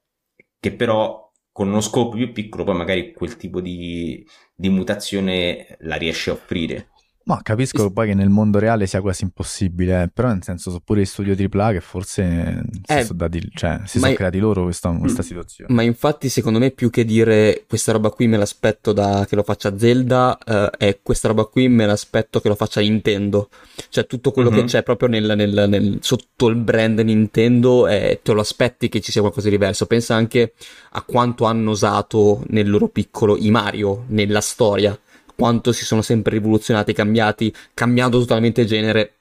che 0.60 0.74
però 0.74 1.32
con 1.52 1.70
uno 1.70 1.80
scopo 1.82 2.18
più 2.18 2.34
piccolo 2.34 2.66
poi 2.66 2.76
magari 2.76 3.14
quel 3.14 3.38
tipo 3.38 3.62
di, 3.62 4.26
di 4.54 4.70
mutazione 4.70 5.78
la 5.82 5.96
riesce 5.96 6.30
a 6.30 6.34
offrire. 6.34 6.90
Ma 7.28 7.40
capisco 7.42 7.90
poi 7.90 8.10
che 8.10 8.14
nel 8.14 8.30
mondo 8.30 8.60
reale 8.60 8.86
sia 8.86 9.02
quasi 9.02 9.24
impossibile, 9.24 10.04
eh, 10.04 10.08
però 10.10 10.28
nel 10.28 10.44
senso 10.44 10.70
sono 10.70 10.82
pure 10.86 11.02
gli 11.02 11.06
studio 11.06 11.34
AAA 11.36 11.72
che 11.72 11.82
forse 11.82 12.64
eh, 12.86 13.00
si, 13.00 13.06
sono, 13.06 13.18
dati, 13.18 13.50
cioè, 13.52 13.80
si 13.86 13.98
sono 13.98 14.14
creati 14.14 14.38
loro 14.38 14.62
questa, 14.64 14.92
questa, 14.92 15.24
situazione. 15.24 15.74
Ma 15.74 15.82
infatti 15.82 16.30
secondo 16.30 16.60
me 16.60 16.70
più 16.70 16.92
che 16.92 17.04
dire 17.04 17.64
questa 17.68 17.94
roba 17.94 18.12
qui 18.12 18.28
me 18.28 18.38
l'aspetto 18.38 18.94
da 18.94 19.26
che 19.28 19.36
lo 19.36 19.42
faccia 19.42 19.76
Zelda, 19.76 20.38
eh, 20.38 20.70
è 20.78 21.00
questa 21.02 21.30
roba 21.30 21.46
qui 21.46 21.68
me 21.68 21.88
l'aspetto 21.88 22.40
che 22.40 22.48
lo 22.48 22.54
faccia 22.54 22.80
Nintendo. 22.82 23.50
Cioè 23.90 24.06
tutto 24.06 24.30
quello 24.30 24.52
mm-hmm. 24.52 24.60
che 24.60 24.66
c'è 24.66 24.84
proprio 24.84 25.10
nel, 25.10 25.34
nel, 25.36 25.66
nel, 25.68 25.98
sotto 26.02 26.48
il 26.48 26.58
brand 26.58 27.00
Nintendo 27.00 27.88
eh, 27.88 28.20
te 28.22 28.34
lo 28.34 28.42
aspetti 28.42 28.88
che 28.88 29.02
ci 29.02 29.12
sia 29.12 29.22
qualcosa 29.22 29.50
di 29.50 29.56
diverso. 29.56 29.88
Pensa 29.88 30.14
anche 30.14 30.54
a 30.92 31.02
quanto 31.02 31.46
hanno 31.46 31.72
usato 31.72 32.44
nel 32.50 32.70
loro 32.70 32.88
piccolo 32.88 33.36
i 33.36 33.50
Mario 33.50 34.04
nella 34.10 34.42
storia 34.42 34.96
quanto 35.36 35.72
si 35.72 35.86
sono 35.86 36.02
sempre 36.02 36.34
rivoluzionati, 36.34 36.94
cambiati, 36.94 37.54
cambiando 37.74 38.20
totalmente 38.20 38.66
genere. 38.66 39.14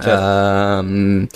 Certo. 0.00 0.86
Uh, 0.86 1.26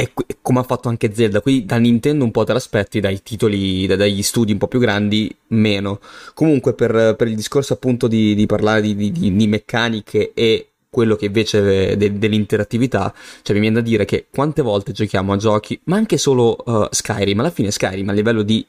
e, 0.00 0.12
come 0.42 0.60
ha 0.60 0.62
fatto 0.62 0.88
anche 0.88 1.12
Zelda, 1.12 1.40
qui 1.40 1.64
da 1.64 1.76
Nintendo 1.76 2.24
un 2.24 2.30
po' 2.30 2.44
te 2.44 2.52
l'aspetti, 2.52 3.00
dai 3.00 3.22
titoli, 3.22 3.86
dagli 3.86 4.22
studi 4.22 4.52
un 4.52 4.58
po' 4.58 4.68
più 4.68 4.78
grandi, 4.78 5.34
meno. 5.48 6.00
Comunque 6.34 6.74
per, 6.74 7.16
per 7.16 7.26
il 7.26 7.34
discorso 7.34 7.72
appunto 7.72 8.06
di, 8.06 8.34
di 8.34 8.46
parlare 8.46 8.80
di, 8.80 8.94
di, 8.94 9.34
di, 9.34 9.46
meccaniche 9.46 10.32
e 10.34 10.68
quello 10.90 11.16
che 11.16 11.26
invece 11.26 11.96
de, 11.96 12.18
dell'interattività, 12.18 13.12
cioè 13.42 13.54
mi 13.54 13.60
viene 13.60 13.76
da 13.76 13.80
dire 13.82 14.04
che 14.04 14.26
quante 14.30 14.62
volte 14.62 14.92
giochiamo 14.92 15.32
a 15.32 15.36
giochi, 15.36 15.78
ma 15.84 15.96
anche 15.96 16.16
solo 16.16 16.56
uh, 16.64 16.86
Skyrim, 16.90 17.40
alla 17.40 17.50
fine 17.50 17.70
Skyrim 17.70 18.08
a 18.08 18.12
livello 18.12 18.42
di 18.42 18.64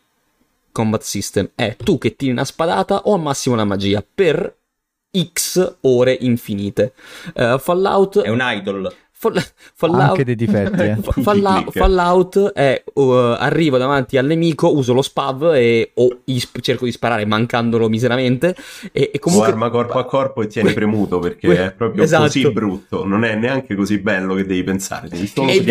combat 0.72 1.01
system 1.01 1.49
è 1.55 1.76
tu 1.76 1.97
che 1.97 2.15
tiri 2.15 2.32
una 2.32 2.45
spadata 2.45 3.01
o 3.05 3.13
al 3.13 3.22
massimo 3.22 3.55
una 3.55 3.65
magia 3.65 4.03
per 4.13 4.55
X 5.18 5.78
ore 5.82 6.18
infinite. 6.22 6.93
Uh, 7.34 7.57
Fallout 7.57 8.22
è 8.22 8.30
un 8.30 8.39
idol. 8.41 8.93
Fall- 9.20 9.43
Fallout, 9.74 10.01
anche 10.12 10.24
dei 10.24 10.36
difetti. 10.36 10.82
Eh. 10.82 10.97
Fallout, 11.22 11.72
Fallout 11.72 12.51
è 12.53 12.82
uh, 12.93 13.01
arrivo 13.38 13.78
davanti 13.78 14.18
al 14.18 14.26
nemico, 14.26 14.74
uso 14.74 14.93
lo 14.93 15.01
spav 15.01 15.55
e 15.55 15.91
o 15.95 16.20
isp- 16.24 16.62
cerco 16.62 16.86
di 16.86 16.93
sparare 16.93 17.26
mancandolo 17.26 17.89
miseramente. 17.89 18.55
E, 18.93 19.12
e 19.14 19.20
comunque... 19.20 19.47
O 19.47 19.51
arma 19.51 19.70
corpo 19.70 19.99
a 19.99 20.05
corpo 20.05 20.41
e 20.41 20.47
tieni 20.47 20.72
premuto 20.72 21.20
perché 21.20 21.47
que- 21.47 21.66
è 21.66 21.72
proprio 21.74 22.03
esatto. 22.03 22.24
così 22.24 22.49
brutto. 22.49 23.05
Non 23.05 23.26
è 23.26 23.36
neanche 23.36 23.76
così 23.76 23.97
bello 23.97 24.36
che 24.36 24.45
devi 24.45 24.64
pensare. 24.64 25.10
Devi 25.10 25.28
solo 25.28 25.49
e, 25.49 25.66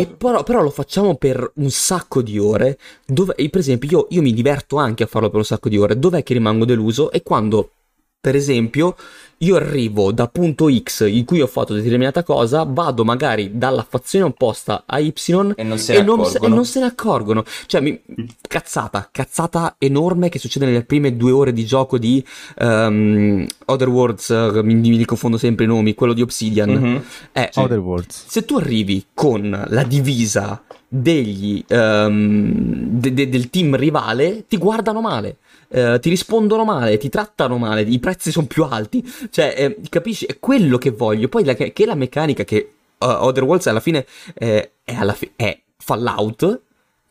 e 0.00 0.06
però, 0.06 0.42
però, 0.42 0.62
lo 0.62 0.70
facciamo 0.70 1.16
per 1.16 1.52
un 1.56 1.70
sacco 1.70 2.22
di 2.22 2.38
ore. 2.38 2.78
Dove, 3.04 3.34
per 3.34 3.60
esempio, 3.60 3.90
io, 3.90 4.06
io 4.08 4.22
mi 4.22 4.32
diverto 4.32 4.78
anche 4.78 5.02
a 5.02 5.06
farlo 5.06 5.28
per 5.28 5.40
un 5.40 5.44
sacco 5.44 5.68
di 5.68 5.76
ore. 5.76 5.98
Dov'è 5.98 6.22
che 6.22 6.32
rimango 6.32 6.64
deluso? 6.64 7.10
E 7.10 7.22
quando 7.22 7.72
per 8.20 8.36
esempio, 8.36 8.96
io 9.38 9.56
arrivo 9.56 10.12
da 10.12 10.28
punto 10.28 10.70
X 10.70 11.08
in 11.08 11.24
cui 11.24 11.40
ho 11.40 11.46
fatto 11.46 11.72
determinata 11.72 12.22
cosa, 12.22 12.64
vado 12.68 13.02
magari 13.04 13.52
dalla 13.54 13.86
fazione 13.88 14.26
opposta 14.26 14.82
a 14.84 14.98
Y 14.98 15.14
e 15.56 15.62
non 15.62 15.78
se, 15.78 15.94
ne, 15.94 16.02
non 16.02 16.26
se, 16.26 16.38
non 16.46 16.66
se 16.66 16.80
ne 16.80 16.86
accorgono. 16.86 17.42
Cioè, 17.64 17.80
mi, 17.80 17.98
cazzata, 18.46 19.08
cazzata 19.10 19.76
enorme 19.78 20.28
che 20.28 20.38
succede 20.38 20.66
nelle 20.66 20.84
prime 20.84 21.16
due 21.16 21.30
ore 21.30 21.54
di 21.54 21.64
gioco 21.64 21.96
di 21.96 22.22
um, 22.58 23.46
Other 23.64 23.88
Worlds, 23.88 24.28
uh, 24.28 24.60
mi, 24.62 24.74
mi 24.74 25.04
confondo 25.06 25.38
sempre 25.38 25.64
i 25.64 25.68
nomi, 25.68 25.94
quello 25.94 26.12
di 26.12 26.20
Obsidian. 26.20 26.70
Mm-hmm. 26.70 26.96
Eh, 27.32 27.48
sì. 27.50 27.58
Other 27.60 27.78
Worlds. 27.78 28.26
Se 28.26 28.44
tu 28.44 28.58
arrivi 28.58 29.06
con 29.14 29.64
la 29.68 29.82
divisa 29.84 30.62
degli, 30.86 31.64
um, 31.70 32.52
de, 32.98 33.14
de, 33.14 33.28
del 33.30 33.48
team 33.48 33.74
rivale, 33.74 34.44
ti 34.46 34.58
guardano 34.58 35.00
male 35.00 35.36
eh, 35.72 35.98
ti 36.00 36.08
rispondono 36.08 36.64
male, 36.64 36.98
ti 36.98 37.08
trattano 37.08 37.56
male, 37.56 37.82
i 37.82 37.98
prezzi 38.00 38.32
sono 38.32 38.46
più 38.46 38.64
alti, 38.64 39.04
cioè 39.30 39.54
eh, 39.56 39.76
capisci? 39.88 40.26
È 40.26 40.38
quello 40.38 40.78
che 40.78 40.90
voglio. 40.90 41.28
Poi 41.28 41.44
la, 41.44 41.54
che 41.54 41.86
la 41.86 41.94
meccanica 41.94 42.44
che 42.44 42.72
uh, 42.98 43.06
Other 43.06 43.44
Worlds 43.44 43.68
alla 43.68 43.80
fine 43.80 44.04
eh, 44.34 44.72
è, 44.84 44.94
alla 44.94 45.12
fi- 45.12 45.30
è 45.36 45.58
Fallout. 45.78 46.60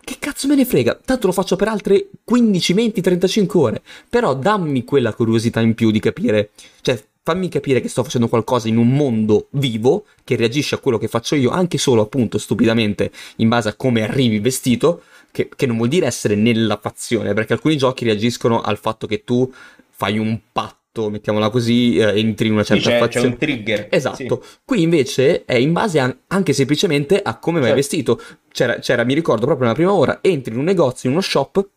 Che 0.02 0.16
cazzo 0.20 0.48
me 0.48 0.56
ne 0.56 0.66
frega? 0.66 1.00
Tanto 1.06 1.28
lo 1.28 1.34
faccio 1.34 1.56
per 1.56 1.68
altre 1.68 2.08
15, 2.24 2.74
20, 2.74 3.02
35 3.02 3.60
ore. 3.60 3.82
Però 4.10 4.34
dammi 4.34 4.84
quella 4.84 5.14
curiosità 5.14 5.62
in 5.62 5.76
più 5.76 5.92
di 5.92 6.00
capire. 6.00 6.50
Cioè, 6.82 7.02
fammi 7.22 7.48
capire 7.48 7.80
che 7.80 7.90
sto 7.90 8.04
facendo 8.04 8.28
qualcosa 8.28 8.68
in 8.68 8.78
un 8.78 8.90
mondo 8.90 9.48
vivo 9.52 10.06
che 10.24 10.36
reagisce 10.36 10.76
a 10.76 10.80
quello 10.80 10.98
che 10.98 11.08
faccio 11.08 11.36
io, 11.36 11.52
anche 11.52 11.78
solo 11.78 12.02
appunto 12.02 12.40
stupidamente 12.40 13.12
in 13.38 13.50
base 13.50 13.70
a 13.70 13.76
come 13.76 14.02
arrivi 14.02 14.40
vestito 14.40 15.04
che, 15.32 15.50
che 15.56 15.66
non 15.66 15.78
vuol 15.78 15.90
dire 15.90 16.06
essere 16.06 16.36
nella 16.36 16.78
fazione, 16.82 17.34
perché 17.34 17.54
alcuni 17.54 17.78
giochi 17.78 18.06
reagiscono 18.06 18.62
al 18.62 18.78
fatto 18.78 19.08
che 19.08 19.24
tu 19.24 19.52
fai 19.90 20.18
un 20.18 20.40
patto, 20.52 21.10
mettiamola 21.10 21.50
così, 21.50 21.98
eh, 21.98 22.20
entri 22.20 22.48
in 22.48 22.54
una 22.54 22.64
certa 22.64 22.84
sì, 22.84 22.90
c'è, 22.90 23.00
fazione. 23.00 23.26
C'è 23.28 23.32
un 23.32 23.38
trigger. 23.38 23.88
Esatto. 23.90 24.42
Sì. 24.44 24.58
Qui 24.66 24.82
invece 24.82 25.46
è 25.46 25.56
in 25.56 25.74
base 25.74 26.00
a, 26.00 26.16
anche 26.28 26.54
semplicemente 26.54 27.22
a 27.22 27.38
come 27.38 27.60
vai 27.60 27.70
certo. 27.70 27.82
vestito. 27.82 28.22
C'era, 28.52 28.80
c'era, 28.80 29.04
mi 29.04 29.14
ricordo 29.14 29.46
proprio 29.46 29.68
nella 29.68 29.78
prima 29.78 29.94
ora, 29.94 30.20
entri 30.22 30.54
in 30.54 30.60
un 30.60 30.66
negozio, 30.66 31.10
in 31.10 31.16
uno 31.16 31.24
shop, 31.24 31.68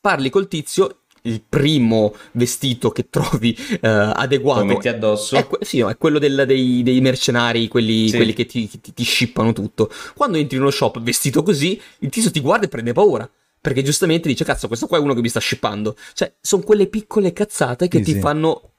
parli 0.00 0.30
col 0.30 0.48
tizio 0.48 1.00
il 1.26 1.42
primo 1.46 2.14
vestito 2.32 2.90
che 2.90 3.08
trovi 3.10 3.56
uh, 3.58 3.78
adeguato. 3.80 4.60
Lo 4.60 4.66
metti 4.66 4.88
addosso. 4.88 5.36
È, 5.36 5.46
sì, 5.60 5.78
no, 5.78 5.90
è 5.90 5.96
quello 5.96 6.18
del, 6.18 6.44
dei, 6.46 6.82
dei, 6.82 7.00
mercenari, 7.00 7.68
quelli, 7.68 8.08
sì. 8.08 8.16
quelli 8.16 8.32
che, 8.32 8.46
ti, 8.46 8.68
ti, 8.68 8.94
ti, 8.94 9.04
shippano 9.04 9.52
tutto. 9.52 9.90
Quando 10.14 10.38
entri 10.38 10.56
in 10.56 10.62
uno 10.62 10.70
shop 10.70 11.00
vestito 11.00 11.42
così, 11.42 11.80
il 12.00 12.10
tizio 12.10 12.30
ti 12.30 12.40
guarda 12.40 12.66
e 12.66 12.68
prende 12.68 12.92
paura. 12.92 13.28
Perché 13.60 13.82
giustamente 13.82 14.28
dice, 14.28 14.44
cazzo, 14.44 14.68
questo 14.68 14.86
qua 14.86 14.98
è 14.98 15.00
uno 15.00 15.14
che 15.14 15.20
mi 15.20 15.28
sta 15.28 15.40
shippando. 15.40 15.96
Cioè, 16.12 16.34
sono 16.40 16.62
quelle 16.62 16.86
piccole 16.86 17.32
cazzate 17.32 17.88
che 17.88 17.98
sì, 17.98 18.04
ti 18.04 18.12
sì. 18.12 18.20
fanno 18.20 18.74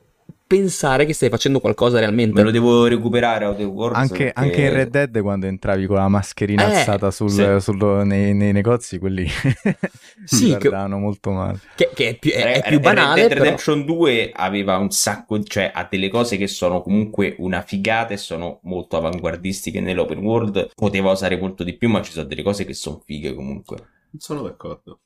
pensare 0.47 1.05
che 1.05 1.13
stai 1.13 1.29
facendo 1.29 1.59
qualcosa 1.59 1.99
realmente. 1.99 2.33
Me 2.33 2.43
lo 2.43 2.51
devo 2.51 2.87
recuperare 2.87 3.45
Worlds. 3.45 3.99
Anche, 3.99 4.31
perché... 4.31 4.39
anche, 4.39 4.61
in 4.61 4.73
Red 4.73 4.89
Dead 4.89 5.21
quando 5.21 5.45
entravi 5.45 5.85
con 5.85 5.97
la 5.97 6.07
mascherina 6.07 6.71
eh, 6.71 6.77
alzata 6.77 7.11
sul, 7.11 7.29
sì. 7.29 7.57
sul, 7.59 7.77
nei, 8.05 8.33
nei, 8.33 8.53
negozi, 8.53 8.97
quelli 8.97 9.27
sì, 10.23 10.47
guardavano 10.57 10.95
che, 10.95 11.01
molto 11.01 11.31
male. 11.31 11.59
Che, 11.75 11.91
che 11.93 12.09
è 12.09 12.17
più, 12.17 12.31
è, 12.31 12.61
è 12.61 12.67
più 12.69 12.79
banale. 12.79 13.21
Red 13.21 13.29
Dead 13.29 13.39
Redemption 13.39 13.85
2 13.85 14.31
aveva 14.33 14.77
un 14.77 14.89
sacco, 14.89 15.43
cioè 15.43 15.71
ha 15.73 15.85
delle 15.89 16.09
cose 16.09 16.37
che 16.37 16.47
sono 16.47 16.81
comunque 16.81 17.35
una 17.39 17.61
figata 17.61 18.13
e 18.13 18.17
sono 18.17 18.59
molto 18.63 18.97
avanguardistiche 18.97 19.81
nell'open 19.81 20.19
world. 20.19 20.69
Poteva 20.73 21.11
usare 21.11 21.37
molto 21.37 21.63
di 21.63 21.75
più, 21.75 21.89
ma 21.89 22.01
ci 22.01 22.13
sono 22.13 22.25
delle 22.25 22.43
cose 22.43 22.65
che 22.65 22.73
sono 22.73 23.01
fighe 23.05 23.33
comunque. 23.33 23.77
Non 24.11 24.21
sono 24.21 24.41
d'accordo. 24.41 24.99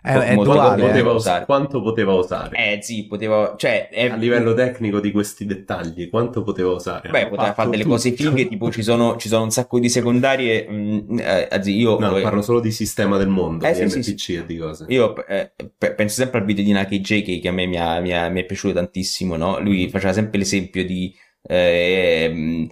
È, 0.00 0.10
è 0.10 0.34
duale, 0.36 0.86
poteva 0.86 1.12
usare. 1.12 1.44
Quanto 1.44 1.82
poteva 1.82 2.14
usare? 2.14 2.56
Eh 2.56 2.82
sì, 2.82 3.06
poteva, 3.06 3.54
cioè, 3.58 3.90
è... 3.90 4.08
a 4.08 4.16
livello 4.16 4.54
tecnico 4.54 5.00
di 5.00 5.12
questi 5.12 5.44
dettagli, 5.44 6.08
quanto 6.08 6.42
poteva 6.42 6.70
usare? 6.70 7.10
Beh, 7.10 7.28
poteva 7.28 7.52
fare 7.52 7.68
delle 7.68 7.82
tutto. 7.82 7.94
cose 7.96 8.12
fighe, 8.12 8.48
tipo 8.48 8.70
ci 8.70 8.82
sono, 8.82 9.18
ci 9.18 9.28
sono, 9.28 9.42
un 9.42 9.50
sacco 9.50 9.78
di 9.78 9.90
secondarie. 9.90 10.66
Mh, 10.66 11.04
mm, 11.12 11.18
eh, 11.18 11.48
anzi, 11.50 11.76
io 11.76 11.98
no, 11.98 12.16
eh, 12.16 12.22
parlo 12.22 12.40
solo 12.40 12.60
di 12.60 12.70
sistema 12.70 13.18
del 13.18 13.28
mondo, 13.28 13.66
eh, 13.66 13.72
di 13.72 13.90
sì, 13.90 13.98
NPC 13.98 14.18
sì, 14.18 14.34
e 14.36 14.46
di 14.46 14.56
cose. 14.56 14.86
Io 14.88 15.26
eh, 15.26 15.52
penso 15.76 16.14
sempre 16.14 16.40
al 16.40 16.46
video 16.46 16.64
di 16.64 16.72
Naki 16.72 17.00
J 17.00 17.40
che 17.40 17.48
a 17.48 17.52
me 17.52 17.66
mi, 17.66 17.78
ha, 17.78 18.00
mi, 18.00 18.16
ha, 18.16 18.30
mi 18.30 18.40
è 18.40 18.46
piaciuto 18.46 18.72
tantissimo, 18.72 19.36
no? 19.36 19.60
Lui 19.60 19.90
faceva 19.90 20.14
sempre 20.14 20.38
l'esempio 20.38 20.86
di 20.86 21.14
eh, 21.42 22.66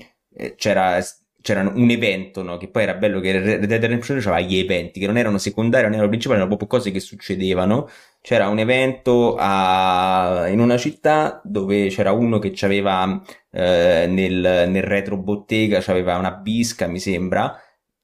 c'era 0.57 1.01
c'era 1.49 1.63
un 1.75 1.89
evento, 1.91 2.43
no? 2.43 2.59
Che 2.59 2.69
poi 2.69 2.83
era 2.83 2.95
bello 2.95 3.21
che 3.21 3.33
Red 3.41 3.65
Dead 3.65 3.81
Redemption 3.81 4.19
aveva 4.19 4.41
gli 4.41 4.59
eventi, 4.59 5.01
che 5.01 5.07
non 5.07 5.17
erano 5.17 5.39
secondari, 5.39 5.85
non 5.85 5.95
erano 5.95 6.09
principali, 6.09 6.39
erano 6.39 6.55
proprio 6.55 6.79
cose 6.79 6.91
che 6.91 7.01
succedevano. 7.01 7.89
C'era 8.21 8.49
un 8.49 8.59
evento 8.59 9.35
a... 9.39 10.47
in 10.49 10.61
una 10.61 10.77
città 10.77 11.41
dove 11.45 11.89
c'era 11.89 12.13
uno 12.13 12.39
che 12.39 12.53
aveva 12.61 13.23
eh, 13.51 14.07
nel, 14.09 14.67
nel 14.69 14.83
retro 14.83 15.17
bottega, 15.17 15.81
c'aveva 15.81 16.17
una 16.19 16.33
bisca, 16.33 16.87
mi 16.87 17.01
sembra, 17.01 17.59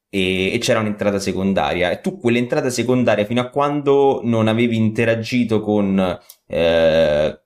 e, 0.09 0.57
c'era 0.61 0.81
un'entrata 0.81 1.19
secondaria. 1.19 1.91
E 1.91 2.01
tu 2.01 2.19
quell'entrata 2.19 2.71
secondaria, 2.71 3.27
fino 3.27 3.43
a 3.43 3.51
quando 3.51 4.21
non 4.25 4.49
avevi 4.49 4.77
interagito 4.77 5.61
con... 5.61 6.19
Eh, 6.47 7.39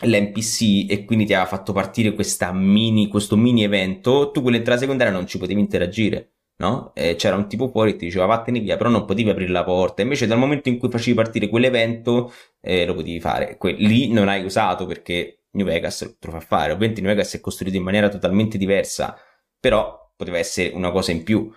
l'NPC 0.00 0.90
e 0.90 1.04
quindi 1.04 1.24
ti 1.24 1.34
aveva 1.34 1.48
fatto 1.48 1.72
partire 1.72 2.14
mini, 2.52 3.08
questo 3.08 3.36
mini 3.36 3.64
evento, 3.64 4.30
tu 4.30 4.42
quell'entrata 4.42 4.80
secondaria 4.80 5.12
non 5.12 5.26
ci 5.26 5.38
potevi 5.38 5.60
interagire. 5.60 6.32
No? 6.58 6.92
E 6.92 7.14
c'era 7.14 7.36
un 7.36 7.46
tipo 7.48 7.68
fuori 7.68 7.92
che 7.92 7.98
ti 7.98 8.04
diceva 8.06 8.26
vattene 8.26 8.58
via, 8.58 8.76
però 8.76 8.90
non 8.90 9.04
potevi 9.04 9.30
aprire 9.30 9.52
la 9.52 9.62
porta. 9.62 10.02
Invece, 10.02 10.26
dal 10.26 10.38
momento 10.38 10.68
in 10.68 10.78
cui 10.78 10.90
facevi 10.90 11.14
partire 11.14 11.48
quell'evento, 11.48 12.32
eh, 12.60 12.84
lo 12.84 12.94
potevi 12.94 13.20
fare. 13.20 13.56
Que- 13.56 13.74
lì 13.74 14.08
non 14.12 14.28
hai 14.28 14.44
usato 14.44 14.84
perché 14.84 15.44
New 15.52 15.64
Vegas 15.64 15.98
te 16.18 16.26
lo 16.26 16.32
fa 16.32 16.40
fare. 16.40 16.72
Ovviamente 16.72 17.00
New 17.00 17.10
Vegas 17.10 17.34
è 17.34 17.40
costruito 17.40 17.76
in 17.76 17.84
maniera 17.84 18.08
totalmente 18.08 18.58
diversa, 18.58 19.16
però 19.60 20.12
poteva 20.16 20.38
essere 20.38 20.70
una 20.74 20.90
cosa 20.90 21.12
in 21.12 21.22
più. 21.22 21.48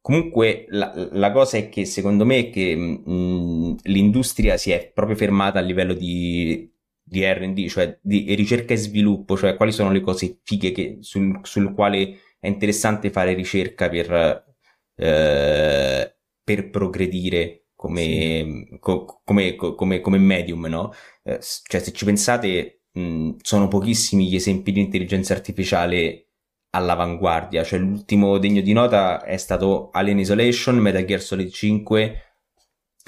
Comunque 0.00 0.66
la, 0.68 0.92
la 1.12 1.32
cosa 1.32 1.58
è 1.58 1.68
che 1.68 1.84
secondo 1.84 2.24
me 2.24 2.38
è 2.38 2.50
che 2.50 2.74
mh, 2.76 3.76
l'industria 3.82 4.56
si 4.56 4.70
è 4.70 4.90
proprio 4.94 5.16
fermata 5.16 5.58
a 5.58 5.62
livello 5.62 5.92
di 5.92 6.72
di 7.08 7.24
R&D, 7.24 7.68
cioè 7.68 7.98
di 8.02 8.34
ricerca 8.34 8.74
e 8.74 8.76
sviluppo, 8.76 9.36
cioè 9.36 9.56
quali 9.56 9.72
sono 9.72 9.90
le 9.90 10.00
cose 10.00 10.40
fighe 10.42 10.72
che, 10.72 10.98
sul, 11.00 11.40
sul 11.42 11.72
quale 11.74 12.18
è 12.38 12.46
interessante 12.46 13.10
fare 13.10 13.34
ricerca 13.34 13.88
per, 13.88 14.44
eh, 14.96 16.16
per 16.44 16.70
progredire 16.70 17.66
come, 17.74 18.66
sì. 18.68 18.78
co, 18.80 19.20
come, 19.24 19.54
co, 19.54 19.74
come, 19.74 20.00
come, 20.00 20.18
medium, 20.18 20.66
no? 20.66 20.92
Eh, 21.22 21.38
cioè 21.40 21.80
se 21.80 21.92
ci 21.92 22.04
pensate 22.04 22.82
mh, 22.92 23.36
sono 23.42 23.68
pochissimi 23.68 24.28
gli 24.28 24.34
esempi 24.34 24.72
di 24.72 24.80
intelligenza 24.80 25.32
artificiale 25.34 26.24
all'avanguardia, 26.70 27.64
cioè 27.64 27.78
l'ultimo 27.78 28.38
degno 28.38 28.60
di 28.60 28.72
nota 28.72 29.22
è 29.24 29.36
stato 29.36 29.90
Alien 29.92 30.18
Isolation, 30.18 30.76
Metal 30.76 31.04
Gear 31.04 31.20
Solid 31.20 31.50
5, 31.50 32.27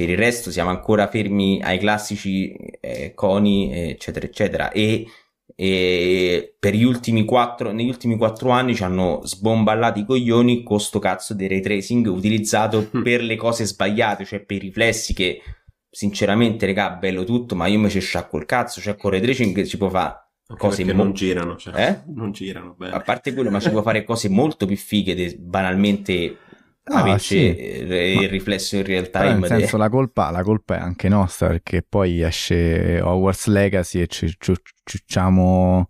per 0.01 0.09
il 0.09 0.17
resto 0.17 0.51
siamo 0.51 0.71
ancora 0.71 1.09
fermi 1.09 1.61
ai 1.63 1.79
classici 1.79 2.55
eh, 2.81 3.13
coni, 3.15 3.91
eccetera, 3.91 4.25
eccetera. 4.25 4.71
E, 4.71 5.07
e 5.55 6.55
per 6.59 6.75
gli 6.75 6.85
ultimi 6.85 7.27
quattro, 7.27 7.71
negli 7.71 7.89
ultimi 7.89 8.17
quattro 8.17 8.49
anni 8.49 8.75
ci 8.75 8.83
hanno 8.83 9.21
sbomballati 9.25 10.01
i 10.01 10.07
coglioni 10.07 10.63
con 10.63 10.81
sto 10.81 11.01
cazzo 11.01 11.35
di 11.35 11.47
ray 11.47 11.61
tracing 11.61 12.07
utilizzato 12.07 12.89
per 13.05 13.23
le 13.23 13.37
cose 13.37 13.67
sbagliate, 13.67 14.25
cioè 14.25 14.41
per 14.41 14.57
i 14.57 14.61
riflessi 14.61 15.13
che 15.13 15.43
sinceramente, 15.91 16.65
regà, 16.65 16.93
bello 16.93 17.25
tutto, 17.25 17.55
ma 17.55 17.67
io 17.67 17.79
mi 17.79 17.91
ci 17.91 18.01
sciacquo 18.01 18.39
il 18.39 18.47
cazzo, 18.47 18.81
cioè 18.81 18.97
con 18.97 19.11
ray 19.11 19.21
tracing 19.21 19.61
si 19.65 19.77
può 19.77 19.91
fare 19.91 20.29
cose 20.57 20.83
mo- 20.83 20.95
non 20.95 21.13
girano, 21.13 21.57
cioè, 21.57 21.75
eh? 21.79 22.01
non 22.07 22.33
girano 22.33 22.75
bene. 22.75 22.95
A 22.95 23.01
parte 23.01 23.35
quello, 23.35 23.51
ma 23.51 23.61
si 23.61 23.69
può 23.69 23.83
fare 23.83 24.03
cose 24.03 24.31
molto 24.31 24.65
più 24.65 24.77
fighe, 24.77 25.15
de- 25.15 25.37
banalmente 25.39 26.39
Ah, 26.91 27.07
invece 27.07 27.55
sì. 27.55 27.85
il 27.85 28.29
riflesso 28.29 28.77
in 28.77 28.85
real 28.85 29.11
time. 29.11 29.35
Nel 29.35 29.47
senso, 29.47 29.77
de... 29.77 29.83
la, 29.83 29.89
colpa, 29.89 30.31
la, 30.31 30.43
colpa, 30.43 30.77
è 30.77 30.81
anche 30.81 31.09
nostra 31.09 31.49
perché 31.49 31.85
poi 31.89 32.23
esce 32.23 33.01
Hogwarts 33.01 33.47
Legacy 33.47 34.01
e 34.01 34.07
ci 34.09 34.35
ciucciamo. 34.39 35.89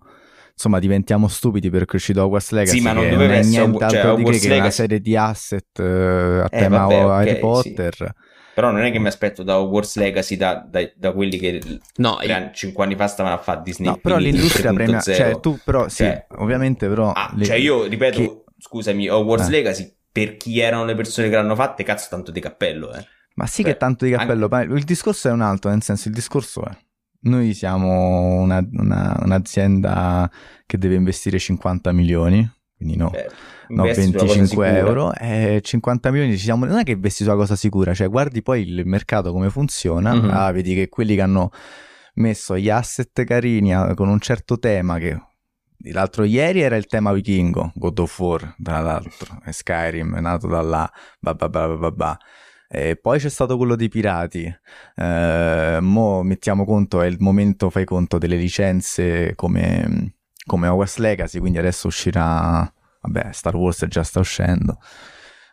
Insomma, 0.53 0.78
diventiamo 0.78 1.26
stupidi 1.26 1.70
perché 1.70 1.92
è 1.92 1.96
uscito 1.96 2.22
Hogwarts 2.22 2.51
Legacy. 2.51 2.78
Sì, 2.78 2.82
ma 2.82 2.92
non 2.92 3.09
doveva 3.09 3.34
essere 3.34 3.66
niente 3.66 3.88
cioè, 3.88 3.98
altro 3.98 4.14
di 4.16 4.24
che, 4.24 4.30
Legacy... 4.30 4.59
una 4.59 4.70
serie 4.70 5.01
di 5.01 5.16
asset 5.16 5.78
uh, 5.78 5.82
a 5.82 6.44
eh, 6.44 6.48
tema 6.51 6.78
vabbè, 6.80 7.05
okay, 7.05 7.28
Harry 7.28 7.38
Potter. 7.38 7.94
Sì. 7.94 8.28
Però 8.53 8.70
non 8.70 8.82
è 8.82 8.90
che 8.90 8.98
mi 8.98 9.07
aspetto 9.07 9.42
da 9.42 9.59
Hogwarts 9.59 9.96
Legacy 9.96 10.36
da, 10.36 10.62
da, 10.68 10.80
da 10.94 11.12
quelli 11.12 11.38
che 11.38 11.61
no, 11.96 12.18
io... 12.20 12.51
5 12.53 12.84
anni 12.84 12.94
fa 12.94 13.07
stavano 13.07 13.36
a 13.36 13.38
fare 13.38 13.62
Disney. 13.64 13.88
No, 13.88 13.96
però 13.96 14.18
l'industria 14.18 14.70
premia. 14.74 15.01
Cioè, 15.01 15.40
tu, 15.40 15.59
però, 15.64 15.88
sì, 15.88 16.05
cioè... 16.05 16.26
ovviamente, 16.36 16.86
però. 16.88 17.12
Ah, 17.12 17.32
le... 17.34 17.44
Cioè, 17.46 17.57
io 17.57 17.84
ripeto, 17.84 18.18
che... 18.18 18.42
scusami, 18.59 19.09
Hogwarts 19.09 19.46
eh. 19.46 19.51
Legacy 19.51 19.94
per 20.13 20.37
chi 20.37 20.59
erano 20.59 20.85
le 20.85 20.95
persone 20.95 21.29
che 21.29 21.35
l'hanno 21.35 21.55
fatte, 21.55 21.83
cazzo, 21.83 22.09
tanto 22.11 22.31
di 22.31 22.41
cappello, 22.41 22.93
eh. 22.93 23.07
Ma 23.35 23.47
sì 23.47 23.63
Beh, 23.63 23.71
che 23.71 23.77
tanto 23.77 24.05
di 24.05 24.11
cappello, 24.11 24.49
anche... 24.51 24.75
il 24.75 24.85
discorso 24.85 25.29
è 25.29 25.33
un 25.33 25.41
altro, 25.41 25.71
nel 25.71 25.83
senso, 25.83 26.09
il 26.09 26.15
discorso 26.15 26.65
è, 26.65 26.77
noi 27.23 27.55
siamo 27.55 28.41
una, 28.41 28.67
una, 28.73 29.19
un'azienda 29.23 30.31
che 30.67 30.79
deve 30.79 30.97
investire 30.97 31.39
50 31.39 31.93
milioni, 31.93 32.51
quindi 32.77 32.97
no, 32.97 33.11
Beh, 33.11 33.29
no 33.69 33.85
25 33.85 34.77
euro, 34.77 35.15
e 35.15 35.61
50 35.63 36.11
milioni 36.11 36.37
ci 36.37 36.45
siamo, 36.45 36.65
non 36.65 36.79
è 36.79 36.83
che 36.83 36.93
investi 36.93 37.23
sulla 37.23 37.37
cosa 37.37 37.57
sicura, 37.57 37.95
cioè 37.95 38.09
guardi 38.09 38.43
poi 38.43 38.63
il 38.63 38.87
mercato 38.87 39.33
come 39.33 39.49
funziona, 39.49 40.15
mm-hmm. 40.15 40.31
ah, 40.31 40.51
vedi 40.51 40.75
che 40.75 40.89
quelli 40.89 41.15
che 41.15 41.23
hanno 41.23 41.51
messo 42.15 42.59
gli 42.59 42.69
asset 42.69 43.25
carini 43.25 43.75
ah, 43.75 43.95
con 43.95 44.09
un 44.09 44.19
certo 44.19 44.59
tema 44.59 44.99
che 44.99 45.19
L'altro 45.85 46.24
ieri 46.24 46.61
era 46.61 46.76
il 46.76 46.87
tema 46.87 47.12
vichingo, 47.12 47.72
God 47.74 47.99
of 48.01 48.18
War, 48.18 48.55
tra 48.62 48.81
l'altro, 48.81 49.41
e 49.45 49.53
Skyrim, 49.53 50.16
è 50.16 50.20
nato 50.20 50.47
da 50.47 50.61
là, 50.61 50.93
bah 51.18 51.35
bah 51.35 51.49
bah 51.49 51.91
bah 51.91 52.18
E 52.68 52.97
poi 52.97 53.18
c'è 53.18 53.31
stato 53.31 53.57
quello 53.57 53.76
dei 53.76 53.89
pirati. 53.89 54.45
Eh, 54.95 55.78
mo 55.81 56.22
mettiamo 56.22 56.64
conto, 56.64 57.01
è 57.01 57.07
il 57.07 57.16
momento, 57.18 57.70
fai 57.70 57.85
conto, 57.85 58.18
delle 58.18 58.37
licenze 58.37 59.35
come, 59.35 60.16
come 60.45 60.68
Hogwarts 60.68 60.99
Legacy, 60.99 61.39
quindi 61.39 61.59
adesso 61.59 61.87
uscirà, 61.87 62.70
vabbè, 63.01 63.33
Star 63.33 63.57
Wars 63.57 63.87
già 63.89 64.03
sta 64.03 64.20
uscendo. 64.20 64.78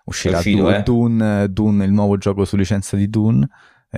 Uscirà 0.04 0.38
uscito, 0.38 0.64
Dune, 0.64 0.78
eh? 0.78 0.84
Dune, 0.84 1.52
Dune, 1.52 1.86
il 1.86 1.92
nuovo 1.92 2.18
gioco 2.18 2.46
su 2.46 2.56
licenza 2.56 2.96
di 2.96 3.10
Dune. 3.10 3.48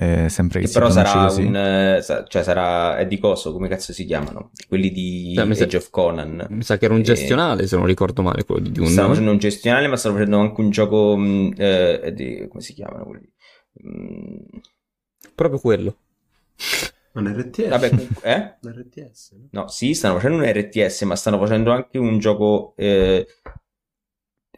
Eh, 0.02 0.30
sempre 0.30 0.60
che, 0.60 0.66
che 0.66 0.72
però 0.72 0.88
sarà 0.88 1.26
così. 1.26 1.42
un 1.42 1.54
eh, 1.54 2.02
cioè 2.02 2.42
sarà 2.42 2.96
è 2.96 3.06
di 3.06 3.18
coso 3.18 3.52
come 3.52 3.68
cazzo 3.68 3.92
si 3.92 4.06
chiamano 4.06 4.50
quelli 4.66 4.90
di 4.90 5.34
cioè, 5.34 5.44
Age 5.44 5.68
sa, 5.68 5.76
of 5.76 5.90
Conan 5.90 6.46
mi 6.48 6.62
sa 6.62 6.78
che 6.78 6.86
era 6.86 6.94
un 6.94 7.02
gestionale 7.02 7.64
e... 7.64 7.66
se 7.66 7.76
non 7.76 7.84
ricordo 7.84 8.22
male 8.22 8.46
quello 8.46 8.62
di 8.62 8.72
Dune 8.72 8.88
stanno 8.88 9.08
facendo 9.08 9.30
un 9.30 9.36
gestionale 9.36 9.88
ma 9.88 9.98
stanno 9.98 10.14
facendo 10.14 10.38
anche 10.38 10.60
un 10.62 10.70
gioco 10.70 11.16
mm, 11.18 11.50
eh, 11.54 12.12
di, 12.14 12.46
come 12.48 12.62
si 12.62 12.72
chiamano 12.72 13.04
quelli 13.04 13.30
mm. 13.86 14.58
proprio 15.34 15.60
quello 15.60 15.96
un 17.12 17.36
RTS 17.36 17.68
Vabbè, 17.68 17.90
eh? 18.22 18.54
un 18.62 18.72
RTS 18.72 19.32
no? 19.32 19.48
no 19.50 19.68
sì 19.68 19.92
stanno 19.92 20.14
facendo 20.14 20.38
un 20.38 20.50
RTS 20.50 21.02
ma 21.02 21.14
stanno 21.14 21.38
facendo 21.38 21.72
anche 21.72 21.98
un 21.98 22.18
gioco 22.18 22.72
eh, 22.78 23.26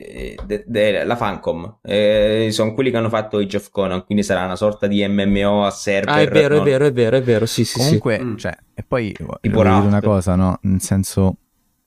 eh, 0.04 0.38
de, 0.44 0.64
de, 0.66 1.04
la 1.04 1.16
Fancom 1.16 1.78
eh, 1.82 2.48
sono 2.50 2.74
quelli 2.74 2.90
che 2.90 2.96
hanno 2.96 3.08
fatto 3.08 3.38
Age 3.38 3.56
of 3.56 3.70
Conan 3.70 4.04
quindi 4.04 4.22
sarà 4.24 4.44
una 4.44 4.56
sorta 4.56 4.86
di 4.86 5.06
MMO 5.06 5.64
a 5.64 5.70
server 5.70 6.14
ah 6.14 6.20
è 6.20 6.28
vero 6.28 6.56
no? 6.56 6.60
è 6.60 6.64
vero 6.64 6.86
è 6.86 6.92
vero 6.92 7.16
è 7.16 7.22
vero 7.22 7.46
sì 7.46 7.64
sì 7.64 7.78
comunque 7.78 8.16
sì. 8.16 8.24
Mm. 8.24 8.36
cioè 8.36 8.56
e 8.74 8.82
poi 8.82 9.12
tipo 9.12 9.62
dire 9.62 9.68
una 9.68 10.00
cosa 10.00 10.34
no 10.34 10.58
nel 10.62 10.80
senso 10.80 11.36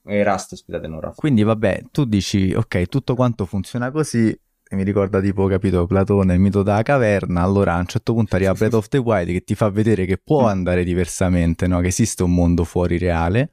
eh, 0.06 0.24
Rust 0.24 0.56
scusate 0.56 0.88
non 0.88 1.02
Rust 1.02 1.20
quindi 1.20 1.44
vabbè 1.44 1.84
tu 1.92 2.06
dici 2.06 2.54
ok 2.54 2.88
tutto 2.88 3.16
quanto 3.16 3.46
funziona 3.46 3.92
così 3.92 4.38
e 4.68 4.76
mi 4.76 4.84
ricorda 4.84 5.22
tipo 5.22 5.46
capito 5.46 5.86
Platone 5.86 6.34
il 6.34 6.40
mito 6.40 6.64
della 6.64 6.82
caverna 6.82 7.42
allora 7.42 7.76
a 7.76 7.80
un 7.80 7.86
certo 7.86 8.14
punto 8.14 8.36
arriva 8.36 8.54
Breath 8.54 8.74
of 8.74 8.88
the 8.88 8.98
Wild 8.98 9.30
che 9.30 9.44
ti 9.44 9.54
fa 9.54 9.70
vedere 9.70 10.06
che 10.06 10.18
può 10.18 10.48
andare 10.48 10.84
diversamente 10.84 11.68
no 11.68 11.80
che 11.82 11.88
esiste 11.88 12.24
un 12.24 12.34
mondo 12.34 12.64
fuori 12.64 12.98
reale 12.98 13.52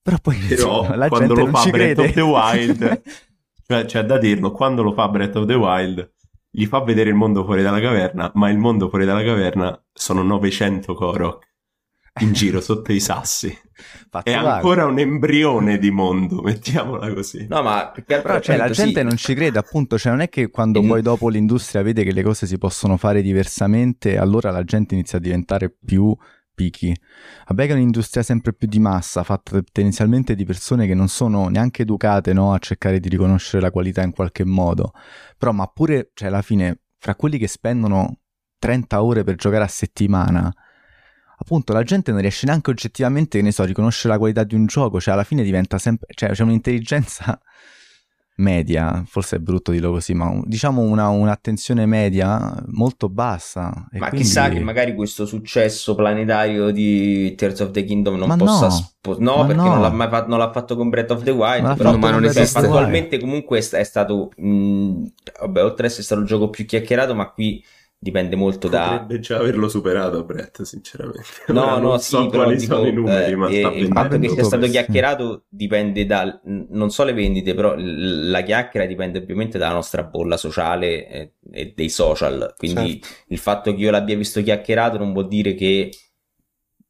però 0.00 0.16
poi 0.22 0.36
però, 0.36 0.88
la 0.94 1.08
gente 1.08 1.42
non 1.42 1.54
ci 1.56 1.70
Breath 1.70 1.96
crede. 1.96 2.08
of 2.08 2.12
the 2.12 2.20
Wild 2.20 3.02
Cioè, 3.70 3.84
c'è 3.84 4.02
da 4.02 4.18
dirlo, 4.18 4.50
quando 4.50 4.82
lo 4.82 4.92
fa 4.92 5.08
Breath 5.08 5.36
of 5.36 5.46
the 5.46 5.54
Wild, 5.54 6.14
gli 6.50 6.66
fa 6.66 6.82
vedere 6.82 7.10
il 7.10 7.14
mondo 7.14 7.44
fuori 7.44 7.62
dalla 7.62 7.80
caverna, 7.80 8.32
ma 8.34 8.50
il 8.50 8.58
mondo 8.58 8.88
fuori 8.88 9.04
dalla 9.04 9.22
caverna 9.22 9.80
sono 9.92 10.24
900 10.24 10.92
Korok 10.92 11.48
in 12.22 12.32
giro 12.32 12.58
sotto 12.60 12.90
i 12.90 12.98
sassi. 12.98 13.56
Fatto 14.10 14.28
è 14.28 14.32
ancora 14.32 14.86
un 14.86 14.98
embrione 14.98 15.78
di 15.78 15.92
mondo, 15.92 16.42
mettiamola 16.42 17.14
così. 17.14 17.46
No, 17.48 17.62
ma 17.62 17.92
però 18.04 18.40
cioè, 18.40 18.56
la 18.56 18.70
gente 18.70 19.02
sì. 19.02 19.06
non 19.06 19.16
ci 19.16 19.34
crede, 19.34 19.60
appunto, 19.60 19.96
cioè 19.96 20.10
non 20.10 20.22
è 20.22 20.28
che 20.28 20.50
quando 20.50 20.80
in... 20.80 20.88
poi 20.88 21.00
dopo 21.00 21.28
l'industria 21.28 21.82
vede 21.82 22.02
che 22.02 22.12
le 22.12 22.24
cose 22.24 22.48
si 22.48 22.58
possono 22.58 22.96
fare 22.96 23.22
diversamente, 23.22 24.18
allora 24.18 24.50
la 24.50 24.64
gente 24.64 24.94
inizia 24.94 25.18
a 25.18 25.20
diventare 25.20 25.70
più 25.70 26.12
picky. 26.60 26.94
Vabbè 27.46 27.64
che 27.64 27.72
è 27.72 27.74
un'industria 27.74 28.22
sempre 28.22 28.52
più 28.52 28.68
di 28.68 28.78
massa, 28.78 29.22
fatta 29.22 29.62
tendenzialmente 29.72 30.34
di 30.34 30.44
persone 30.44 30.86
che 30.86 30.94
non 30.94 31.08
sono 31.08 31.48
neanche 31.48 31.82
educate 31.82 32.34
no, 32.34 32.52
a 32.52 32.58
cercare 32.58 33.00
di 33.00 33.08
riconoscere 33.08 33.62
la 33.62 33.70
qualità 33.70 34.02
in 34.02 34.12
qualche 34.12 34.44
modo. 34.44 34.92
Però, 35.38 35.52
ma 35.52 35.66
pure, 35.68 36.10
cioè, 36.12 36.28
alla 36.28 36.42
fine, 36.42 36.80
fra 36.98 37.14
quelli 37.14 37.38
che 37.38 37.48
spendono 37.48 38.18
30 38.58 39.02
ore 39.02 39.24
per 39.24 39.36
giocare 39.36 39.64
a 39.64 39.68
settimana, 39.68 40.52
appunto, 41.38 41.72
la 41.72 41.82
gente 41.82 42.12
non 42.12 42.20
riesce 42.20 42.44
neanche 42.44 42.68
oggettivamente, 42.68 43.40
ne 43.40 43.52
so, 43.52 43.62
a 43.62 43.66
riconoscere 43.66 44.12
la 44.12 44.18
qualità 44.18 44.44
di 44.44 44.54
un 44.54 44.66
gioco. 44.66 45.00
Cioè, 45.00 45.14
alla 45.14 45.24
fine 45.24 45.42
diventa 45.42 45.78
sempre... 45.78 46.08
Cioè, 46.14 46.32
c'è 46.32 46.42
un'intelligenza 46.42 47.40
media, 48.40 49.04
forse 49.06 49.36
è 49.36 49.38
brutto 49.38 49.70
dirlo 49.70 49.92
così, 49.92 50.14
ma 50.14 50.40
diciamo 50.44 50.80
una, 50.80 51.08
un'attenzione 51.08 51.86
media 51.86 52.60
molto 52.68 53.08
bassa. 53.08 53.70
ma 53.92 54.08
quindi... 54.08 54.16
chissà 54.26 54.48
che 54.48 54.60
magari 54.60 54.94
questo 54.94 55.26
successo 55.26 55.94
planetario 55.94 56.70
di 56.70 57.34
Tears 57.36 57.60
of 57.60 57.70
the 57.70 57.84
Kingdom 57.84 58.16
non 58.16 58.28
ma 58.28 58.36
possa... 58.36 58.66
No, 58.66 58.70
spo- 58.70 59.16
no 59.18 59.46
perché 59.46 59.62
no. 59.62 59.68
Non, 59.68 59.80
l'ha 59.82 59.90
mai 59.90 60.08
fatto, 60.08 60.28
non 60.28 60.38
l'ha 60.38 60.50
fatto 60.50 60.76
con 60.76 60.88
Breath 60.88 61.10
of 61.12 61.22
the 61.22 61.30
Wild, 61.30 61.62
ma 61.62 61.76
però 61.76 61.96
ma 61.96 62.10
non 62.10 62.24
esiste. 62.24 62.58
Attualmente 62.58 63.18
comunque 63.18 63.58
è, 63.58 63.62
è 63.76 63.84
stato... 63.84 64.30
Mh, 64.36 65.02
vabbè, 65.40 65.62
oltre 65.62 65.84
ad 65.84 65.90
essere 65.90 66.02
stato 66.02 66.20
il 66.22 66.26
gioco 66.26 66.50
più 66.50 66.64
chiacchierato, 66.64 67.14
ma 67.14 67.30
qui 67.30 67.62
dipende 68.02 68.34
molto 68.34 68.68
Potrebbe 68.68 68.86
da... 68.86 68.90
Potrebbe 68.98 69.20
già 69.20 69.36
averlo 69.36 69.68
superato 69.68 70.24
Brett, 70.24 70.62
sinceramente. 70.62 71.20
No, 71.48 71.64
Ora, 71.64 71.78
no, 71.78 71.98
sì, 71.98 72.08
so 72.08 72.28
però 72.28 72.44
quali 72.44 72.58
tipo, 72.58 72.74
sono 72.76 72.86
i 72.86 72.92
numeri, 72.92 73.32
eh, 73.32 73.36
ma 73.36 73.46
sta 73.48 73.70
il 73.72 73.88
fatto 73.88 74.18
che 74.18 74.28
sia 74.30 74.44
stato 74.44 74.66
chiacchierato 74.66 75.44
dipende 75.48 76.06
da, 76.06 76.40
non 76.44 76.90
so 76.90 77.04
le 77.04 77.12
vendite, 77.12 77.54
però 77.54 77.74
la 77.76 78.40
chiacchiera 78.40 78.86
dipende 78.86 79.18
ovviamente 79.18 79.58
dalla 79.58 79.74
nostra 79.74 80.02
bolla 80.02 80.38
sociale 80.38 81.08
e, 81.08 81.34
e 81.52 81.72
dei 81.76 81.90
social, 81.90 82.54
quindi 82.56 83.00
certo. 83.02 83.24
il 83.28 83.38
fatto 83.38 83.74
che 83.74 83.80
io 83.80 83.90
l'abbia 83.90 84.16
visto 84.16 84.42
chiacchierato 84.42 84.96
non 84.96 85.12
vuol 85.12 85.28
dire 85.28 85.54
che 85.54 85.90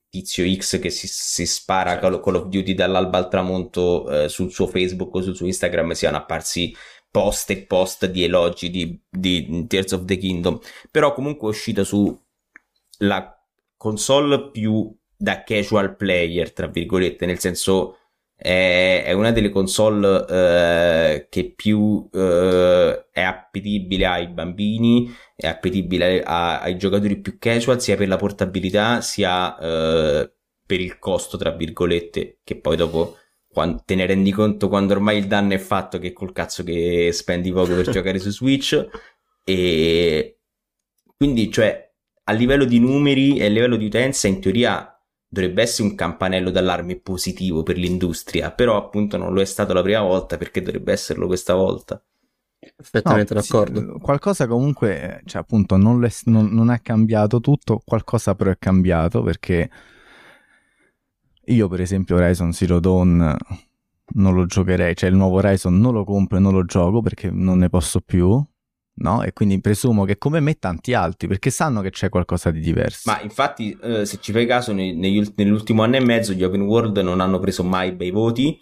tizio 0.09 0.45
X 0.53 0.79
che 0.81 0.91
si, 0.91 1.09
si 1.09 1.47
spara 1.47 1.99
Call, 1.99 2.21
Call 2.21 2.35
of 2.37 2.47
Duty 2.47 2.75
dall'alba 2.75 3.19
al 3.19 3.29
tramonto 3.29 4.09
eh, 4.11 4.29
sul 4.29 4.51
suo 4.51 4.67
Facebook 4.67 5.15
o 5.15 5.23
sul 5.23 5.37
suo 5.37 5.47
Instagram 5.47 5.93
siano 5.93 6.17
apparsi 6.17 6.75
post 7.11 7.51
e 7.51 7.63
post 7.63 8.07
di 8.07 8.25
elogi 8.25 8.71
di, 8.71 9.01
di 9.09 9.67
Tears 9.67 9.93
of 9.93 10.05
the 10.05 10.17
Kingdom. 10.17 10.59
Però 10.91 11.13
comunque 11.13 11.49
è 11.49 11.51
uscita 11.51 11.85
su 11.85 12.19
la 12.99 13.35
console 13.77 14.51
più 14.51 14.95
da 15.17 15.43
casual 15.43 15.97
player, 15.97 16.53
tra 16.53 16.67
virgolette, 16.67 17.27
nel 17.27 17.39
senso 17.39 17.97
è, 18.35 19.03
è 19.05 19.13
una 19.13 19.33
delle 19.33 19.51
console 19.51 20.27
eh, 20.27 21.27
che 21.29 21.53
più 21.55 22.09
eh, 22.13 23.07
è 23.11 23.21
appetibile 23.21 24.07
ai 24.07 24.29
bambini, 24.29 25.11
è 25.37 25.47
appetibile 25.47 26.23
a, 26.23 26.61
ai 26.61 26.79
giocatori 26.79 27.21
più 27.21 27.39
casual, 27.39 27.83
sia 27.83 27.97
per 27.97 28.09
la 28.09 28.17
portabilità, 28.17 29.03
sia 29.03 29.59
eh, 29.59 30.33
per 30.65 30.81
il 30.81 30.99
costo, 30.99 31.37
tra 31.37 31.51
virgolette, 31.51 32.39
che 32.43 32.57
poi 32.57 32.77
dopo 32.77 33.17
quando, 33.53 33.83
te 33.85 33.95
ne 33.95 34.07
rendi 34.07 34.31
conto 34.33 34.69
quando 34.69 34.93
ormai 34.95 35.19
il 35.19 35.27
danno 35.27 35.55
è 35.55 35.59
fatto 35.59 35.99
che 35.99 36.13
col 36.13 36.33
cazzo 36.33 36.63
che 36.65 37.11
spendi 37.13 37.53
poco 37.53 37.75
per 37.75 37.87
giocare 37.89 38.19
su 38.19 38.31
Switch 38.31 38.89
e 39.45 40.39
quindi 41.17 41.51
cioè 41.51 41.89
a 42.25 42.33
livello 42.33 42.65
di 42.65 42.79
numeri 42.79 43.39
e 43.39 43.47
a 43.47 43.49
livello 43.49 43.77
di 43.77 43.87
utenza 43.87 44.29
in 44.29 44.41
teoria 44.41 44.95
dovrebbe 45.29 45.63
essere 45.63 45.89
un 45.89 45.95
campanello 45.95 46.51
d'allarme 46.51 46.97
positivo 47.01 47.63
per 47.63 47.77
l'industria, 47.77 48.51
però 48.53 48.77
appunto 48.77 49.17
non 49.17 49.33
lo 49.33 49.41
è 49.41 49.45
stato 49.45 49.73
la 49.73 49.83
prima 49.83 50.01
volta 50.03 50.37
perché 50.37 50.61
dovrebbe 50.63 50.93
esserlo 50.93 51.27
questa 51.27 51.55
volta. 51.55 52.03
Perfettamente 52.77 53.33
No, 53.33 53.35
d'accordo. 53.35 53.87
sì, 53.87 53.99
qualcosa 54.01 54.47
comunque, 54.47 55.23
cioè 55.25 55.41
appunto 55.43 55.77
non, 55.77 56.01
l'è- 56.01 56.11
non- 56.25 56.49
non 56.53 56.71
è 56.71 56.81
cambiato 56.83 57.41
tutto, 57.41 57.81
qualcosa 57.85 58.35
però 58.35 58.51
è 58.51 58.59
cambiato 58.59 59.23
perché 59.23 59.71
io 61.53 61.69
per 61.69 61.81
esempio 61.81 62.17
Horizon 62.17 62.53
Zero 62.53 62.81
Dawn 62.81 63.37
non 64.13 64.35
lo 64.35 64.47
giocherei, 64.47 64.97
cioè 64.97 65.11
il 65.11 65.17
nuovo 65.17 65.37
Horizon 65.37 65.79
non 65.79 65.93
lo 65.93 66.05
compro 66.05 66.37
e 66.37 66.41
non 66.41 66.53
lo 66.53 66.65
gioco 66.65 67.01
perché 67.01 67.31
non 67.31 67.59
ne 67.59 67.69
posso 67.69 68.01
più, 68.01 68.43
no? 69.03 69.23
E 69.23 69.33
quindi 69.33 69.61
presumo 69.61 70.05
che 70.05 70.19
come 70.19 70.41
me 70.41 70.59
tanti 70.59 70.95
altri 70.95 71.29
perché 71.29 71.51
sanno 71.51 71.81
che 71.81 71.91
c'è 71.91 72.09
qualcosa 72.09 72.51
di 72.51 72.61
diverso. 72.61 73.11
Ma 73.11 73.21
infatti, 73.23 73.77
eh, 73.83 74.05
se 74.07 74.19
ci 74.21 74.33
fai 74.33 74.47
caso, 74.47 74.73
nei- 74.73 74.95
negli 74.97 75.19
ult- 75.19 75.35
nell'ultimo 75.37 75.83
anno 75.83 75.97
e 75.97 76.05
mezzo 76.05 76.33
gli 76.33 76.43
open 76.43 76.63
world 76.63 76.99
non 76.99 77.21
hanno 77.21 77.39
preso 77.39 77.63
mai 77.63 77.93
bei 77.93 78.11
voti 78.11 78.59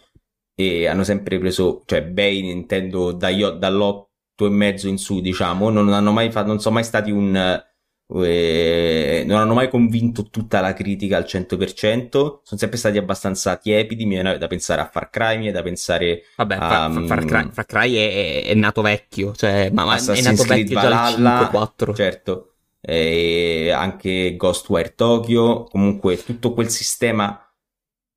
e 0.54 0.86
hanno 0.86 1.04
sempre 1.04 1.38
preso, 1.38 1.82
cioè 1.86 2.02
bei 2.04 2.50
intendo 2.50 3.12
dagli 3.12 3.42
o- 3.42 3.52
dall'8 3.52 4.06
e 4.44 4.48
mezzo 4.50 4.88
in 4.88 4.98
su, 4.98 5.20
diciamo, 5.20 5.70
non 5.70 5.92
hanno 5.92 6.12
mai 6.12 6.30
fatto, 6.30 6.48
non 6.48 6.60
sono 6.60 6.74
mai 6.74 6.84
stati 6.84 7.10
un... 7.10 7.66
eh, 8.10 9.22
non 9.26 9.38
hanno 9.38 9.54
mai 9.54 9.68
convinto 9.68 10.28
tutta 10.30 10.60
la 10.60 10.72
critica 10.72 11.16
al 11.16 11.24
100%, 11.26 12.40
sono 12.42 12.60
sempre 12.60 12.78
stati 12.78 12.98
abbastanza 12.98 13.56
tiepidi, 13.56 14.04
mi 14.06 14.14
viene 14.14 14.38
da 14.38 14.46
pensare 14.46 14.80
a 14.80 14.88
Far 14.90 15.10
Cry, 15.10 15.34
mi 15.34 15.42
viene 15.42 15.52
da 15.52 15.62
pensare 15.62 16.22
Vabbè, 16.36 16.62
Far, 16.64 16.82
Um, 16.90 17.06
Far 17.06 17.24
Cry, 17.24 17.50
Far 17.50 17.66
Cry 17.66 17.94
è, 17.94 18.44
è- 18.44 18.50
è 18.50 18.54
nato 18.54 18.82
vecchio, 18.82 19.34
cioè, 19.34 19.70
ma, 19.70 19.84
ma 19.84 19.94
è 19.94 19.96
Assassin's 19.96 20.22
nato 20.22 20.44
Creed 20.44 20.68
vecchio 20.68 20.78
già 20.78 20.88
al 20.88 20.96
Valhalla, 20.96 21.34
5-4. 21.34 21.92
certo, 21.92 22.56
e 22.80 23.70
anche 23.70 24.36
Ghostwire 24.36 24.94
Tokyo, 24.94 25.64
comunque 25.64 26.22
tutto 26.22 26.52
quel 26.54 26.68
sistema. 26.70 27.42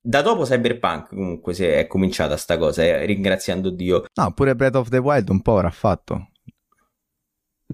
Da 0.03 0.21
dopo 0.21 0.43
Cyberpunk 0.43 1.09
comunque 1.09 1.53
si 1.53 1.63
è 1.63 1.85
cominciata 1.87 2.35
sta 2.37 2.57
cosa, 2.57 2.83
eh, 2.83 3.05
ringraziando 3.05 3.69
Dio. 3.69 4.05
No, 4.13 4.31
pure 4.33 4.55
Breath 4.55 4.75
of 4.75 4.89
the 4.89 4.97
Wild 4.97 5.29
un 5.29 5.41
po' 5.41 5.53
avrà 5.57 5.69
fatto. 5.69 6.30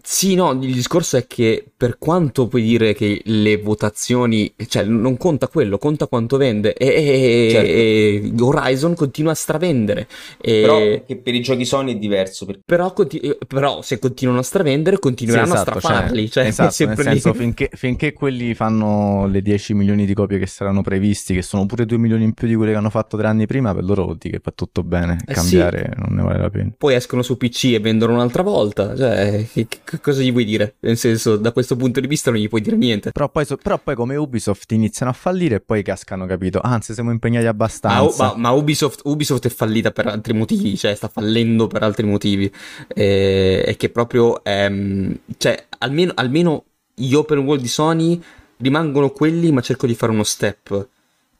Sì, 0.04 0.36
no, 0.36 0.52
il 0.52 0.74
discorso 0.74 1.18
è 1.18 1.28
che 1.28 1.66
per 1.76 1.98
quanto 1.98 2.48
puoi 2.48 2.62
dire 2.62 2.94
che 2.94 3.22
le 3.26 3.58
votazioni, 3.58 4.54
cioè 4.68 4.84
non 4.84 5.18
conta 5.18 5.48
quello, 5.48 5.78
conta 5.78 6.08
quanto 6.08 6.38
vende 6.38 6.74
e, 6.74 6.88
e- 6.88 7.50
Certo. 7.52 7.68
e 7.72 8.32
Horizon 8.40 8.96
continua 8.96 9.32
a 9.32 9.36
stravendere. 9.36 10.08
E- 10.40 10.62
Però 10.62 10.78
che 11.06 11.18
per 11.18 11.34
i 11.36 11.42
giochi 11.42 11.66
Sony 11.66 11.94
è 11.94 11.98
diverso, 11.98 12.46
perché 12.46 12.62
però, 12.66 12.92
conti- 12.94 13.20
eh, 13.20 13.38
però 13.48 13.82
se 13.82 14.00
continuano 14.00 14.40
a 14.40 14.44
stravendere 14.44 15.00
continueranno 15.00 15.48
Sì, 15.48 15.54
esatto, 15.54 15.78
a 15.78 15.82
strafarli, 15.82 16.30
cioè, 16.30 16.46
esatto, 16.46 16.70
è 16.70 16.72
sempre 16.72 17.04
nel 17.04 17.20
senso 17.20 17.34
finché, 17.34 17.70
finché 17.74 18.14
quelli 18.14 18.54
fanno 18.54 19.28
le 19.28 19.42
10 19.42 19.74
milioni 19.74 20.06
di 20.06 20.14
copie 20.14 20.38
che 20.40 20.48
saranno 20.48 20.82
previsti, 20.82 21.34
che 21.34 21.42
sono 21.42 21.66
pure 21.66 21.86
2 21.86 21.98
milioni 21.98 22.24
in 22.24 22.34
più 22.34 22.48
di 22.48 22.56
quelle 22.56 22.72
che 22.72 22.78
hanno 22.78 22.90
fatto 22.90 23.18
tre 23.18 23.28
anni 23.28 23.46
prima, 23.46 23.74
per 23.74 23.84
loro 23.84 24.04
vuol 24.06 24.18
dire 24.18 24.38
che 24.38 24.42
va 24.44 24.52
tutto 24.56 24.84
bene, 24.84 25.18
Eh 25.26 25.34
cambiare 25.34 25.94
non 25.98 26.16
ne 26.16 26.22
vale 26.24 26.40
la 26.40 26.50
pena. 26.50 26.72
Poi 26.78 26.94
escono 26.96 27.22
su 27.22 27.38
PC 27.38 27.66
e 27.74 27.80
vendono 27.80 28.14
un'altra 28.14 28.44
volta, 28.44 28.96
cioè, 28.96 29.46
che, 29.52 29.68
che 29.90 30.00
cosa 30.02 30.22
gli 30.22 30.32
vuoi 30.32 30.44
dire? 30.44 30.76
Nel 30.82 30.98
senso, 30.98 31.38
da 31.38 31.52
questo 31.52 31.76
punto 31.76 32.00
di 32.00 32.08
vista 32.08 32.30
non 32.30 32.40
gli 32.40 32.50
puoi 32.50 32.62
dire 32.62 32.76
niente. 32.76 33.12
Però 33.12 33.30
poi, 33.30 33.46
so- 33.46 33.58
però 33.58 33.78
poi 33.78 33.96
come 33.96 34.16
Ubisoft 34.18 34.72
iniziano 34.74 35.12
a 35.12 35.16
fallire 35.16 35.56
e 35.56 35.60
poi 35.62 35.82
cascano, 35.84 36.26
capito? 36.26 36.60
Anzi, 36.62 36.94
siamo 36.94 37.12
impegnati 37.12 37.46
Ma, 37.46 37.52
abbastanza. 37.52 38.26
ma- 38.26 38.36
ma 38.36 38.52
Ubisoft, 38.52 39.02
Ubisoft 39.06 39.46
è 39.46 39.50
fallita 39.50 39.92
per 39.92 40.08
altri 40.08 40.34
motivi, 40.34 40.76
cioè 40.76 40.94
sta 40.96 41.08
fallendo 41.08 41.68
per 41.68 41.84
altri 41.84 42.06
motivi. 42.06 42.52
E, 42.94 43.64
e 43.66 43.76
che 43.78 43.90
proprio, 43.90 44.44
ehm, 44.44 45.18
cioè, 45.38 45.66
almeno, 45.80 46.12
almeno 46.16 46.64
gli 46.94 47.14
open 47.14 47.40
world 47.40 47.62
di 47.62 47.68
Sony 47.68 48.22
rimangono 48.58 49.10
quelli, 49.12 49.52
ma 49.52 49.62
cerco 49.62 49.88
di 49.88 49.96
fare 49.96 50.12
uno 50.12 50.24
step. 50.24 50.88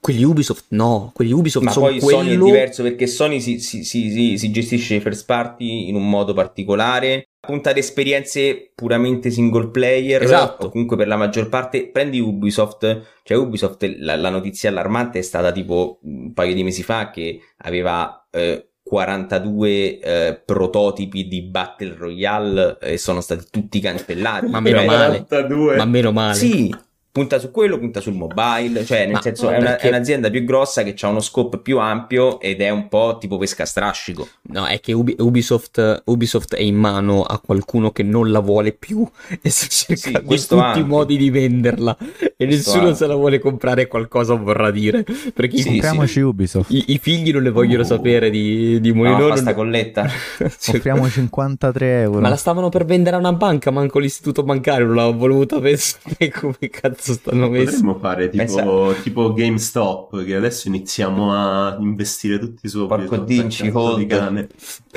Quelli 0.00 0.22
Ubisoft 0.22 0.66
no, 0.68 1.10
quelli 1.12 1.32
Ubisoft 1.32 1.66
ma 1.66 1.72
sono 1.72 1.86
poi 1.88 1.98
quello... 1.98 2.18
Sony 2.20 2.34
è 2.34 2.38
diverso 2.38 2.82
perché 2.84 3.06
Sony 3.08 3.40
si, 3.40 3.58
si- 3.58 3.82
si- 3.82 4.10
si- 4.12 4.38
si 4.38 4.50
gestisce 4.52 4.94
i 4.94 5.00
first 5.00 5.26
party 5.26 5.88
in 5.88 5.96
un 5.96 6.08
modo 6.08 6.32
particolare, 6.34 7.27
punta 7.40 7.70
ad 7.70 7.76
esperienze 7.78 8.72
puramente 8.74 9.30
single 9.30 9.68
player, 9.70 10.22
Esatto. 10.22 10.66
o 10.66 10.70
comunque 10.70 10.96
per 10.96 11.06
la 11.06 11.16
maggior 11.16 11.48
parte 11.48 11.88
prendi 11.88 12.18
Ubisoft, 12.20 13.20
cioè 13.22 13.36
Ubisoft 13.36 13.82
la, 13.98 14.16
la 14.16 14.30
notizia 14.30 14.70
allarmante 14.70 15.18
è 15.20 15.22
stata 15.22 15.52
tipo 15.52 15.98
un 16.02 16.32
paio 16.32 16.54
di 16.54 16.64
mesi 16.64 16.82
fa 16.82 17.10
che 17.10 17.40
aveva 17.58 18.26
eh, 18.30 18.70
42 18.82 19.98
eh, 20.00 20.42
prototipi 20.44 21.28
di 21.28 21.42
Battle 21.42 21.94
Royale 21.96 22.78
e 22.80 22.96
sono 22.96 23.20
stati 23.20 23.44
tutti 23.50 23.80
cancellati. 23.80 24.46
Ma 24.46 24.60
meno 24.60 24.78
Cioè, 24.78 24.86
male. 24.86 25.24
42. 25.26 25.76
Ma 25.76 25.84
meno 25.84 26.12
male. 26.12 26.34
sì, 26.34 26.74
punta 27.18 27.38
su 27.38 27.50
quello, 27.50 27.78
punta 27.78 28.00
sul 28.00 28.14
mobile, 28.14 28.84
cioè 28.84 29.04
nel 29.04 29.12
Ma- 29.14 29.20
senso 29.22 29.48
è, 29.50 29.56
una- 29.58 29.70
perché- 29.70 29.86
è 29.86 29.88
un'azienda 29.88 30.30
più 30.30 30.44
grossa 30.44 30.82
che 30.82 30.94
ha 31.00 31.08
uno 31.08 31.20
scope 31.20 31.58
più 31.58 31.78
ampio 31.78 32.40
ed 32.40 32.60
è 32.60 32.70
un 32.70 32.88
po' 32.88 33.16
tipo 33.20 33.38
pesca 33.38 33.64
strascico. 33.64 34.28
No, 34.42 34.66
è 34.66 34.78
che 34.80 34.92
Ubi- 34.92 35.16
Ubisoft, 35.18 36.02
Ubisoft 36.06 36.54
è 36.54 36.60
in 36.62 36.76
mano 36.76 37.22
a 37.24 37.38
qualcuno 37.40 37.90
che 37.90 38.02
non 38.02 38.30
la 38.30 38.40
vuole 38.40 38.72
più 38.72 39.06
e 39.42 39.50
sta 39.50 39.66
cercando 39.68 40.18
in 40.20 40.24
questo 40.24 40.54
tutti 40.56 40.66
anche. 40.68 40.80
i 40.80 40.84
modi 40.84 41.16
di 41.16 41.30
venderla 41.30 41.96
e 41.98 42.34
Questo 42.46 42.70
nessuno 42.70 42.82
anche. 42.86 42.94
se 42.96 43.06
la 43.06 43.14
vuole 43.14 43.38
comprare 43.38 43.86
qualcosa 43.86 44.34
vorrà 44.34 44.70
dire 44.70 45.04
perché 45.34 45.56
Sì, 45.58 45.64
Compriamoci 45.64 46.20
Ubisoft. 46.20 46.70
i, 46.70 46.84
i 46.88 46.98
figli 46.98 47.32
non 47.32 47.42
ne 47.42 47.50
vogliono 47.50 47.82
Uh. 47.82 47.86
sapere 47.86 48.30
di, 48.30 48.80
di 48.80 48.88
No, 48.92 48.96
Molinoro. 49.02 49.28
fa 49.34 49.36
sta 49.36 49.54
colletta. 49.54 50.06
Sì. 50.58 50.76
Offriamo 50.76 51.08
53 51.08 52.00
euro. 52.02 52.20
Ma 52.20 52.28
la 52.28 52.36
stavano 52.36 52.68
per 52.68 52.84
vendere 52.84 53.16
a 53.16 53.18
una 53.18 53.32
banca, 53.32 53.70
manco 53.70 53.98
l'istituto 53.98 54.42
bancario 54.42 54.86
non 54.86 54.94
l'ha 54.96 55.10
voluta 55.10 55.58
pensare 55.60 56.30
come 56.30 56.56
cazzo 56.70 57.07
stanno 57.14 57.48
messi. 57.48 57.64
Potremmo 57.82 57.98
fare 57.98 58.28
tipo, 58.28 58.44
Pensa- 58.44 59.00
tipo 59.02 59.32
GameStop, 59.32 60.24
che 60.24 60.34
adesso 60.34 60.68
iniziamo 60.68 61.32
a 61.32 61.76
investire 61.80 62.38
tutti 62.38 62.68
su 62.68 62.86
Porco 62.86 63.16
dinci, 63.18 63.64
cazzo 63.70 63.96
di 63.96 64.06
cane. 64.06 64.48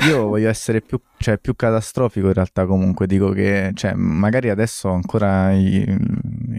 Io 0.08 0.26
voglio 0.26 0.48
essere 0.48 0.80
più, 0.80 0.98
cioè, 1.22 1.38
più 1.38 1.54
catastrofico 1.56 2.26
in 2.26 2.34
realtà 2.34 2.66
comunque, 2.66 3.06
dico 3.06 3.30
che 3.30 3.70
cioè, 3.74 3.94
magari 3.94 4.50
adesso 4.50 4.90
ancora 4.90 5.52
il, 5.52 5.96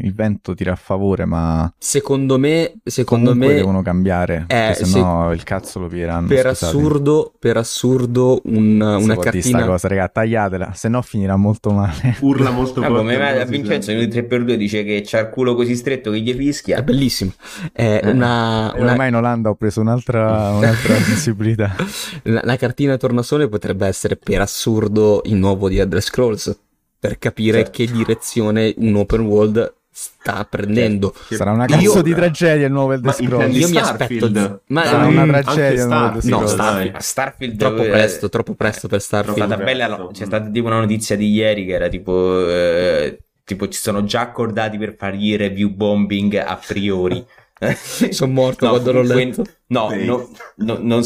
il 0.01 0.13
vento 0.13 0.53
tira 0.55 0.71
a 0.71 0.75
favore, 0.75 1.25
ma 1.25 1.71
Secondo 1.77 2.39
me, 2.39 2.73
secondo 2.83 3.35
me 3.35 3.53
devono 3.53 3.81
cambiare, 3.81 4.45
Eh, 4.47 4.55
perché 4.55 4.85
sennò 4.85 5.31
il 5.33 5.43
cazzo 5.43 5.79
lo 5.79 5.87
piglieranno. 5.87 6.27
per 6.27 6.47
scusate. 6.47 6.65
assurdo, 6.65 7.33
per 7.37 7.57
assurdo 7.57 8.41
un- 8.45 8.79
una 8.81 9.17
cartina 9.17 9.65
cosa, 9.65 9.87
raga, 9.87 10.07
tagliatela, 10.07 10.71
sennò 10.73 11.01
finirà 11.01 11.35
molto 11.35 11.71
male. 11.71 12.15
Urla 12.21 12.49
molto 12.51 12.79
Ah, 12.81 12.87
forte. 12.87 12.97
come 12.97 13.43
si 13.45 13.51
Vincenzo 13.51 13.91
in 13.91 14.11
sente. 14.11 14.27
3x2 14.27 14.55
dice 14.55 14.83
che 14.83 15.01
c'ha 15.05 15.19
il 15.19 15.29
culo 15.29 15.53
così 15.55 15.75
stretto 15.75 16.11
che 16.11 16.19
gli 16.19 16.33
fischia. 16.33 16.77
è 16.77 16.83
bellissimo. 16.83 17.31
È 17.71 17.99
Eh. 18.03 18.09
una, 18.09 18.71
una- 18.75 18.91
Ormai 18.91 19.09
in 19.09 19.15
Olanda 19.15 19.49
ho 19.49 19.55
preso 19.55 19.81
un'altra, 19.81 20.51
un'altra 20.51 20.95
sensibilità. 21.03 21.75
la, 22.23 22.41
la 22.43 22.55
cartina 22.55 22.97
tornasole 22.97 23.47
potrebbe 23.49 23.87
essere 23.87 24.15
per 24.15 24.39
assurdo 24.41 24.51
il 25.25 25.35
nuovo 25.35 25.67
di 25.69 25.77
Elder 25.79 26.01
Scrolls 26.01 26.57
per 26.99 27.17
capire 27.19 27.57
Certo. 27.63 27.71
che 27.71 27.91
direzione 27.91 28.73
un 28.77 28.95
open 28.95 29.21
world 29.21 29.73
sta 29.95 30.45
prendendo. 30.49 31.13
Che- 31.27 31.35
Sarà 31.35 31.51
una 31.51 31.65
Io- 31.67 31.75
cazzo 31.77 32.01
di 32.01 32.13
tragedia 32.13 32.65
il 32.67 32.71
nuovo 32.71 32.93
Elder 32.93 33.13
Scrolls. 33.13 33.55
Io 33.57 33.67
mi 33.69 33.75
Starfield? 33.77 34.35
aspetto- 34.37 34.61
ma- 34.67 34.85
Sarà 34.85 35.05
Mm, 35.05 35.09
una 35.09 35.21
anche 35.21 35.41
tragedia 35.43 35.81
il 35.83 35.87
nuovo 35.87 36.05
Elder 36.05 36.21
Starfield, 36.21 36.41
No. 36.41 36.47
Starfield, 36.47 36.97
Starfield 36.97 37.57
Troppo 37.57 37.83
eh, 37.83 37.89
presto, 37.89 38.29
troppo 38.29 38.53
presto 38.55 38.87
per 38.87 39.01
Starfield. 39.01 39.37
stata 39.45 39.63
bella, 39.63 39.85
presto. 39.87 40.07
c'è 40.13 40.25
stata 40.25 40.49
tipo 40.49 40.67
una 40.67 40.79
notizia 40.79 41.15
di 41.15 41.29
ieri 41.31 41.65
che 41.65 41.73
era 41.73 41.89
tipo, 41.89 42.47
eh, 42.49 43.19
tipo 43.43 43.67
ci 43.67 43.79
sono 43.79 44.03
già 44.05 44.21
accordati 44.21 44.77
per 44.77 44.95
fargli 44.97 45.35
review 45.35 45.69
bombing 45.69 46.35
a 46.35 46.59
priori. 46.65 47.23
Sono 48.11 48.31
morto 48.33 48.65
No, 48.65 48.71
quando 48.71 48.91
l'ho 48.91 49.01
letto. 49.03 49.43
No, 49.67 49.89
Sì. 49.89 50.05
no, 50.05 50.29
no, 50.57 50.77
non, 50.77 51.01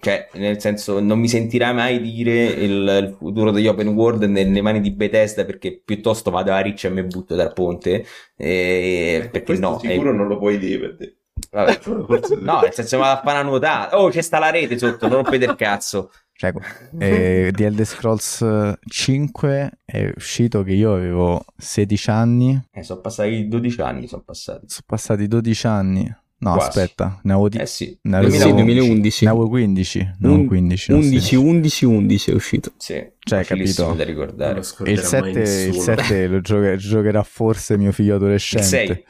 cioè, 0.00 0.28
nel 0.34 0.60
senso, 0.60 1.00
non 1.00 1.18
mi 1.18 1.28
sentirai 1.28 1.74
mai 1.74 2.00
dire 2.00 2.44
il, 2.46 2.70
il 3.08 3.14
futuro 3.18 3.50
degli 3.50 3.66
open 3.66 3.88
world 3.88 4.22
nelle 4.24 4.62
mani 4.62 4.80
di 4.80 4.92
Bethesda 4.92 5.44
perché 5.44 5.80
piuttosto 5.84 6.30
vado 6.30 6.52
a 6.52 6.60
riccia 6.60 6.88
e 6.88 6.90
mi 6.90 7.02
butto 7.04 7.34
dal 7.34 7.52
ponte. 7.52 8.04
eh, 8.36 9.28
perché 9.30 9.44
Questo 9.44 9.68
no, 9.68 9.78
sicuro 9.78 10.10
eh, 10.10 10.12
non 10.12 10.26
lo 10.28 10.38
puoi 10.38 10.58
dire 10.58 10.78
per 10.78 10.96
te. 10.96 11.16
Vabbè. 11.50 11.78
Forse- 11.80 12.36
No, 12.36 12.60
nel 12.60 12.72
senso, 12.72 12.98
vado 12.98 13.18
a 13.20 13.22
fare 13.22 13.40
una 13.40 13.48
nuotata. 13.48 13.98
Oh, 13.98 14.08
c'è 14.10 14.22
sta 14.22 14.38
la 14.38 14.50
rete 14.50 14.78
sotto, 14.78 15.06
non 15.08 15.22
rompete 15.22 15.44
il 15.44 15.54
cazzo. 15.56 16.10
Cioè, 16.34 16.52
eh, 16.98 17.50
The 17.54 17.66
Elder 17.66 17.86
Scrolls 17.86 18.74
5 18.88 19.70
è 19.84 20.12
uscito 20.16 20.62
che 20.62 20.72
io 20.72 20.94
avevo 20.94 21.44
16 21.56 22.10
anni, 22.10 22.60
Eh, 22.72 22.82
sono 22.82 23.00
passati 23.00 23.46
12 23.48 23.80
anni, 23.80 24.08
sono 24.08 24.22
passati. 24.24 24.64
sono 24.66 24.84
passati 24.86 25.28
12 25.28 25.66
anni. 25.66 26.16
No, 26.42 26.54
Quasi. 26.54 26.68
aspetta, 26.80 27.20
ne 27.22 27.32
avevo, 27.34 27.48
di- 27.48 27.58
Eh 27.58 27.66
sì, 27.66 27.96
ne 28.02 28.16
avevo- 28.16 28.32
Sì, 28.36 28.52
2011. 28.52 29.24
ne 29.24 29.30
avevo 29.30 29.48
15. 29.48 29.98
Ne 30.00 30.14
avevo 30.18 30.34
Un- 30.40 30.46
15, 30.48 30.90
no, 30.90 30.96
11, 30.96 31.12
16. 31.20 31.36
11, 31.36 31.84
11 31.84 32.30
è 32.32 32.34
uscito. 32.34 32.72
Sì, 32.78 33.06
Cioè, 33.20 33.44
capito? 33.44 33.92
da 33.92 34.02
ricordare. 34.02 34.48
Non 34.54 34.56
E 34.56 34.60
il 34.60 34.64
scorderà 34.64 35.00
mai 35.00 35.06
7, 35.08 35.28
il 35.28 35.36
nessuno. 35.36 35.82
7 35.84 36.26
lo 36.26 36.40
giocherà 36.40 37.22
forse 37.22 37.78
mio 37.78 37.92
figlio 37.92 38.16
Il 38.16 38.22
adolescente. 38.22 38.66
6. 38.66 39.04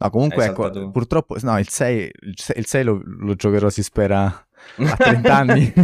No, 0.00 0.10
comunque, 0.10 0.44
ecco, 0.44 0.90
purtroppo, 0.90 1.36
no, 1.42 1.58
il 1.58 1.68
6, 1.68 2.10
il 2.20 2.34
6, 2.38 2.56
il 2.58 2.66
6 2.66 2.84
lo, 2.84 3.00
lo 3.04 3.34
giocherò, 3.34 3.68
si 3.68 3.82
spera, 3.82 4.24
a 4.26 4.46
30 4.96 5.36
anni. 5.36 5.72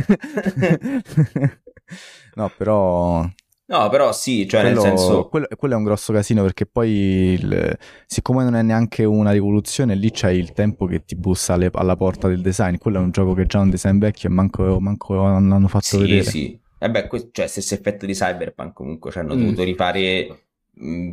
no, 2.36 2.50
però 2.56 3.26
No, 3.66 3.88
però 3.88 4.12
sì, 4.12 4.46
cioè 4.46 4.62
nel 4.62 4.76
quello, 4.76 4.96
senso... 4.96 5.28
quello- 5.28 5.46
quello 5.56 5.74
è 5.74 5.76
un 5.78 5.84
grosso 5.84 6.12
casino 6.12 6.42
perché 6.42 6.66
poi, 6.66 6.90
il- 6.90 7.78
siccome 8.06 8.44
non 8.44 8.56
è 8.56 8.62
neanche 8.62 9.04
una 9.04 9.30
rivoluzione, 9.30 9.94
lì 9.94 10.10
c'hai 10.12 10.36
il 10.38 10.52
tempo 10.52 10.84
che 10.84 11.04
ti 11.04 11.16
bussa 11.16 11.54
alle- 11.54 11.70
alla 11.72 11.96
porta 11.96 12.28
del 12.28 12.42
design. 12.42 12.76
Quello 12.76 12.98
è 12.98 13.00
un 13.00 13.10
gioco 13.10 13.32
che 13.32 13.46
già 13.46 13.60
un 13.60 13.70
design 13.70 13.98
vecchio 13.98 14.28
e 14.28 14.32
manco, 14.32 14.78
manco 14.80 15.18
hanno 15.22 15.66
fatto 15.68 15.84
Sì, 15.84 15.98
vedere. 15.98 16.22
sì. 16.24 16.60
E 16.78 16.90
beh, 16.90 17.06
que- 17.06 17.30
cioè, 17.32 17.46
stesso 17.46 17.72
effetto 17.72 18.04
di 18.04 18.12
Cyberpunk 18.12 18.74
comunque, 18.74 19.10
cioè, 19.10 19.22
hanno 19.22 19.34
Mm. 19.34 19.38
dovuto 19.40 19.62
rifare 19.62 20.43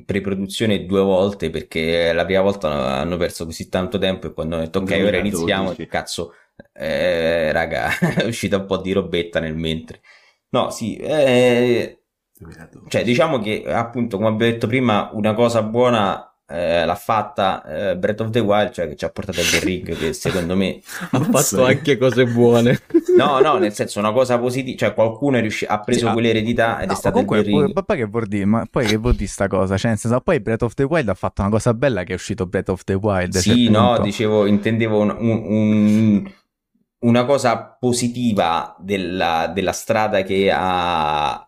pre-produzione 0.06 0.86
due 0.86 1.02
volte 1.02 1.50
perché 1.50 2.12
la 2.14 2.26
prima 2.26 2.42
volta 2.42 2.70
hanno 2.70 3.18
perso 3.18 3.46
così 3.46 3.70
tanto 3.70 3.98
tempo 3.98 4.28
e 4.28 4.34
quando 4.34 4.56
hanno 4.56 4.66
detto 4.66 4.80
ok, 4.80 4.90
ora 4.92 5.20
2012. 5.22 5.36
iniziamo, 5.36 5.76
cazzo, 5.88 6.34
eh, 6.74 7.52
raga, 7.52 7.90
è 8.18 8.26
uscita 8.26 8.58
un 8.58 8.66
po' 8.66 8.78
di 8.78 8.92
robetta 8.92 9.40
nel 9.40 9.56
mentre. 9.56 10.02
No, 10.50 10.70
sì, 10.70 10.98
eh, 10.98 12.04
2012. 12.38 12.90
cioè 12.90 13.04
diciamo 13.04 13.40
che 13.40 13.64
appunto, 13.68 14.18
come 14.18 14.30
abbiamo 14.30 14.52
detto 14.52 14.68
prima, 14.68 15.10
una 15.14 15.34
cosa 15.34 15.62
buona 15.62 16.31
eh, 16.52 16.86
l'ha 16.86 16.96
fatta 16.96 17.64
eh, 17.92 17.98
Breath 17.98 18.22
of 18.22 18.30
the 18.32 18.40
Wild, 18.40 18.72
cioè 18.72 18.88
che 18.88 18.96
ci 18.96 19.06
ha 19.06 19.10
portato 19.10 19.40
a 19.40 19.44
The 19.44 19.60
Ring, 19.60 19.96
che 19.98 20.14
secondo 20.14 20.56
me 20.56 20.82
Ha 21.12 21.20
fatto 21.24 21.64
anche 21.64 21.98
cose 21.98 22.26
buone. 22.26 22.80
No, 23.16 23.40
no, 23.40 23.58
nel 23.58 23.74
senso 23.74 24.00
una 24.00 24.12
cosa 24.14 24.40
positiva, 24.40 24.78
cioè 24.78 24.94
qualcuno 24.94 25.38
è 25.38 25.42
riuscito, 25.42 25.72
ha 25.72 25.80
preso 25.82 26.08
Sì, 26.08 26.14
quell'eredità 26.14 26.82
ed 26.82 26.88
No, 26.88 26.94
è 26.94 26.96
stato 26.96 27.24
comunque, 27.24 27.44
The 27.44 27.44
Ring. 27.50 27.74
poi, 27.74 27.84
poi 27.86 27.98
che 27.98 28.06
vuol 28.06 28.26
dire? 28.28 28.46
Ma 28.46 28.66
poi 28.70 28.86
che 28.86 28.96
vuol 28.98 29.16
dire 29.16 29.28
sta 29.30 29.48
cosa? 29.48 29.78
Cioè, 29.78 29.90
nel 29.92 30.00
senso, 30.00 30.20
poi 30.22 30.40
Breath 30.40 30.62
of 30.64 30.74
the 30.74 30.84
Wild 30.84 31.10
ha 31.10 31.14
fatto 31.14 31.42
una 31.42 31.50
cosa 31.52 31.74
bella 31.74 32.04
che 32.04 32.14
è 32.14 32.16
uscito 32.16 32.46
Breath 32.48 32.70
of 32.70 32.84
the 32.84 32.94
Wild. 32.94 33.36
Sì, 33.38 33.64
cioè, 33.66 33.72
no, 33.72 33.80
appunto. 33.90 34.02
dicevo, 34.04 34.46
intendevo 34.46 35.00
un- 35.00 35.16
un- 35.20 35.44
un- 35.46 36.32
una 37.00 37.26
cosa 37.26 37.76
positiva 37.80 38.76
della, 38.80 39.52
della 39.54 39.72
strada 39.72 40.22
che 40.24 40.52
ha, 40.52 41.32
ha 41.32 41.48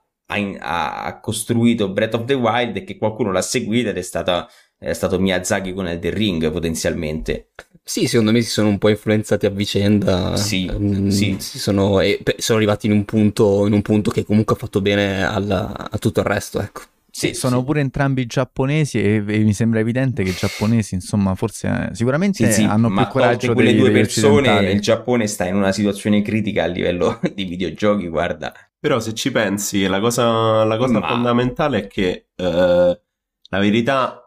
ha 1.05 1.19
costruito 1.19 1.91
Breath 1.91 2.15
of 2.15 2.25
the 2.25 2.33
Wild 2.33 2.75
e 2.77 2.83
che 2.83 2.97
qualcuno 2.97 3.31
l'ha 3.31 3.41
seguita 3.41 3.89
ed 3.89 3.97
è 3.97 4.01
stata 4.01 4.47
è 4.83 4.93
stato 4.93 5.19
Miyazaki 5.19 5.73
con 5.73 5.87
Elden 5.87 6.13
Ring 6.13 6.51
potenzialmente. 6.51 7.49
Sì, 7.85 8.07
secondo 8.07 8.31
me 8.31 8.41
si 8.41 8.49
sono 8.49 8.69
un 8.69 8.77
po' 8.77 8.89
influenzati 8.89 9.45
a 9.45 9.49
vicenda. 9.49 10.35
Sì, 10.37 10.69
Mm, 10.71 11.09
sì. 11.09 11.35
si 11.39 11.59
sono, 11.59 11.99
e 11.99 12.21
sono 12.37 12.57
arrivati 12.57 12.85
in 12.87 12.93
un 12.93 13.03
punto, 13.05 13.65
in 13.67 13.73
un 13.73 13.81
punto 13.81 14.09
che 14.11 14.23
comunque 14.23 14.55
ha 14.55 14.57
fatto 14.57 14.81
bene 14.81 15.23
alla- 15.25 15.89
a 15.91 15.97
tutto 15.97 16.19
il 16.21 16.25
resto, 16.25 16.61
ecco. 16.61 16.81
Sì, 17.15 17.35
sono 17.35 17.59
sì. 17.59 17.65
pure 17.65 17.79
entrambi 17.81 18.25
giapponesi 18.25 18.99
e, 18.99 19.23
e 19.27 19.37
mi 19.39 19.53
sembra 19.53 19.79
evidente 19.79 20.23
che 20.23 20.29
i 20.29 20.33
giapponesi, 20.33 20.95
insomma, 20.95 21.35
forse 21.35 21.89
eh, 21.91 21.95
sicuramente 21.95 22.47
Sì, 22.47 22.61
sì, 22.61 22.63
hanno 22.63 22.91
più 22.91 23.05
coraggio 23.07 23.53
quelle 23.53 23.75
due 23.75 23.91
persone, 23.91 24.71
il 24.71 24.79
Giappone 24.81 25.27
sta 25.27 25.45
in 25.45 25.55
una 25.55 25.71
situazione 25.71 26.23
critica 26.23 26.63
a 26.63 26.67
livello 26.67 27.19
di 27.35 27.43
videogiochi, 27.43 28.07
guarda. 28.07 28.51
Però 28.79 28.99
se 28.99 29.13
ci 29.13 29.29
pensi, 29.31 29.85
la 29.85 29.99
cosa, 29.99 30.63
la 30.63 30.77
cosa 30.77 30.99
Ma- 30.99 31.07
fondamentale 31.07 31.83
è 31.83 31.87
che 31.87 32.27
eh, 32.35 33.01
la 33.49 33.59
verità 33.59 34.22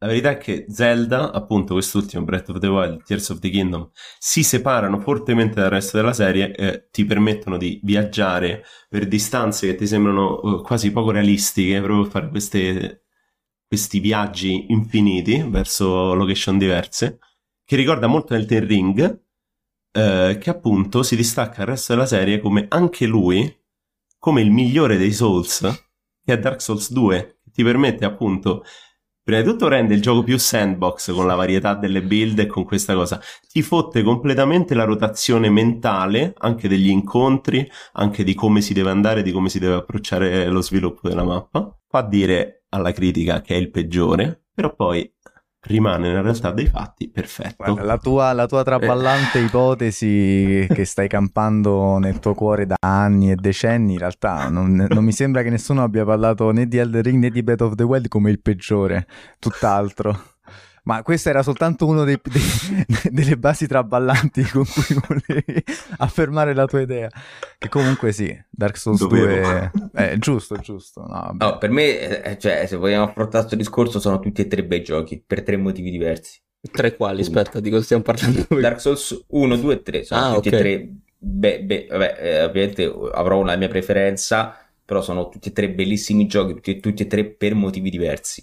la 0.00 0.06
verità 0.06 0.30
è 0.30 0.38
che 0.38 0.66
Zelda, 0.68 1.32
appunto 1.32 1.74
quest'ultimo 1.74 2.24
Breath 2.24 2.50
of 2.50 2.58
the 2.58 2.68
Wild, 2.68 3.02
Tears 3.02 3.30
of 3.30 3.40
the 3.40 3.50
Kingdom, 3.50 3.90
si 4.18 4.44
separano 4.44 5.00
fortemente 5.00 5.60
dal 5.60 5.70
resto 5.70 5.96
della 5.96 6.12
serie 6.12 6.54
e 6.54 6.88
ti 6.90 7.04
permettono 7.04 7.56
di 7.56 7.80
viaggiare 7.82 8.64
per 8.88 9.08
distanze 9.08 9.66
che 9.66 9.74
ti 9.74 9.86
sembrano 9.88 10.60
eh, 10.60 10.62
quasi 10.62 10.92
poco 10.92 11.10
realistiche, 11.10 11.80
proprio 11.80 12.02
per 12.02 12.10
fare 12.12 12.28
queste- 12.28 13.02
questi 13.66 13.98
viaggi 13.98 14.66
infiniti 14.72 15.44
verso 15.48 16.14
location 16.14 16.58
diverse, 16.58 17.18
che 17.64 17.76
ricorda 17.76 18.06
molto 18.06 18.34
Elden 18.34 18.66
Ring, 18.66 19.22
eh, 19.92 20.38
che 20.40 20.50
appunto 20.50 21.02
si 21.02 21.16
distacca 21.16 21.58
dal 21.58 21.66
resto 21.66 21.92
della 21.92 22.06
serie 22.06 22.40
come 22.40 22.66
anche 22.68 23.04
lui, 23.06 23.52
come 24.18 24.40
il 24.42 24.50
migliore 24.50 24.96
dei 24.96 25.12
Souls, 25.12 25.60
che 26.24 26.32
è 26.32 26.38
Dark 26.38 26.62
Souls 26.62 26.92
2, 26.92 27.40
che 27.44 27.50
ti 27.50 27.62
permette 27.62 28.04
appunto, 28.04 28.64
prima 29.28 29.42
di 29.42 29.48
tutto 29.50 29.68
rende 29.68 29.92
il 29.92 30.00
gioco 30.00 30.22
più 30.22 30.38
sandbox 30.38 31.12
con 31.12 31.26
la 31.26 31.34
varietà 31.34 31.74
delle 31.74 32.02
build 32.02 32.38
e 32.38 32.46
con 32.46 32.64
questa 32.64 32.94
cosa, 32.94 33.20
ti 33.46 33.60
fotte 33.60 34.02
completamente 34.02 34.74
la 34.74 34.84
rotazione 34.84 35.50
mentale, 35.50 36.32
anche 36.38 36.66
degli 36.66 36.88
incontri, 36.88 37.70
anche 37.92 38.24
di 38.24 38.32
come 38.32 38.62
si 38.62 38.72
deve 38.72 38.88
andare, 38.88 39.20
di 39.20 39.30
come 39.30 39.50
si 39.50 39.58
deve 39.58 39.74
approcciare 39.74 40.46
lo 40.46 40.62
sviluppo 40.62 41.10
della 41.10 41.24
mappa, 41.24 41.78
fa 41.86 42.00
dire 42.00 42.64
alla 42.70 42.90
critica 42.92 43.42
che 43.42 43.54
è 43.54 43.58
il 43.58 43.70
peggiore, 43.70 44.44
però 44.54 44.74
poi 44.74 45.14
rimane 45.68 46.08
nella 46.08 46.22
realtà 46.22 46.50
dei 46.50 46.66
fatti 46.66 47.08
perfetto. 47.08 47.54
Guarda, 47.56 47.82
la, 47.84 47.98
tua, 47.98 48.32
la 48.32 48.46
tua 48.46 48.64
traballante 48.64 49.38
ipotesi 49.38 50.66
che 50.68 50.84
stai 50.84 51.06
campando 51.06 51.98
nel 51.98 52.18
tuo 52.18 52.34
cuore 52.34 52.66
da 52.66 52.76
anni 52.80 53.30
e 53.30 53.36
decenni, 53.36 53.92
in 53.92 53.98
realtà 53.98 54.48
non, 54.48 54.86
non 54.88 55.04
mi 55.04 55.12
sembra 55.12 55.42
che 55.42 55.50
nessuno 55.50 55.82
abbia 55.82 56.04
parlato 56.04 56.50
né 56.50 56.66
di 56.66 56.78
Elden 56.78 57.02
Ring 57.02 57.22
né 57.22 57.30
di 57.30 57.42
Breath 57.42 57.62
of 57.62 57.74
the 57.74 57.84
Wild 57.84 58.08
come 58.08 58.30
il 58.30 58.40
peggiore, 58.40 59.06
tutt'altro. 59.38 60.36
Ma 60.88 61.02
questo 61.02 61.28
era 61.28 61.42
soltanto 61.42 61.84
uno 61.84 62.04
dei, 62.04 62.18
dei- 62.22 62.86
delle 63.12 63.36
basi 63.36 63.66
traballanti 63.66 64.42
con 64.44 64.64
cui 64.64 64.96
volevi 65.06 65.62
affermare 65.98 66.54
la 66.54 66.64
tua 66.64 66.80
idea. 66.80 67.10
Che 67.58 67.68
comunque 67.68 68.10
sì, 68.10 68.34
Dark 68.48 68.78
Souls 68.78 68.98
Dovevo. 69.00 69.70
2 69.90 69.90
è 69.92 70.16
giusto, 70.16 70.56
giusto. 70.56 71.04
No. 71.06 71.34
No, 71.38 71.58
per 71.58 71.68
me, 71.68 72.22
eh, 72.22 72.38
cioè, 72.38 72.64
se 72.66 72.76
vogliamo 72.76 73.04
affrontare 73.04 73.40
questo 73.44 73.56
discorso, 73.56 74.00
sono 74.00 74.18
tutti 74.18 74.40
e 74.40 74.46
tre 74.46 74.64
bei 74.64 74.82
giochi, 74.82 75.22
per 75.24 75.42
tre 75.42 75.58
motivi 75.58 75.90
diversi. 75.90 76.40
Tre 76.72 76.96
quali, 76.96 77.20
aspetta, 77.20 77.60
di 77.60 77.68
cosa 77.68 77.84
stiamo 77.84 78.02
parlando? 78.02 78.46
Dark 78.58 78.80
Souls 78.80 79.24
1, 79.28 79.56
2 79.56 79.74
e 79.74 79.82
3 79.82 80.04
sono 80.04 80.20
Ah, 80.24 80.34
tutti 80.36 80.48
ok. 80.48 80.54
e 80.54 80.58
tre. 80.58 80.88
Beh, 81.18 81.62
beh, 81.64 81.86
vabbè, 81.90 82.16
eh, 82.18 82.44
ovviamente 82.44 82.84
avrò 83.12 83.38
una 83.38 83.56
mia 83.56 83.68
preferenza, 83.68 84.56
però 84.84 85.02
sono 85.02 85.28
tutti 85.28 85.48
e 85.50 85.52
tre 85.52 85.68
bellissimi 85.68 86.26
giochi, 86.26 86.54
tutti, 86.54 86.80
tutti 86.80 87.02
e 87.02 87.06
tre 87.06 87.26
per 87.26 87.54
motivi 87.54 87.90
diversi. 87.90 88.42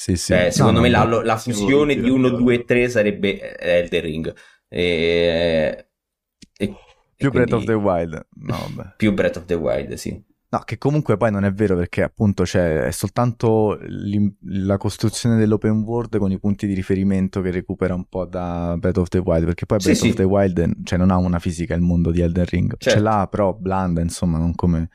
Sì, 0.00 0.16
sì. 0.16 0.32
Cioè, 0.32 0.50
secondo 0.50 0.80
No, 0.80 0.80
me 0.80 0.88
no, 0.88 1.04
la, 1.04 1.22
la 1.22 1.36
fusione 1.36 1.94
di 1.94 2.08
1, 2.08 2.28
d'accordo. 2.28 2.36
2 2.44 2.54
e 2.54 2.64
3 2.64 2.88
sarebbe 2.88 3.58
eh, 3.58 3.78
Elden 3.80 4.00
Ring. 4.00 4.34
E, 4.68 5.88
e- 6.56 6.74
più 7.16 7.28
e 7.28 7.30
Breath 7.30 7.50
quindi 7.50 7.52
of 7.52 7.64
the 7.64 7.74
Wild. 7.74 8.26
No, 8.36 8.56
vabbè. 8.74 8.94
più 8.96 9.12
Breath 9.12 9.36
of 9.36 9.44
the 9.44 9.54
Wild, 9.54 9.92
sì. 9.94 10.24
No, 10.52 10.58
che 10.64 10.78
comunque 10.78 11.16
poi 11.16 11.30
non 11.30 11.44
è 11.44 11.52
vero 11.52 11.76
perché 11.76 12.02
appunto 12.02 12.42
c'è 12.42 12.82
è 12.82 12.90
soltanto 12.90 13.78
la 14.46 14.78
costruzione 14.78 15.36
dell'open 15.36 15.82
world 15.82 16.18
con 16.18 16.32
i 16.32 16.40
punti 16.40 16.66
di 16.66 16.74
riferimento 16.74 17.40
che 17.40 17.52
recupera 17.52 17.94
un 17.94 18.06
po' 18.08 18.24
da 18.24 18.74
Breath 18.76 18.96
of 18.96 19.08
the 19.08 19.18
Wild, 19.18 19.44
perché 19.44 19.66
poi 19.66 19.78
Sì, 19.78 19.92
Breath 19.92 20.00
sì. 20.02 20.08
of 20.08 20.14
the 20.16 20.24
Wild 20.24 20.82
cioè, 20.82 20.98
non 20.98 21.10
ha 21.12 21.18
una 21.18 21.38
fisica 21.38 21.74
il 21.74 21.82
mondo 21.82 22.10
di 22.10 22.20
Elden 22.20 22.46
Ring, 22.46 22.74
ce 22.78 22.90
Certo. 22.90 23.00
l'ha 23.00 23.28
però 23.30 23.52
blanda, 23.54 24.00
insomma, 24.00 24.38
non 24.38 24.54
come 24.56 24.88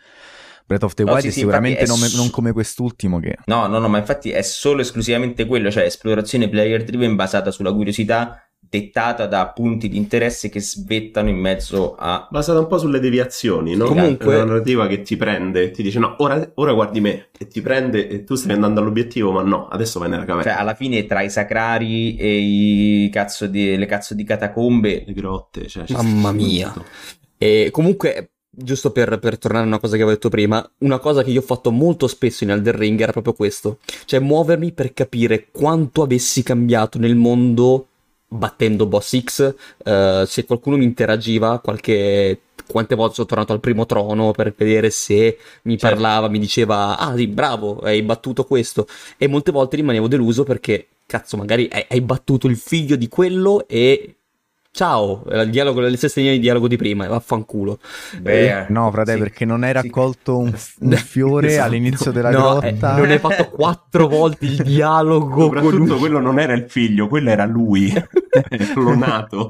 Breath 0.65 0.83
of 0.83 0.93
the 0.95 1.03
No, 1.03 1.11
Wild 1.11 1.21
sì, 1.23 1.27
e 1.27 1.31
sì, 1.31 1.39
sicuramente 1.39 1.85
non, 1.85 1.97
s- 1.97 2.15
non 2.15 2.29
come 2.29 2.51
quest'ultimo 2.51 3.19
che... 3.19 3.37
No, 3.45 3.67
no, 3.67 3.77
no, 3.79 3.87
ma 3.87 3.99
infatti 3.99 4.31
è 4.31 4.41
solo 4.41 4.81
esclusivamente 4.81 5.45
quello, 5.45 5.69
cioè 5.69 5.83
esplorazione 5.83 6.49
player 6.49 6.83
driven 6.83 7.15
basata 7.15 7.51
sulla 7.51 7.71
curiosità, 7.71 8.39
dettata 8.67 9.27
da 9.27 9.49
punti 9.49 9.87
di 9.87 9.95
interesse 9.95 10.49
che 10.49 10.59
svettano 10.59 11.29
in 11.29 11.37
mezzo 11.37 11.95
a... 11.95 12.27
basata 12.31 12.57
un 12.59 12.65
po' 12.65 12.79
sulle 12.79 12.99
deviazioni, 12.99 13.75
no? 13.75 13.85
Comunque- 13.85 14.33
È 14.33 14.37
una 14.37 14.45
narrativa 14.45 14.87
che 14.87 15.03
ti 15.03 15.15
prende, 15.17 15.69
ti 15.69 15.83
dice 15.83 15.99
no, 15.99 16.15
ora, 16.17 16.51
ora 16.55 16.73
guardi 16.73 16.99
me, 16.99 17.29
e 17.37 17.45
ti 17.45 17.61
prende 17.61 18.07
e 18.07 18.23
tu 18.23 18.33
stai 18.33 18.53
andando 18.53 18.79
all'obiettivo, 18.81 19.31
ma 19.31 19.43
no, 19.43 19.67
adesso 19.67 19.99
vai 19.99 20.09
nella 20.09 20.23
Cioè, 20.25 20.31
caverna. 20.31 20.57
alla 20.57 20.73
fine 20.73 21.05
tra 21.05 21.21
i 21.21 21.29
sacrari 21.29 22.15
e 22.15 22.37
i 23.05 23.09
cazzo 23.11 23.45
di, 23.45 23.77
le 23.77 23.85
cazzo 23.85 24.15
di 24.15 24.23
catacombe... 24.23 25.03
Le 25.05 25.13
grotte, 25.13 25.67
cioè, 25.67 25.83
Mamma 25.89 26.31
tutto. 26.31 26.43
mia. 26.43 26.73
E 27.37 27.69
comunque, 27.71 28.31
giusto 28.55 28.91
per, 28.91 29.19
per 29.19 29.37
tornare 29.37 29.65
a 29.65 29.67
una 29.67 29.79
cosa 29.79 29.95
che 29.95 30.01
avevo 30.01 30.15
detto 30.15 30.29
prima, 30.29 30.67
una 30.79 30.99
cosa 30.99 31.23
che 31.23 31.31
io 31.31 31.41
ho 31.41 31.43
fatto 31.43 31.71
molto 31.71 32.07
spesso 32.07 32.43
in 32.43 32.51
Elden 32.51 32.77
Ring 32.77 32.99
era 32.99 33.11
proprio 33.11 33.33
questo, 33.33 33.79
cioè 34.05 34.19
muovermi 34.19 34.71
per 34.71 34.93
capire 34.93 35.47
quanto 35.51 36.01
avessi 36.01 36.43
cambiato 36.43 36.97
nel 36.97 37.15
mondo 37.15 37.87
battendo 38.27 38.85
Boss 38.85 39.19
X, 39.21 39.53
uh, 39.83 40.25
se 40.25 40.45
qualcuno 40.45 40.77
mi 40.77 40.83
interagiva, 40.83 41.59
qualche 41.59 42.39
quante 42.67 42.95
volte 42.95 43.15
sono 43.15 43.27
tornato 43.27 43.53
al 43.53 43.59
primo 43.59 43.85
trono 43.85 44.31
per 44.31 44.53
vedere 44.57 44.89
se 44.89 45.37
mi 45.63 45.77
certo. 45.77 45.95
parlava, 45.95 46.27
mi 46.27 46.39
diceva 46.39 46.97
ah 46.97 47.15
sì 47.15 47.27
bravo 47.27 47.77
hai 47.79 48.01
battuto 48.01 48.43
questo 48.43 48.87
e 49.17 49.27
molte 49.27 49.51
volte 49.51 49.75
rimanevo 49.75 50.07
deluso 50.07 50.43
perché 50.43 50.87
cazzo 51.05 51.37
magari 51.37 51.69
hai, 51.71 51.85
hai 51.87 52.01
battuto 52.01 52.47
il 52.47 52.57
figlio 52.57 52.95
di 52.95 53.07
quello 53.07 53.67
e 53.67 54.15
ciao, 54.75 55.23
il 55.31 55.49
dialogo, 55.51 55.79
le 55.79 55.95
stesse 55.95 56.19
linee 56.19 56.35
di 56.35 56.41
dialogo 56.41 56.67
di 56.67 56.75
prima, 56.75 57.07
vaffanculo. 57.07 57.79
Beh, 58.19 58.65
no, 58.67 58.91
frate, 58.91 59.13
sì. 59.13 59.19
perché 59.19 59.45
non 59.45 59.63
hai 59.63 59.71
raccolto 59.71 60.37
un, 60.37 60.53
un 60.79 60.91
fiore 60.97 61.47
esatto. 61.47 61.67
all'inizio 61.67 62.11
della 62.11 62.29
no, 62.29 62.59
grotta. 62.59 62.95
Eh, 62.95 62.99
non 62.99 63.09
hai 63.09 63.19
fatto 63.19 63.49
quattro 63.51 64.07
volte 64.09 64.45
il 64.45 64.61
dialogo 64.61 65.43
Soprattutto 65.43 65.77
con 65.77 65.87
lui. 65.87 65.97
quello 65.97 66.19
non 66.19 66.39
era 66.39 66.53
il 66.53 66.69
figlio, 66.69 67.07
quello 67.07 67.29
era 67.29 67.45
lui, 67.45 67.89
clonato. 68.73 69.49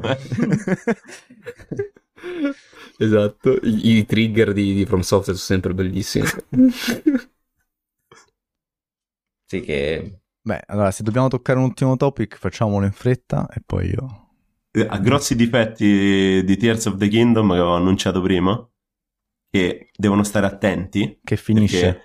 esatto, 3.00 3.60
I, 3.64 3.98
i, 3.98 4.06
trigger 4.06 4.54
di, 4.54 4.76
di 4.76 4.86
From 4.86 5.00
Software 5.00 5.40
sono 5.40 5.60
sempre 5.60 5.74
bellissimi. 5.74 6.28
sì 9.44 9.62
che... 9.62 10.20
Beh, 10.40 10.62
allora, 10.68 10.92
se 10.92 11.02
dobbiamo 11.02 11.30
toccare 11.30 11.58
un 11.58 11.66
ultimo 11.66 11.98
topic, 11.98 12.38
facciamolo 12.38 12.86
in 12.86 12.92
fretta 12.92 13.48
e 13.52 13.64
poi 13.66 13.88
io 13.88 14.25
ha 14.82 14.98
grossi 15.00 15.36
difetti 15.36 16.44
di 16.44 16.58
Tears 16.58 16.86
of 16.86 16.98
the 16.98 17.08
Kingdom 17.08 17.48
che 17.50 17.54
avevo 17.54 17.76
annunciato 17.76 18.22
prima, 18.22 18.70
che 19.50 19.90
devono 19.96 20.24
stare 20.24 20.46
attenti. 20.46 21.20
Che 21.24 21.38
finisce. 21.38 21.80
Perché, 21.80 22.02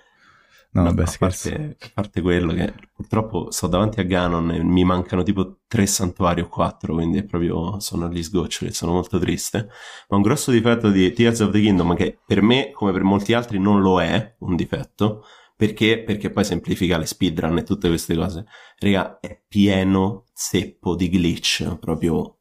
no, 0.71 0.83
vabbè, 0.83 1.03
a, 1.03 1.15
parte, 1.19 1.77
a 1.79 1.91
parte 1.93 2.21
quello 2.21 2.53
che 2.53 2.73
purtroppo 2.93 3.51
sto 3.51 3.67
davanti 3.67 3.99
a 3.99 4.03
Ganon 4.03 4.51
e 4.51 4.63
mi 4.63 4.83
mancano 4.83 5.23
tipo 5.23 5.59
tre 5.67 5.85
santuari 5.85 6.41
o 6.41 6.47
quattro, 6.47 6.93
quindi 6.93 7.23
proprio 7.23 7.79
sono 7.79 8.05
agli 8.05 8.23
sgoccioli, 8.23 8.71
sono 8.71 8.93
molto 8.93 9.19
triste. 9.19 9.67
Ma 10.07 10.17
un 10.17 10.21
grosso 10.21 10.51
difetto 10.51 10.89
di 10.89 11.11
Tears 11.11 11.41
of 11.41 11.51
the 11.51 11.59
Kingdom, 11.59 11.95
che 11.95 12.19
per 12.25 12.41
me, 12.41 12.71
come 12.71 12.91
per 12.91 13.03
molti 13.03 13.33
altri, 13.33 13.59
non 13.59 13.81
lo 13.81 14.01
è 14.01 14.35
un 14.39 14.55
difetto, 14.55 15.25
perché? 15.61 16.01
Perché 16.03 16.31
poi 16.31 16.43
semplifica 16.43 16.97
le 16.97 17.05
speedrun 17.05 17.59
e 17.59 17.63
tutte 17.63 17.87
queste 17.87 18.15
cose. 18.15 18.45
Raga, 18.79 19.19
è 19.19 19.39
pieno 19.47 20.25
zeppo 20.33 20.95
di 20.95 21.07
glitch, 21.07 21.77
proprio 21.77 22.37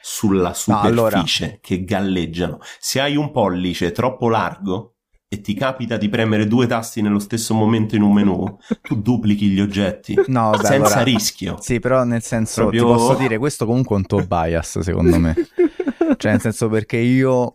sulla 0.00 0.54
superficie 0.54 0.94
no, 0.94 1.00
allora... 1.00 1.24
che 1.60 1.84
galleggiano. 1.84 2.58
Se 2.78 3.00
hai 3.00 3.16
un 3.16 3.30
pollice 3.30 3.92
troppo 3.92 4.28
largo 4.28 4.94
e 5.32 5.40
ti 5.40 5.54
capita 5.54 5.96
di 5.96 6.08
premere 6.08 6.48
due 6.48 6.66
tasti 6.66 7.02
nello 7.02 7.20
stesso 7.20 7.54
momento 7.54 7.94
in 7.94 8.02
un 8.02 8.12
menu, 8.12 8.58
tu 8.82 9.00
duplichi 9.00 9.46
gli 9.48 9.60
oggetti 9.60 10.14
no, 10.26 10.50
vabbè, 10.50 10.66
senza 10.66 10.74
allora... 10.74 11.02
rischio. 11.02 11.56
Sì, 11.60 11.78
però 11.78 12.02
nel 12.02 12.22
senso 12.22 12.62
Proprio... 12.62 12.84
ti 12.84 12.92
posso 12.92 13.14
dire 13.14 13.38
questo 13.38 13.64
comunque 13.64 13.94
è 13.94 13.98
un 13.98 14.06
tuo 14.06 14.26
bias 14.26 14.80
secondo 14.80 15.18
me. 15.18 15.34
cioè 16.16 16.32
nel 16.32 16.40
senso 16.40 16.68
perché 16.68 16.96
io 16.96 17.54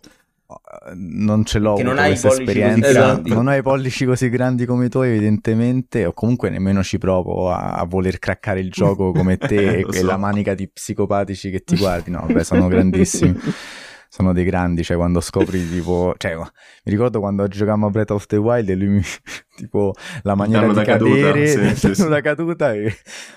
non 0.94 1.46
ce 1.46 1.60
l'ho 1.60 1.82
non 1.82 1.98
hai 1.98 2.10
questa 2.10 2.30
esperienza 2.30 2.90
esatto. 2.90 3.34
non 3.34 3.48
ho 3.48 3.56
i 3.56 3.62
pollici 3.62 4.06
così 4.06 4.30
grandi 4.30 4.66
come 4.66 4.90
tu 4.90 5.02
evidentemente 5.02 6.06
o 6.06 6.14
comunque 6.14 6.50
nemmeno 6.50 6.84
ci 6.84 6.98
provo 6.98 7.52
a, 7.52 7.74
a 7.74 7.86
voler 7.86 8.20
craccare 8.20 8.60
il 8.60 8.72
gioco 8.72 9.12
come 9.14 9.38
te 9.38 9.80
e, 9.80 9.86
so. 9.90 10.06
la 10.06 10.18
manica 10.18 10.54
di 10.54 10.70
psicopatici 10.70 11.50
che 11.50 11.64
ti 11.64 11.76
guardi 11.78 12.12
no 12.12 12.26
beh 12.26 12.44
sono 12.44 12.68
grandissimi 12.68 13.38
sono 14.16 14.32
dei 14.32 14.46
grandi, 14.46 14.82
cioè 14.82 14.96
quando 14.96 15.20
scopri 15.20 15.70
tipo, 15.70 16.14
cioè 16.18 16.36
mi 16.36 16.46
ricordo 16.84 17.20
quando 17.20 17.50
giocavamo 17.50 17.88
a 17.88 17.90
Breath 17.90 18.12
of 18.12 18.26
the 18.28 18.38
Wild 18.38 18.70
e 18.70 18.76
lui 18.76 18.88
mi, 18.88 19.02
tipo 19.58 19.94
la 20.22 20.36
maniera 20.36 20.68
di 20.68 20.84
cadere, 20.84 21.52
caduta, 21.52 21.76
sì, 21.76 21.94
sì, 21.94 21.96
sì. 21.96 22.22
caduta 22.22 22.74
e... 22.74 22.96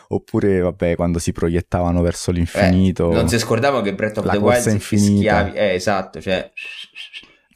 oppure 0.08 0.60
vabbè 0.60 0.94
quando 0.94 1.18
si 1.18 1.32
proiettavano 1.32 2.00
verso 2.00 2.30
l'infinito. 2.30 3.10
Eh, 3.10 3.14
non 3.14 3.28
si 3.28 3.40
scordava 3.40 3.82
che 3.82 3.92
Breath 3.92 4.18
of 4.18 4.30
the 4.30 4.36
Wild 4.36 4.60
si 4.60 4.78
fischiavi, 4.78 5.56
eh 5.56 5.74
esatto, 5.74 6.20
cioè 6.20 6.48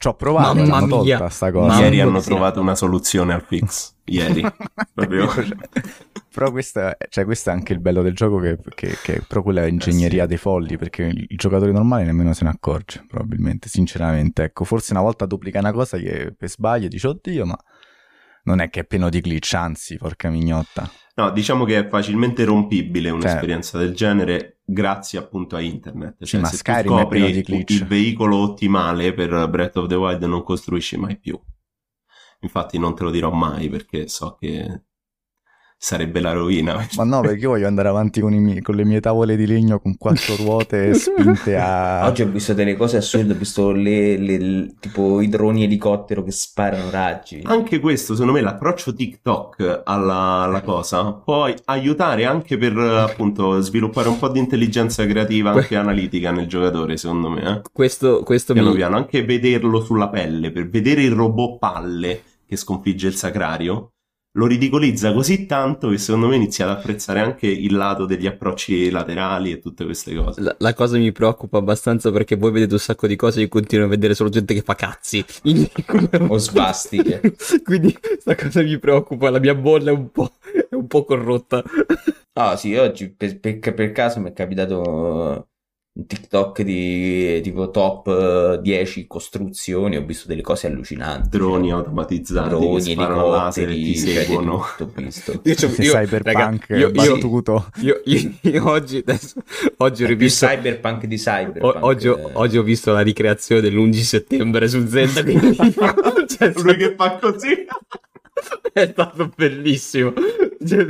ci 0.03 0.09
ho 0.09 0.15
provato, 0.15 0.55
Mamma 0.55 0.75
hanno 0.75 0.87
tolta 0.87 1.29
sta 1.29 1.49
cosa. 1.49 1.79
Ieri 1.79 2.01
hanno 2.01 2.19
trovato 2.19 2.59
una 2.59 2.75
soluzione 2.75 3.33
al 3.33 3.41
fix. 3.41 3.93
Ieri. 4.03 4.45
Proprio. 4.93 5.29
però 6.33 6.51
questo 6.51 6.81
è, 6.81 6.97
cioè, 7.07 7.23
questo 7.23 7.51
è 7.51 7.53
anche 7.53 7.71
il 7.71 7.79
bello 7.79 8.01
del 8.01 8.13
gioco 8.13 8.37
che, 8.39 8.57
che, 8.75 8.97
che 9.01 9.13
è 9.13 9.17
proprio 9.19 9.43
quella 9.43 9.65
ingegneria 9.65 10.19
eh 10.19 10.21
sì. 10.23 10.27
dei 10.27 10.37
folli, 10.37 10.77
perché 10.77 11.03
il, 11.03 11.25
il, 11.29 11.37
giocatore 11.37 11.71
normale 11.71 12.03
nemmeno 12.03 12.33
se 12.33 12.43
ne 12.43 12.49
accorge, 12.49 13.05
probabilmente, 13.07 13.69
sinceramente. 13.69 14.43
Ecco, 14.43 14.65
forse 14.65 14.91
una 14.91 15.01
volta 15.01 15.25
duplica 15.25 15.59
una 15.59 15.71
cosa 15.71 15.97
che 15.97 16.33
per 16.37 16.49
sbaglio 16.49 16.89
dice, 16.89 17.07
oddio, 17.07 17.45
ma 17.45 17.57
non 18.43 18.59
è 18.59 18.69
che 18.69 18.81
è 18.81 18.85
pieno 18.85 19.09
di 19.09 19.21
glitch, 19.21 19.53
anzi, 19.53 19.97
porca 19.97 20.29
mignotta. 20.29 20.89
No, 21.15 21.29
diciamo 21.31 21.63
che 21.63 21.77
è 21.77 21.87
facilmente 21.87 22.43
rompibile 22.43 23.11
un'esperienza 23.11 23.77
cioè, 23.77 23.85
del 23.85 23.95
genere 23.95 24.61
grazie 24.65 25.19
appunto 25.19 25.55
a 25.55 25.61
internet. 25.61 26.15
Cioè, 26.17 26.27
sì, 26.27 26.37
ma 26.37 26.47
se 26.47 26.57
Skyrim 26.57 26.83
tu 26.83 26.99
scopri 26.99 27.65
il 27.67 27.85
veicolo 27.85 28.37
ottimale 28.37 29.13
per 29.13 29.47
Breath 29.49 29.77
of 29.77 29.87
the 29.87 29.95
Wild 29.95 30.23
non 30.23 30.43
costruisci 30.43 30.97
mai 30.97 31.19
più. 31.19 31.39
Infatti 32.39 32.79
non 32.79 32.95
te 32.95 33.03
lo 33.03 33.11
dirò 33.11 33.31
mai 33.31 33.69
perché 33.69 34.07
so 34.07 34.35
che 34.39 34.83
sarebbe 35.83 36.21
la 36.21 36.31
rovina. 36.31 36.87
Ma 36.95 37.03
no, 37.03 37.19
perché 37.19 37.41
io 37.41 37.49
voglio 37.49 37.67
andare 37.67 37.89
avanti 37.89 38.21
con, 38.21 38.33
miei, 38.33 38.61
con, 38.61 38.75
le 38.75 38.85
mie 38.85 39.01
tavole 39.01 39.35
di 39.35 39.45
legno 39.45 39.79
con 39.81 39.97
quattro 39.97 40.33
ruote 40.39 40.93
spinte 40.93 41.57
a... 41.57 42.07
Oggi 42.07 42.21
ho 42.21 42.29
visto 42.29 42.53
delle 42.53 42.77
cose 42.77 42.95
assurde, 42.95 43.33
ho 43.33 43.35
visto 43.35 43.71
le, 43.71 44.15
le, 44.15 44.75
tipo 44.79 45.19
i 45.19 45.27
droni 45.27 45.65
elicottero 45.65 46.23
che 46.23 46.31
sparano 46.31 46.89
raggi. 46.89 47.41
Anche 47.43 47.81
questo, 47.81 48.13
secondo 48.13 48.31
me, 48.31 48.39
l'approccio 48.39 48.93
TikTok 48.93 49.81
alla, 49.83 50.43
alla 50.43 50.61
cosa 50.61 51.11
può 51.11 51.53
aiutare 51.65 52.23
anche 52.23 52.57
per 52.57 52.77
appunto 52.77 53.59
sviluppare 53.59 54.07
un 54.07 54.17
po' 54.17 54.29
di 54.29 54.39
intelligenza 54.39 55.05
creativa, 55.05 55.51
anche 55.51 55.75
analitica 55.75 56.31
nel 56.31 56.47
giocatore, 56.47 56.95
secondo 56.95 57.29
me. 57.29 57.41
Eh? 57.41 57.61
Questo, 57.73 58.23
questo 58.23 58.53
piano 58.53 58.69
mi... 58.69 58.75
piano, 58.75 58.95
anche 58.95 59.25
vederlo 59.25 59.83
sulla 59.83 60.07
pelle, 60.07 60.49
per 60.51 60.69
vedere 60.69 61.03
il 61.03 61.11
robot 61.11 61.59
palle 61.59 62.21
che 62.45 62.55
sconfigge 62.55 63.07
il 63.07 63.15
sacrario 63.15 63.89
lo 64.35 64.47
ridicolizza 64.47 65.13
così 65.13 65.45
tanto 65.45 65.89
che 65.89 65.97
secondo 65.97 66.27
me 66.27 66.35
inizia 66.35 66.65
ad 66.65 66.77
apprezzare 66.77 67.19
anche 67.19 67.47
il 67.47 67.75
lato 67.75 68.05
degli 68.05 68.25
approcci 68.25 68.89
laterali 68.89 69.51
e 69.51 69.59
tutte 69.59 69.85
queste 69.85 70.15
cose. 70.15 70.41
La, 70.41 70.55
la 70.57 70.73
cosa 70.73 70.97
mi 70.97 71.11
preoccupa 71.11 71.59
abbastanza 71.59 72.11
perché 72.11 72.35
voi 72.35 72.51
vedete 72.51 72.73
un 72.73 72.79
sacco 72.79 73.05
di 73.05 73.15
cose 73.15 73.39
e 73.39 73.43
io 73.43 73.49
continuo 73.49 73.85
a 73.85 73.89
vedere 73.89 74.15
solo 74.15 74.29
gente 74.29 74.53
che 74.55 74.61
fa 74.61 74.75
cazzi. 74.75 75.23
o 76.27 76.37
svastiche. 76.37 77.21
Quindi 77.63 77.95
questa 77.99 78.35
cosa 78.35 78.63
mi 78.63 78.79
preoccupa, 78.79 79.29
la 79.29 79.39
mia 79.39 79.55
bolla 79.55 79.91
è 79.91 79.93
un 79.93 80.09
po', 80.09 80.31
è 80.69 80.73
un 80.73 80.87
po 80.87 81.03
corrotta. 81.03 81.63
Ah 82.33 82.55
sì, 82.57 82.73
oggi 82.75 83.09
per, 83.09 83.39
per, 83.39 83.59
per 83.59 83.91
caso 83.91 84.19
mi 84.19 84.29
è 84.29 84.33
capitato 84.33 85.49
un 85.95 86.07
TikTok 86.07 86.63
di 86.63 87.39
tipo 87.41 87.69
top 87.69 88.59
10 88.59 88.99
eh, 88.99 89.07
costruzioni, 89.07 89.95
ho 89.95 90.03
visto 90.03 90.27
delle 90.27 90.41
cose 90.41 90.65
allucinanti. 90.65 91.29
Droni 91.29 91.69
cioè, 91.69 91.77
automatizzati, 91.77 92.49
droni, 92.49 92.91
elicotteri, 92.93 93.75
ti 93.75 93.97
cioè, 93.99 94.23
seguono. 94.23 94.65
Tutto 94.75 95.01
visto. 95.01 95.31
io, 95.43 95.53
io, 95.53 95.93
cyberpunk 95.93 96.65
raga, 96.67 96.77
io, 96.77 96.91
battuto. 96.91 97.69
Io, 97.81 98.01
io, 98.05 98.33
io, 98.41 98.69
oggi, 98.69 98.97
adesso, 98.97 99.43
oggi 99.77 100.03
ho 100.03 100.07
rivisto... 100.07 100.47
cyberpunk 100.47 101.05
di 101.05 101.17
cyberpunk. 101.17 101.75
O, 101.75 101.85
oggi, 101.85 102.07
ho, 102.07 102.31
oggi, 102.33 102.57
ho 102.57 102.63
visto 102.63 102.91
la 102.91 103.01
ricreazione 103.01 103.61
dell'11 103.61 104.01
settembre 104.01 104.67
su 104.67 104.87
Zelda. 104.87 105.21
Quindi... 105.23 105.55
cioè, 105.55 106.53
Lui 106.55 106.75
che 106.75 106.95
fa 106.95 107.17
così. 107.17 107.53
È 108.73 108.89
stato 108.91 109.31
bellissimo. 109.35 110.11
Cioè... 110.65 110.87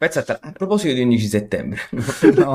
Pensa 0.00 0.24
a, 0.40 0.52
proposito 0.52 0.94
di 0.94 1.02
11 1.02 1.26
settembre, 1.26 1.78
no. 2.34 2.54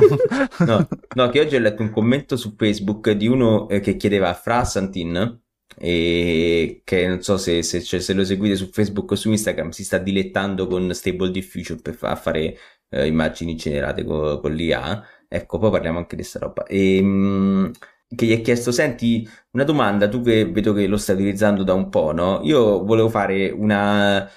no, 0.66 0.88
no, 1.14 1.30
che 1.30 1.40
oggi 1.42 1.56
ho 1.56 1.60
letto 1.60 1.84
un 1.84 1.92
commento 1.92 2.38
su 2.38 2.56
Facebook 2.58 3.12
di 3.12 3.28
uno 3.28 3.70
eh, 3.70 3.82
che 3.82 3.98
chiedeva 3.98 4.30
a 4.30 4.34
Fra 4.34 4.64
Santin, 4.64 5.44
e 5.78 6.82
che 6.84 7.08
non 7.08 7.22
so 7.22 7.38
se, 7.38 7.62
se, 7.62 7.84
cioè, 7.84 8.00
se, 8.00 8.14
lo 8.14 8.26
seguite 8.26 8.56
su 8.56 8.70
Facebook 8.72 9.12
o 9.12 9.16
su 9.16 9.30
Instagram, 9.30 9.70
si 9.70 9.84
sta 9.84 10.00
dilettando 10.00 10.66
con 10.66 10.92
Stable 10.92 11.30
Diffusion 11.30 11.82
per 11.84 11.94
fa, 11.94 12.16
fare 12.16 12.58
eh, 12.90 13.06
immagini 13.06 13.56
generate 13.56 14.04
con, 14.04 14.40
con, 14.42 14.52
l'IA. 14.52 15.04
Ecco, 15.28 15.60
poi 15.60 15.70
parliamo 15.70 16.00
anche 16.00 16.16
di 16.16 16.24
questa 16.24 16.40
roba. 16.40 16.66
E, 16.66 17.00
mh, 17.00 17.06
mm, 17.06 17.72
che 18.16 18.26
gli 18.26 18.34
ha 18.34 18.38
chiesto, 18.40 18.72
senti, 18.72 19.28
una 19.52 19.64
domanda, 19.64 20.08
tu 20.08 20.22
che 20.24 20.46
vedo 20.50 20.74
che 20.74 20.88
lo 20.88 20.98
stai 20.98 21.14
utilizzando 21.14 21.62
da 21.62 21.74
un 21.74 21.90
po', 21.90 22.12
no? 22.12 22.42
Io 22.44 22.84
volevo 22.84 23.10
fare 23.10 23.52
una 23.52 24.28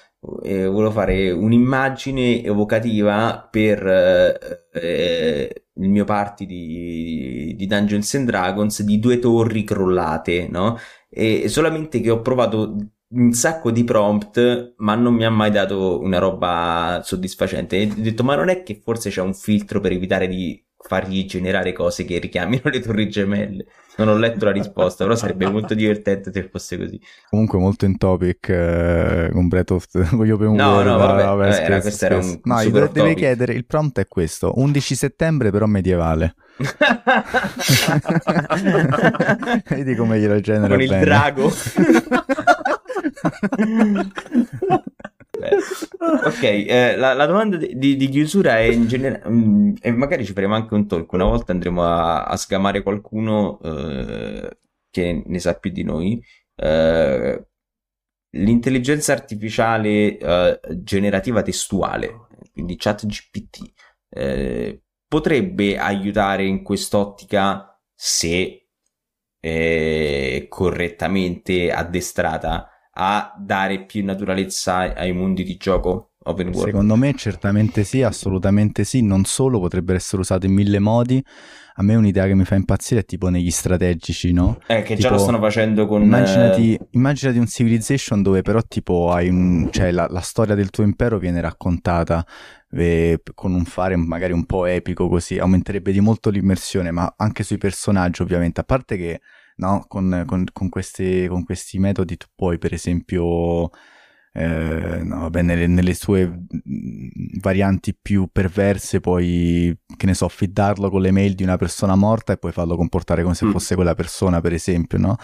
eh, 0.43 0.65
volevo 0.65 0.91
fare 0.91 1.31
un'immagine 1.31 2.43
evocativa 2.43 3.47
per 3.49 3.85
eh, 3.87 4.67
eh, 4.73 5.63
il 5.75 5.89
mio 5.89 6.03
party 6.03 6.45
di, 6.45 7.55
di, 7.55 7.65
Dungeons 7.65 8.13
and 8.15 8.25
Dragons 8.25 8.81
di 8.83 8.99
due 8.99 9.19
torri 9.19 9.63
crollate, 9.63 10.47
no? 10.49 10.77
E 11.09 11.47
solamente 11.47 12.01
che 12.01 12.09
ho 12.09 12.21
provato 12.21 12.75
un 13.11 13.33
sacco 13.33 13.71
di 13.71 13.83
prompt, 13.83 14.75
ma 14.77 14.95
non 14.95 15.13
mi 15.13 15.25
ha 15.25 15.29
mai 15.29 15.51
dato 15.51 15.99
una 15.99 16.19
roba 16.19 17.01
soddisfacente. 17.03 17.89
Ho 17.91 18.01
detto, 18.01 18.23
ma 18.23 18.35
non 18.35 18.49
è 18.49 18.61
che 18.63 18.79
forse 18.83 19.09
c'è 19.09 19.21
un 19.21 19.33
filtro 19.33 19.79
per 19.79 19.93
evitare 19.93 20.27
di 20.27 20.61
fargli 20.81 21.25
generare 21.25 21.73
cose 21.73 22.05
che 22.05 22.19
richiamino 22.19 22.61
le 22.69 22.79
torri 22.79 23.09
gemelle. 23.09 23.65
Non 23.97 24.07
ho 24.07 24.17
letto 24.17 24.45
la 24.45 24.51
risposta, 24.51 25.03
però 25.03 25.15
sarebbe 25.15 25.47
molto 25.51 25.73
divertente 25.73 26.31
se 26.31 26.47
fosse 26.49 26.77
così. 26.77 26.99
Comunque 27.29 27.59
molto 27.59 27.83
in 27.85 27.97
topic 27.97 28.47
eh, 28.49 29.29
con 29.33 29.47
Breath 29.49 29.71
of 29.71 29.87
the 29.87 29.99
Open 30.31 30.53
No, 30.55 30.81
no, 30.81 30.97
vabbè, 30.97 31.23
vabbè, 31.23 31.25
vabbè, 31.25 31.49
eh, 31.49 31.61
era- 31.63 31.81
questo 31.81 32.05
era 32.05 32.17
un- 32.17 32.39
No, 32.43 32.63
deve, 32.63 32.89
deve 32.93 33.13
chiedere, 33.13 33.53
il 33.53 33.65
prompt 33.65 33.99
è 33.99 34.07
questo, 34.07 34.53
11 34.55 34.95
settembre 34.95 35.51
però 35.51 35.65
medievale. 35.65 36.35
Vedi 39.69 39.95
come 39.95 40.19
glielo 40.19 40.39
genera 40.39 40.67
Con 40.67 40.81
il 40.81 40.87
bene. 40.89 41.03
drago. 41.05 41.51
Ok, 46.25 46.43
eh, 46.43 46.95
la, 46.97 47.13
la 47.13 47.25
domanda 47.25 47.57
di, 47.57 47.95
di- 47.95 48.09
chiusura 48.09 48.57
è 48.57 48.63
in 48.63 48.87
generale, 48.87 49.73
e 49.81 49.91
magari 49.91 50.25
ci 50.25 50.33
faremo 50.33 50.55
anche 50.55 50.73
un 50.73 50.87
talk, 50.87 51.11
una 51.13 51.25
volta 51.25 51.51
andremo 51.51 51.83
a, 51.83 52.23
a 52.25 52.35
sgamare 52.35 52.83
qualcuno 52.83 53.59
eh, 53.61 54.57
che 54.89 55.23
ne 55.25 55.39
sa 55.39 55.55
più 55.55 55.71
di 55.71 55.83
noi. 55.83 56.21
Eh, 56.55 57.47
l'intelligenza 58.31 59.13
artificiale 59.13 60.17
eh, 60.17 60.59
generativa 60.83 61.41
testuale, 61.41 62.27
quindi 62.51 62.75
chat 62.77 63.05
GPT, 63.05 63.71
eh, 64.09 64.81
potrebbe 65.07 65.77
aiutare 65.77 66.45
in 66.45 66.63
quest'ottica 66.63 67.79
se 67.93 68.67
eh, 69.39 70.45
correttamente 70.49 71.71
addestrata 71.71 72.69
a 73.01 73.33
dare 73.37 73.85
più 73.85 74.03
naturalezza 74.03 74.93
ai 74.93 75.13
mondi 75.13 75.43
di 75.43 75.55
gioco 75.55 76.15
open 76.23 76.47
world. 76.47 76.65
Secondo 76.65 76.97
me 76.97 77.13
certamente 77.13 77.85
sì, 77.85 78.03
assolutamente 78.03 78.83
sì, 78.83 79.01
non 79.01 79.23
solo, 79.23 79.57
potrebbero 79.57 79.97
essere 79.97 80.21
usate 80.21 80.47
in 80.47 80.53
mille 80.53 80.79
modi. 80.79 81.23
A 81.75 81.81
me 81.81 81.95
un'idea 81.95 82.27
che 82.27 82.35
mi 82.35 82.43
fa 82.43 82.55
impazzire 82.55 82.99
è 82.99 83.05
tipo 83.05 83.29
negli 83.29 83.51
strategici, 83.51 84.33
no? 84.33 84.59
Eh, 84.67 84.81
che 84.81 84.95
già 84.95 85.03
tipo, 85.03 85.13
lo 85.13 85.19
stanno 85.19 85.39
facendo 85.39 85.87
con... 85.87 86.01
Immaginati, 86.01 86.73
eh, 86.73 86.87
immaginati 86.91 87.37
un 87.37 87.47
Civilization 87.47 88.21
dove 88.21 88.41
però 88.41 88.59
tipo 88.67 89.11
hai 89.11 89.29
un, 89.29 89.69
cioè 89.71 89.91
la, 89.91 90.05
la 90.09 90.19
storia 90.19 90.55
del 90.55 90.71
tuo 90.71 90.83
impero 90.83 91.19
viene 91.19 91.39
raccontata 91.39 92.25
eh, 92.69 93.21
con 93.33 93.53
un 93.53 93.63
fare 93.63 93.95
magari 93.95 94.33
un 94.33 94.45
po' 94.45 94.65
epico 94.65 95.07
così, 95.07 95.37
aumenterebbe 95.37 95.93
di 95.93 96.01
molto 96.01 96.29
l'immersione, 96.29 96.91
ma 96.91 97.13
anche 97.15 97.43
sui 97.43 97.57
personaggi 97.57 98.21
ovviamente, 98.21 98.59
a 98.59 98.65
parte 98.65 98.97
che 98.97 99.21
no, 99.59 99.85
con, 99.87 100.23
con- 100.27 100.45
con 100.51 100.69
questi, 100.69 101.27
con 101.27 101.43
questi 101.43 101.79
metodi 101.79 102.17
tu 102.17 102.25
puoi 102.35 102.57
per 102.57 102.73
esempio... 102.73 103.69
eh, 104.33 105.01
no, 105.03 105.21
vabbè, 105.21 105.41
nelle, 105.41 105.67
nelle 105.67 105.93
sue 105.95 106.27
mm, 106.27 107.07
varianti 107.41 107.95
più 107.99 108.29
perverse 108.31 108.99
puoi, 108.99 109.75
che 109.97 110.05
ne 110.05 110.13
so, 110.13 110.27
fiddarlo 110.29 110.89
con 110.89 111.01
le 111.01 111.11
mail 111.11 111.33
di 111.33 111.43
una 111.43 111.57
persona 111.57 111.95
morta 111.95 112.33
e 112.33 112.37
puoi 112.37 112.51
farlo 112.51 112.75
comportare 112.75 113.23
come 113.23 113.33
se 113.35 113.45
Mm. 113.47 113.51
fosse 113.51 113.75
quella 113.75 113.95
persona, 113.95 114.39
per 114.41 114.53
esempio, 114.53 114.97
no? 114.99 115.15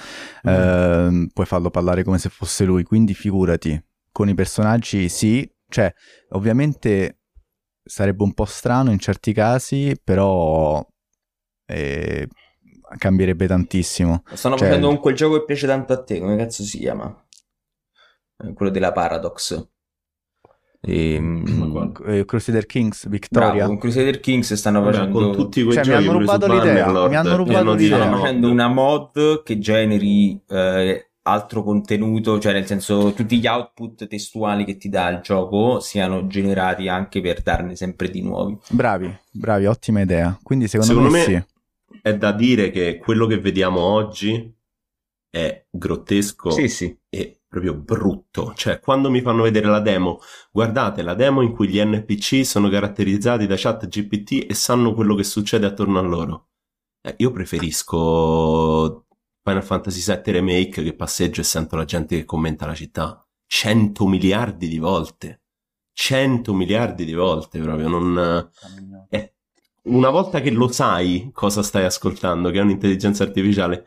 Ehm, 0.44 1.28
puoi 1.34 1.46
farlo 1.46 1.70
parlare 1.70 2.04
come 2.04 2.18
se 2.18 2.30
fosse 2.30 2.66
lui, 2.66 2.84
quindi 2.84 3.14
figurati, 3.14 3.80
con 4.12 4.28
i 4.30 4.34
personaggi 4.34 5.08
sì, 5.10 5.48
cioè 5.70 5.94
ovviamente 6.30 7.20
sarebbe 7.84 8.24
un 8.24 8.34
po' 8.34 8.46
strano 8.46 8.92
in 8.92 9.00
certi 9.00 9.34
casi, 9.34 9.96
però 10.04 10.84
eh, 11.68 12.28
cambierebbe 12.98 13.48
tantissimo. 13.48 14.24
Stanno 14.34 14.58
cioè- 14.58 14.68
facendo 14.68 14.88
con 14.88 15.00
quel 15.00 15.16
gioco 15.16 15.38
che 15.40 15.46
piace 15.46 15.68
tanto 15.68 15.94
a 15.94 16.04
te, 16.04 16.20
come 16.20 16.36
cazzo 16.36 16.64
si 16.64 16.80
chiama? 16.80 17.26
Eh, 18.44 18.54
Quello 18.54 18.72
della 18.72 18.92
Paradox. 18.92 19.68
Ehm, 20.88 21.94
Eh, 22.06 22.26
Crusader 22.26 22.66
Kings, 22.68 23.08
Victoria. 23.10 23.52
bravo, 23.54 23.68
con 23.70 23.78
Crusader 23.80 24.20
Kings 24.20 24.54
stanno 24.54 24.82
Vabbè, 24.82 24.94
facendo... 24.94 25.20
con 25.20 25.32
tutti 25.36 25.64
quei 25.64 25.74
Cioè, 25.76 25.84
mi 25.86 25.90
giochi 25.92 26.04
hanno 26.08 26.12
pure 26.12 26.26
su 26.26 26.32
rubato 26.32 26.54
l'idea, 26.54 27.08
mi 27.08 27.16
hanno 27.16 27.36
rubato 27.36 27.74
di 27.76 27.84
l'idea. 27.84 27.98
stanno 28.02 28.18
facendo 28.20 28.50
una 28.52 28.68
mod 28.68 29.44
che 29.44 29.58
generi 29.58 30.40
eh, 30.48 31.10
altro 31.24 31.64
contenuto, 31.64 32.40
cioè 32.40 32.54
nel 32.54 32.68
senso 32.68 33.14
tutti 33.14 33.40
gli 33.40 33.48
output 33.48 34.06
testuali 34.08 34.64
che 34.64 34.78
ti 34.78 34.90
dà 34.90 35.10
il 35.10 35.22
gioco 35.22 35.80
siano 35.80 36.28
generati 36.28 36.88
anche 36.88 37.20
per 37.20 37.42
darne 37.42 37.76
sempre 37.76 38.10
di 38.12 38.22
nuovi. 38.22 38.56
Bravi, 38.70 39.12
bravi, 39.32 39.66
ottima 39.66 40.02
idea. 40.02 40.38
Quindi 40.44 40.68
secondo, 40.68 40.94
Secondo 40.94 41.12
me, 41.12 41.18
me- 41.18 41.24
sì. 41.24 41.44
È 42.06 42.16
da 42.16 42.32
dire 42.34 42.70
che 42.70 43.00
quello 43.00 43.26
che 43.26 43.40
vediamo 43.40 43.80
oggi 43.80 44.56
è 45.28 45.66
grottesco 45.72 46.52
Sì, 46.52 46.68
sì. 46.68 46.96
e 47.10 47.42
proprio 47.48 47.74
brutto. 47.74 48.54
Cioè, 48.56 48.80
quando 48.80 49.10
mi 49.10 49.22
fanno 49.22 49.42
vedere 49.42 49.66
la 49.66 49.80
demo, 49.80 50.20
guardate 50.52 51.02
la 51.02 51.16
demo 51.16 51.42
in 51.42 51.52
cui 51.52 51.68
gli 51.68 51.84
NPC 51.84 52.46
sono 52.46 52.70
caratterizzati 52.70 53.48
da 53.48 53.56
chat 53.58 53.88
GPT 53.88 54.46
e 54.48 54.54
sanno 54.54 54.94
quello 54.94 55.16
che 55.16 55.24
succede 55.24 55.66
attorno 55.66 55.98
a 55.98 56.04
loro. 56.04 56.50
Eh, 57.02 57.16
io 57.18 57.32
preferisco 57.32 59.08
Final 59.42 59.64
Fantasy 59.64 60.00
VII 60.06 60.32
Remake 60.32 60.84
che 60.84 60.94
passeggio 60.94 61.42
e 61.42 61.44
sento 61.44 61.76
la 61.76 61.86
gente 61.86 62.16
che 62.18 62.26
commenta 62.26 62.68
la 62.68 62.76
città. 62.76 63.20
100 63.48 64.06
miliardi 64.06 64.68
di 64.68 64.78
volte. 64.78 65.42
100 65.92 66.54
miliardi 66.54 67.04
di 67.04 67.14
volte 67.14 67.60
proprio. 67.60 67.88
Non... 67.88 68.48
eh, 69.10 69.35
una 69.86 70.10
volta 70.10 70.42
che 70.42 70.52
lo 70.52 70.68
sai 70.68 71.30
cosa 71.34 71.62
stai 71.64 71.86
ascoltando, 71.86 72.50
che 72.52 72.60
è 72.60 72.62
un'intelligenza 72.62 73.24
artificiale, 73.24 73.86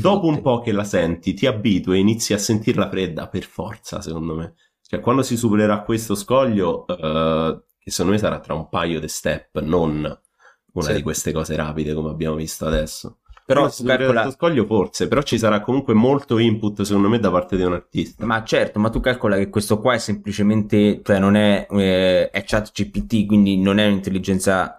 dopo 0.00 0.26
un 0.26 0.40
po' 0.40 0.60
che 0.60 0.72
la 0.72 0.84
senti, 0.84 1.34
ti 1.34 1.46
abitui 1.46 1.96
e 1.96 2.00
inizi 2.00 2.32
a 2.32 2.38
sentirla 2.38 2.88
fredda 2.88 3.28
per 3.28 3.44
forza, 3.44 4.00
secondo 4.00 4.34
me. 4.34 4.54
Cioè, 4.82 5.00
quando 5.00 5.22
si 5.22 5.36
supererà 5.36 5.82
questo 5.82 6.14
scoglio, 6.14 6.86
eh, 6.86 7.62
che 7.78 7.90
secondo 7.90 8.12
me 8.12 8.18
sarà 8.18 8.40
tra 8.40 8.54
un 8.54 8.68
paio 8.68 9.00
di 9.00 9.08
step, 9.08 9.60
non 9.60 10.18
una 10.72 10.86
Sì. 10.86 10.94
di 10.94 11.02
queste 11.02 11.32
cose 11.32 11.56
rapide 11.56 11.94
come 11.94 12.10
abbiamo 12.10 12.36
visto 12.36 12.66
adesso. 12.66 13.18
Però 13.44 13.68
supererà 13.70 13.98
calcola- 13.98 14.22
questo 14.22 14.38
scoglio 14.38 14.66
forse, 14.66 15.08
però 15.08 15.22
ci 15.22 15.38
sarà 15.38 15.60
comunque 15.60 15.94
molto 15.94 16.36
input, 16.38 16.82
secondo 16.82 17.08
me, 17.08 17.18
da 17.18 17.30
parte 17.30 17.56
di 17.56 17.62
un 17.62 17.72
artista. 17.72 18.26
Ma 18.26 18.44
certo, 18.44 18.78
ma 18.78 18.90
tu 18.90 19.00
calcola 19.00 19.36
che 19.36 19.48
questo 19.48 19.80
qua 19.80 19.94
è 19.94 19.98
semplicemente, 19.98 21.00
cioè 21.02 21.18
non 21.18 21.34
è, 21.34 21.66
eh, 21.70 22.28
è 22.30 22.44
chat 22.44 22.70
GPT, 22.72 23.26
quindi 23.26 23.56
non 23.58 23.78
è 23.78 23.86
un'intelligenza 23.86 24.76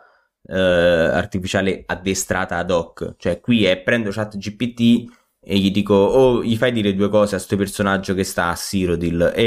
eh, 0.49 0.57
artificiale 0.59 1.83
addestrata 1.85 2.57
ad 2.57 2.71
hoc. 2.71 3.15
Cioè 3.17 3.39
qui 3.39 3.65
è 3.65 3.77
prendo 3.81 4.09
chat 4.09 4.37
GPT 4.37 5.05
e 5.41 5.57
gli 5.57 5.71
dico, 5.71 5.93
oh, 5.93 6.43
gli 6.43 6.57
fai 6.57 6.71
dire 6.71 6.93
due 6.93 7.09
cose 7.09 7.35
a 7.35 7.39
sto 7.39 7.55
personaggio 7.55 8.13
che 8.13 8.23
sta 8.23 8.49
a 8.49 8.55
Cyrodiil 8.55 9.31
e, 9.35 9.43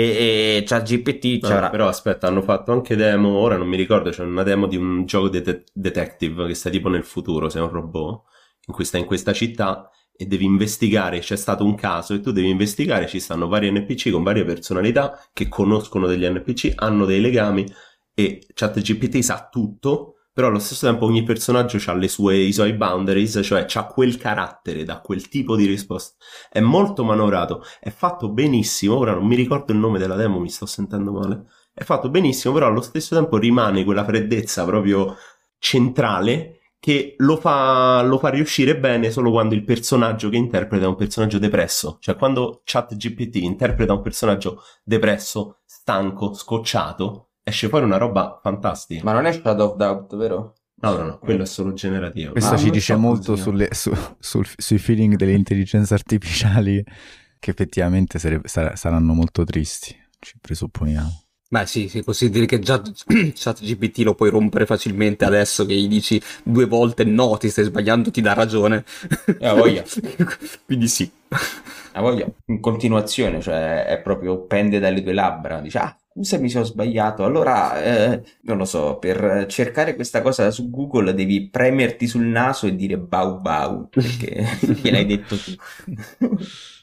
e 0.59 0.63
chat 0.65 0.85
GPT 0.85 1.43
No, 1.43 1.49
c'avrà... 1.49 1.71
però 1.71 1.89
aspetta, 1.89 2.29
hanno 2.29 2.43
fatto 2.43 2.73
anche 2.73 2.97
demo, 2.97 3.37
ora 3.37 3.57
non 3.57 3.69
mi 3.69 3.77
ricordo, 3.77 4.11
c'è 4.11 4.23
una 4.23 4.43
demo 4.43 4.67
di 4.67 4.77
un 4.77 5.05
gioco 5.05 5.29
de- 5.29 5.65
detective 5.73 6.47
che 6.47 6.55
sta 6.55 6.71
tipo 6.71 6.89
nel 6.89 7.05
futuro, 7.05 7.49
sei 7.49 7.63
un 7.63 7.69
robot, 7.69 8.23
in 8.67 8.75
cui 8.75 8.85
stai 8.85 9.01
in 9.01 9.07
questa 9.07 9.33
città 9.33 9.91
e 10.17 10.27
devi 10.27 10.45
investigare, 10.45 11.19
c'è 11.19 11.37
stato 11.37 11.65
un 11.65 11.75
caso 11.75 12.15
e 12.15 12.21
tu 12.21 12.33
devi 12.33 12.49
investigare, 12.49 13.07
ci 13.07 13.21
stanno 13.21 13.49
vari 13.49 13.71
NPC 13.71 14.11
con 14.11 14.23
varie 14.23 14.45
personalità 14.45 15.19
che 15.33 15.49
conoscono 15.49 16.07
degli 16.07 16.27
NPC, 16.27 16.73
hanno 16.77 17.05
dei 17.05 17.21
legami 17.21 17.67
e 18.15 18.47
ChatGPT 18.55 19.19
sa 19.19 19.49
tutto, 19.51 20.17
però 20.33 20.49
allo 20.49 20.59
stesso 20.59 20.87
tempo 20.87 21.05
ogni 21.05 21.23
personaggio 21.23 21.79
ha 21.91 21.95
le 21.95 22.09
sue, 22.09 22.37
i 22.37 22.53
suoi 22.53 22.73
boundaries, 22.73 23.41
cioè 23.43 23.67
ha 23.73 23.87
quel 23.87 24.17
carattere, 24.17 24.85
da 24.85 25.01
quel 25.01 25.29
tipo 25.29 25.57
di 25.57 25.67
risposta. 25.67 26.17
È 26.51 26.61
molto 26.61 27.05
manovrato, 27.05 27.63
è 27.81 27.91
fatto 27.91 28.31
benissimo, 28.31 28.97
ora 28.97 29.13
non 29.13 29.27
mi 29.27 29.37
ricordo 29.37 29.73
il 29.73 29.79
nome 29.79 29.99
della 29.99 30.17
demo, 30.17 30.41
mi 30.41 30.51
sto 30.51 30.67
sentendo 30.67 31.13
male. 31.13 31.45
È 31.75 31.85
fatto 31.85 32.09
benissimo, 32.09 32.55
però 32.55 32.67
allo 32.67 32.81
stesso 32.81 33.15
tempo 33.15 33.37
rimane 33.39 33.85
quella 33.85 34.05
freddezza 34.05 34.65
proprio 34.65 35.17
centrale 35.59 36.61
che 36.83 37.15
lo 37.19 37.37
fa, 37.37 38.03
lo 38.03 38.19
fa 38.19 38.29
riuscire 38.29 38.77
bene 38.77 39.13
solo 39.13 39.31
quando 39.31 39.55
il 39.55 39.63
personaggio 39.63 40.29
che 40.29 40.37
interpreta 40.37 40.85
è 40.85 40.89
un 40.89 40.97
personaggio 40.97 41.39
depresso. 41.39 41.99
Cioè, 42.01 42.17
quando 42.17 42.63
ChatGPT 42.65 43.37
interpreta 43.37 43.93
un 43.93 44.03
personaggio 44.03 44.63
depresso, 44.83 45.61
stanco, 45.65 46.35
scocciato, 46.35 47.29
esce 47.43 47.69
fuori 47.69 47.85
una 47.85 47.97
roba 47.97 48.39
fantastica. 48.43 49.03
Ma 49.05 49.13
non 49.13 49.27
è 49.27 49.33
Shadow 49.33 49.71
of 49.71 49.77
Doubt, 49.77 50.17
vero? 50.17 50.55
No, 50.83 50.97
no, 50.97 51.03
no, 51.05 51.19
quello 51.19 51.43
è 51.43 51.47
solo 51.47 51.73
generativo. 51.75 52.33
Questo 52.33 52.57
ci 52.59 52.71
dice 52.71 52.95
so 52.95 52.99
molto 52.99 53.37
sulle- 53.37 53.69
su- 53.73 53.97
sul- 54.19 54.49
sui 54.57 54.79
feeling 54.79 55.15
delle 55.15 55.33
intelligenze 55.33 55.95
artificiali 55.95 56.83
che 57.39 57.51
effettivamente 57.51 58.19
sare- 58.19 58.41
sar- 58.45 58.77
saranno 58.77 59.13
molto 59.15 59.45
tristi, 59.45 59.97
ci 60.19 60.35
presupponiamo. 60.41 61.21
Beh 61.53 61.67
sì, 61.67 61.87
si 61.89 62.03
può 62.03 62.15
dire 62.19 62.47
che 62.47 62.59
già 62.61 62.81
ChatGPT 62.83 63.99
lo 63.99 64.15
puoi 64.15 64.31
rompere 64.31 64.65
facilmente 64.65 65.25
adesso 65.27 65.67
che 65.67 65.75
gli 65.75 65.87
dici 65.87 66.21
due 66.43 66.65
volte 66.65 67.05
no, 67.05 67.37
ti 67.37 67.51
stai 67.51 67.65
sbagliando, 67.65 68.11
ti 68.11 68.23
dà 68.23 68.33
ragione. 68.33 68.85
Eh, 69.39 69.47
ha 69.47 69.53
voglia. 69.53 69.85
Quindi 70.65 70.89
sì. 70.89 71.11
Ha 71.93 72.01
voglia. 72.01 72.27
In 72.47 72.59
continuazione, 72.59 73.41
cioè 73.43 73.85
è 73.85 74.01
proprio 74.01 74.47
pende 74.47 74.79
dalle 74.79 75.03
tue 75.03 75.13
labbra. 75.13 75.61
Dice, 75.61 75.79
ah, 75.79 75.95
scusa, 76.15 76.39
mi 76.39 76.49
sono 76.51 76.65
sbagliato. 76.65 77.25
Allora, 77.25 77.83
eh, 77.83 78.23
non 78.43 78.57
lo 78.59 78.65
so, 78.65 78.99
per 78.99 79.47
cercare 79.49 79.95
questa 79.95 80.23
cosa 80.23 80.51
su 80.51 80.71
Google 80.71 81.15
devi 81.15 81.49
premerti 81.49 82.07
sul 82.07 82.25
naso 82.25 82.67
e 82.67 82.75
dire 82.77 82.99
bau 82.99 83.41
bau, 83.41 83.89
perché 83.89 84.45
gliel'hai 84.83 85.07
detto 85.07 85.41
tu. 85.41 85.55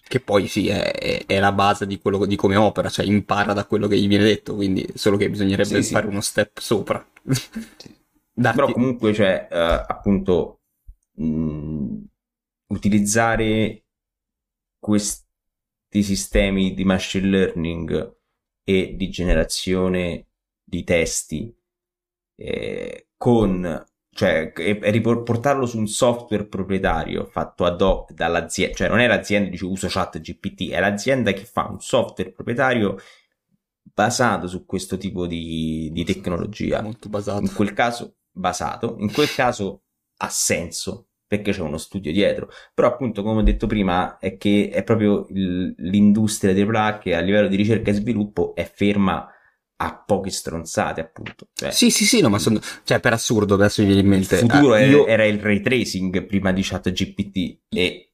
Che 0.10 0.20
poi 0.22 0.48
sì, 0.48 0.68
è, 0.70 1.26
è- 1.28 1.40
la 1.40 1.52
base 1.52 1.86
di 1.86 2.00
quello 2.00 2.26
di 2.26 2.36
come 2.36 2.56
opera, 2.56 2.90
cioè 2.90 3.06
impara 3.06 3.54
da 3.54 3.66
quello 3.66 3.88
che 3.88 4.00
gli 4.00 4.08
viene 4.08 4.24
detto, 4.24 4.56
quindi 4.56 4.88
solo 4.96 5.18
che 5.18 5.30
bisognerebbe 5.30 5.66
Sì, 5.66 5.84
sì. 5.84 5.94
fare 5.94 6.08
uno 6.08 6.22
step 6.22 6.58
sopra. 6.60 7.06
Dati. 8.34 8.58
Però 8.58 8.72
comunque 8.72 9.12
c'è 9.12 9.48
eh, 9.52 9.58
appunto 9.88 10.62
mh, 11.16 11.98
utilizzare 12.68 13.84
questi 14.80 15.24
sistemi 16.02 16.74
di 16.74 16.84
machine 16.86 17.28
learning 17.28 18.18
e 18.70 18.94
di 18.96 19.10
generazione 19.10 20.28
di 20.64 20.84
testi 20.84 21.52
eh, 22.36 23.08
con 23.18 23.84
cioè 24.12 24.54
e, 24.56 24.80
e 24.80 24.92
riportarlo 24.92 25.66
su 25.66 25.80
un 25.80 25.88
software 25.88 26.46
proprietario 26.46 27.26
fatto 27.26 27.66
ad 27.66 27.82
hoc 27.82 28.12
dall'azienda, 28.12 28.76
cioè 28.76 28.88
non 28.88 29.00
è 29.00 29.08
l'azienda 29.08 29.46
che 29.46 29.52
dice 29.54 29.66
uso 29.66 29.88
chat 29.90 30.20
GPT, 30.20 30.70
è 30.70 30.80
l'azienda 30.80 31.32
che 31.32 31.46
fa 31.46 31.68
un 31.68 31.80
software 31.80 32.32
proprietario 32.32 32.98
basato 33.82 34.46
su 34.46 34.66
questo 34.66 34.98
tipo 34.98 35.26
di, 35.26 35.90
di 35.92 36.04
tecnologia. 36.04 36.84
Molto 36.84 37.10
basato. 37.10 37.42
In 37.42 37.52
quel 37.52 37.74
caso 37.74 38.18
basato, 38.30 38.98
in 39.00 39.12
quel 39.12 39.34
caso 39.34 39.86
ha 40.18 40.30
senso 40.30 41.09
perché 41.30 41.52
c'è 41.52 41.62
uno 41.62 41.78
studio 41.78 42.12
dietro. 42.12 42.50
Però 42.74 42.88
appunto, 42.88 43.22
come 43.22 43.42
ho 43.42 43.44
detto 43.44 43.68
prima, 43.68 44.18
è 44.18 44.36
che 44.36 44.72
è 44.74 44.84
proprio 44.84 45.28
il, 45.30 45.76
l'industria 45.78 46.54
dei 46.54 46.64
AAA 46.64 46.98
che 46.98 47.16
a 47.16 47.20
livello 47.20 47.48
di 47.48 47.56
ricerca 47.56 47.92
e 47.92 47.94
sviluppo 47.94 48.56
è 48.56 48.68
ferma 48.74 49.32
a 49.82 50.04
poche 50.06 50.32
stronzate, 50.32 51.02
appunto. 51.02 51.50
Cioè, 51.54 51.70
Sì, 51.70 51.92
sì, 51.92 52.06
sì, 52.06 52.20
no, 52.20 52.30
ma 52.30 52.40
sono... 52.40 52.60
Cioè, 52.84 53.00
per 53.00 53.14
assurdo, 53.14 53.54
adesso 53.54 53.82
mi 53.82 53.88
viene 53.90 54.02
in 54.02 54.08
il 54.08 54.12
mente... 54.12 54.38
futuro 54.38 54.74
ah, 54.74 54.80
io- 54.80 55.06
era 55.06 55.24
il 55.24 55.40
ray 55.40 55.62
tracing 55.62 56.26
prima 56.26 56.52
di 56.52 56.64
ChatGPT 56.64 57.60
e 57.70 58.10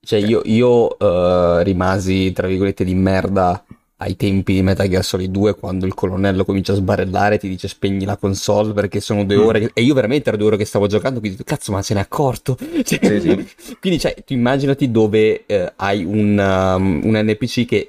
Cioè, 0.00 0.18
io, 0.18 0.40
io 0.46 0.98
eh, 0.98 1.62
rimasi, 1.64 2.32
tra 2.32 2.46
virgolette, 2.46 2.82
di 2.82 2.94
merda 2.94 3.62
ai 3.98 4.14
tempi 4.16 4.52
di 4.54 4.62
Metal 4.62 4.86
Gear 4.88 5.02
Solid 5.04 5.30
2 5.30 5.54
quando 5.56 5.86
il 5.86 5.94
colonnello 5.94 6.44
comincia 6.44 6.72
a 6.72 6.76
sbarellare 6.76 7.38
ti 7.38 7.48
dice 7.48 7.66
spegni 7.68 8.04
la 8.04 8.16
console 8.16 8.72
perché 8.74 9.00
sono 9.00 9.24
due 9.24 9.36
Mm. 9.36 9.46
ore 9.46 9.60
che- 9.60 9.70
e 9.72 9.82
io 9.82 9.94
veramente 9.94 10.28
era 10.28 10.36
due 10.36 10.48
ore 10.48 10.56
che 10.58 10.64
stavo 10.66 10.86
giocando 10.86 11.18
quindi 11.20 11.42
cazzo 11.44 11.72
ma 11.72 11.80
se 11.82 11.94
n'è 11.94 12.00
accorto 12.00 12.56
Cioè, 12.84 12.84
Sì, 12.84 13.20
sì. 13.20 13.76
quindi 13.80 13.98
cioè 13.98 14.14
tu 14.24 14.34
immaginati 14.34 14.90
dove 14.90 15.46
eh, 15.46 15.72
hai 15.76 16.04
un, 16.04 16.38
um, 16.38 17.00
un 17.04 17.12
NPC 17.24 17.64
che 17.64 17.88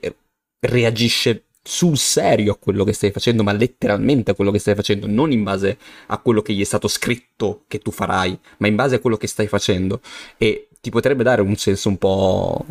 reagisce 0.66 1.44
sul 1.62 1.98
serio 1.98 2.54
a 2.54 2.58
quello 2.58 2.86
che 2.86 2.94
stai 2.94 3.12
facendo 3.12 3.44
ma 3.44 3.52
letteralmente 3.52 4.32
a 4.32 4.34
quello 4.36 4.52
che 4.52 4.60
stai 4.60 4.74
facendo 4.76 5.06
non 5.08 5.32
in 5.34 5.44
base 5.44 5.78
a 6.08 6.18
quello 6.20 6.42
che 6.42 6.54
gli 6.54 6.62
è 6.62 6.64
stato 6.64 6.88
scritto 6.88 7.64
che 7.68 7.80
tu 7.80 7.92
farai 7.92 8.40
ma 8.60 8.68
in 8.68 8.76
base 8.76 8.96
a 8.96 9.00
quello 9.00 9.18
che 9.18 9.28
stai 9.28 9.48
facendo 9.48 10.00
e 10.38 10.70
ti 10.80 10.90
potrebbe 10.90 11.24
dare 11.24 11.42
un 11.42 11.56
senso 11.58 11.90
un 11.90 11.98
po' 11.98 12.66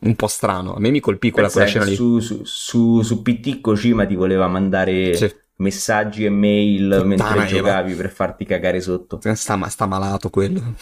un 0.00 0.14
po' 0.14 0.26
strano 0.28 0.74
a 0.74 0.80
me 0.80 0.90
mi 0.90 1.00
colpì 1.00 1.30
quella, 1.30 1.50
quella 1.50 1.66
scena 1.66 1.84
lì 1.84 1.94
su, 1.94 2.20
su, 2.20 2.42
su, 2.44 3.02
su 3.02 3.22
PT 3.22 3.60
Kojima 3.60 4.06
ti 4.06 4.14
voleva 4.14 4.46
mandare 4.46 5.14
Sì. 5.14 5.34
messaggi 5.56 6.24
e 6.24 6.30
mail 6.30 6.88
Puttana 6.88 7.04
mentre 7.04 7.34
Eva. 7.34 7.46
giocavi 7.46 7.94
per 7.94 8.10
farti 8.10 8.44
cagare 8.44 8.80
sotto. 8.80 9.18
Sta, 9.34 9.56
ma- 9.56 9.68
sta 9.68 9.86
malato 9.86 10.30
quello. 10.30 10.62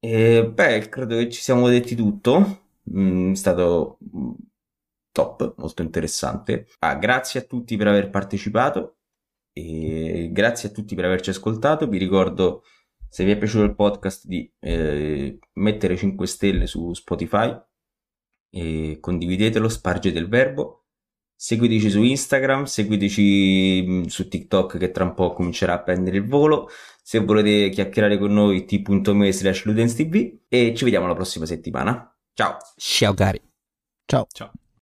E, 0.00 0.46
beh, 0.52 0.88
credo 0.88 1.16
che 1.16 1.30
ci 1.30 1.40
siamo 1.40 1.68
detti 1.68 1.94
tutto. 1.94 2.60
Mm, 2.94 3.32
è 3.32 3.34
stato 3.34 3.98
mm, 4.14 4.30
top, 5.10 5.54
molto 5.56 5.82
interessante. 5.82 6.66
Ah, 6.80 6.94
grazie 6.96 7.40
a 7.40 7.42
tutti 7.44 7.76
per 7.76 7.88
aver 7.88 8.10
partecipato 8.10 8.98
e 9.52 10.28
grazie 10.32 10.68
a 10.68 10.72
tutti 10.72 10.94
per 10.94 11.06
averci 11.06 11.30
ascoltato. 11.30 11.88
Vi 11.88 11.98
ricordo, 11.98 12.62
se 13.08 13.24
vi 13.24 13.30
è 13.32 13.38
piaciuto 13.38 13.64
il 13.64 13.74
podcast, 13.74 14.26
di 14.26 14.48
eh, 14.60 15.38
mettere 15.54 15.96
5 15.96 16.26
stelle 16.26 16.66
su 16.66 16.92
Spotify 16.92 17.56
e 18.56 18.98
condividetelo, 19.00 19.68
spargete 19.68 20.18
il 20.18 20.28
verbo. 20.28 20.84
Seguiteci 21.38 21.90
su 21.90 22.02
Instagram, 22.02 22.64
seguiteci 22.64 23.84
mm, 23.86 24.02
su 24.04 24.26
TikTok 24.26 24.78
che 24.78 24.90
tra 24.90 25.04
un 25.04 25.12
po' 25.12 25.34
comincerà 25.34 25.74
a 25.74 25.82
prendere 25.82 26.16
il 26.16 26.26
volo. 26.26 26.68
Se 27.02 27.18
volete 27.18 27.68
chiacchierare 27.68 28.16
con 28.18 28.32
noi, 28.32 28.64
t.me 28.64 29.32
slash 29.32 29.64
ludens 29.64 29.94
tv 29.94 30.38
e 30.48 30.74
ci 30.74 30.84
vediamo 30.84 31.06
la 31.06 31.14
prossima 31.14 31.44
settimana. 31.44 32.10
Ciao! 32.32 32.56
Ciao 32.76 33.14
cari. 33.14 33.40
Ciao. 34.06 34.26
Ciao. 34.32 34.50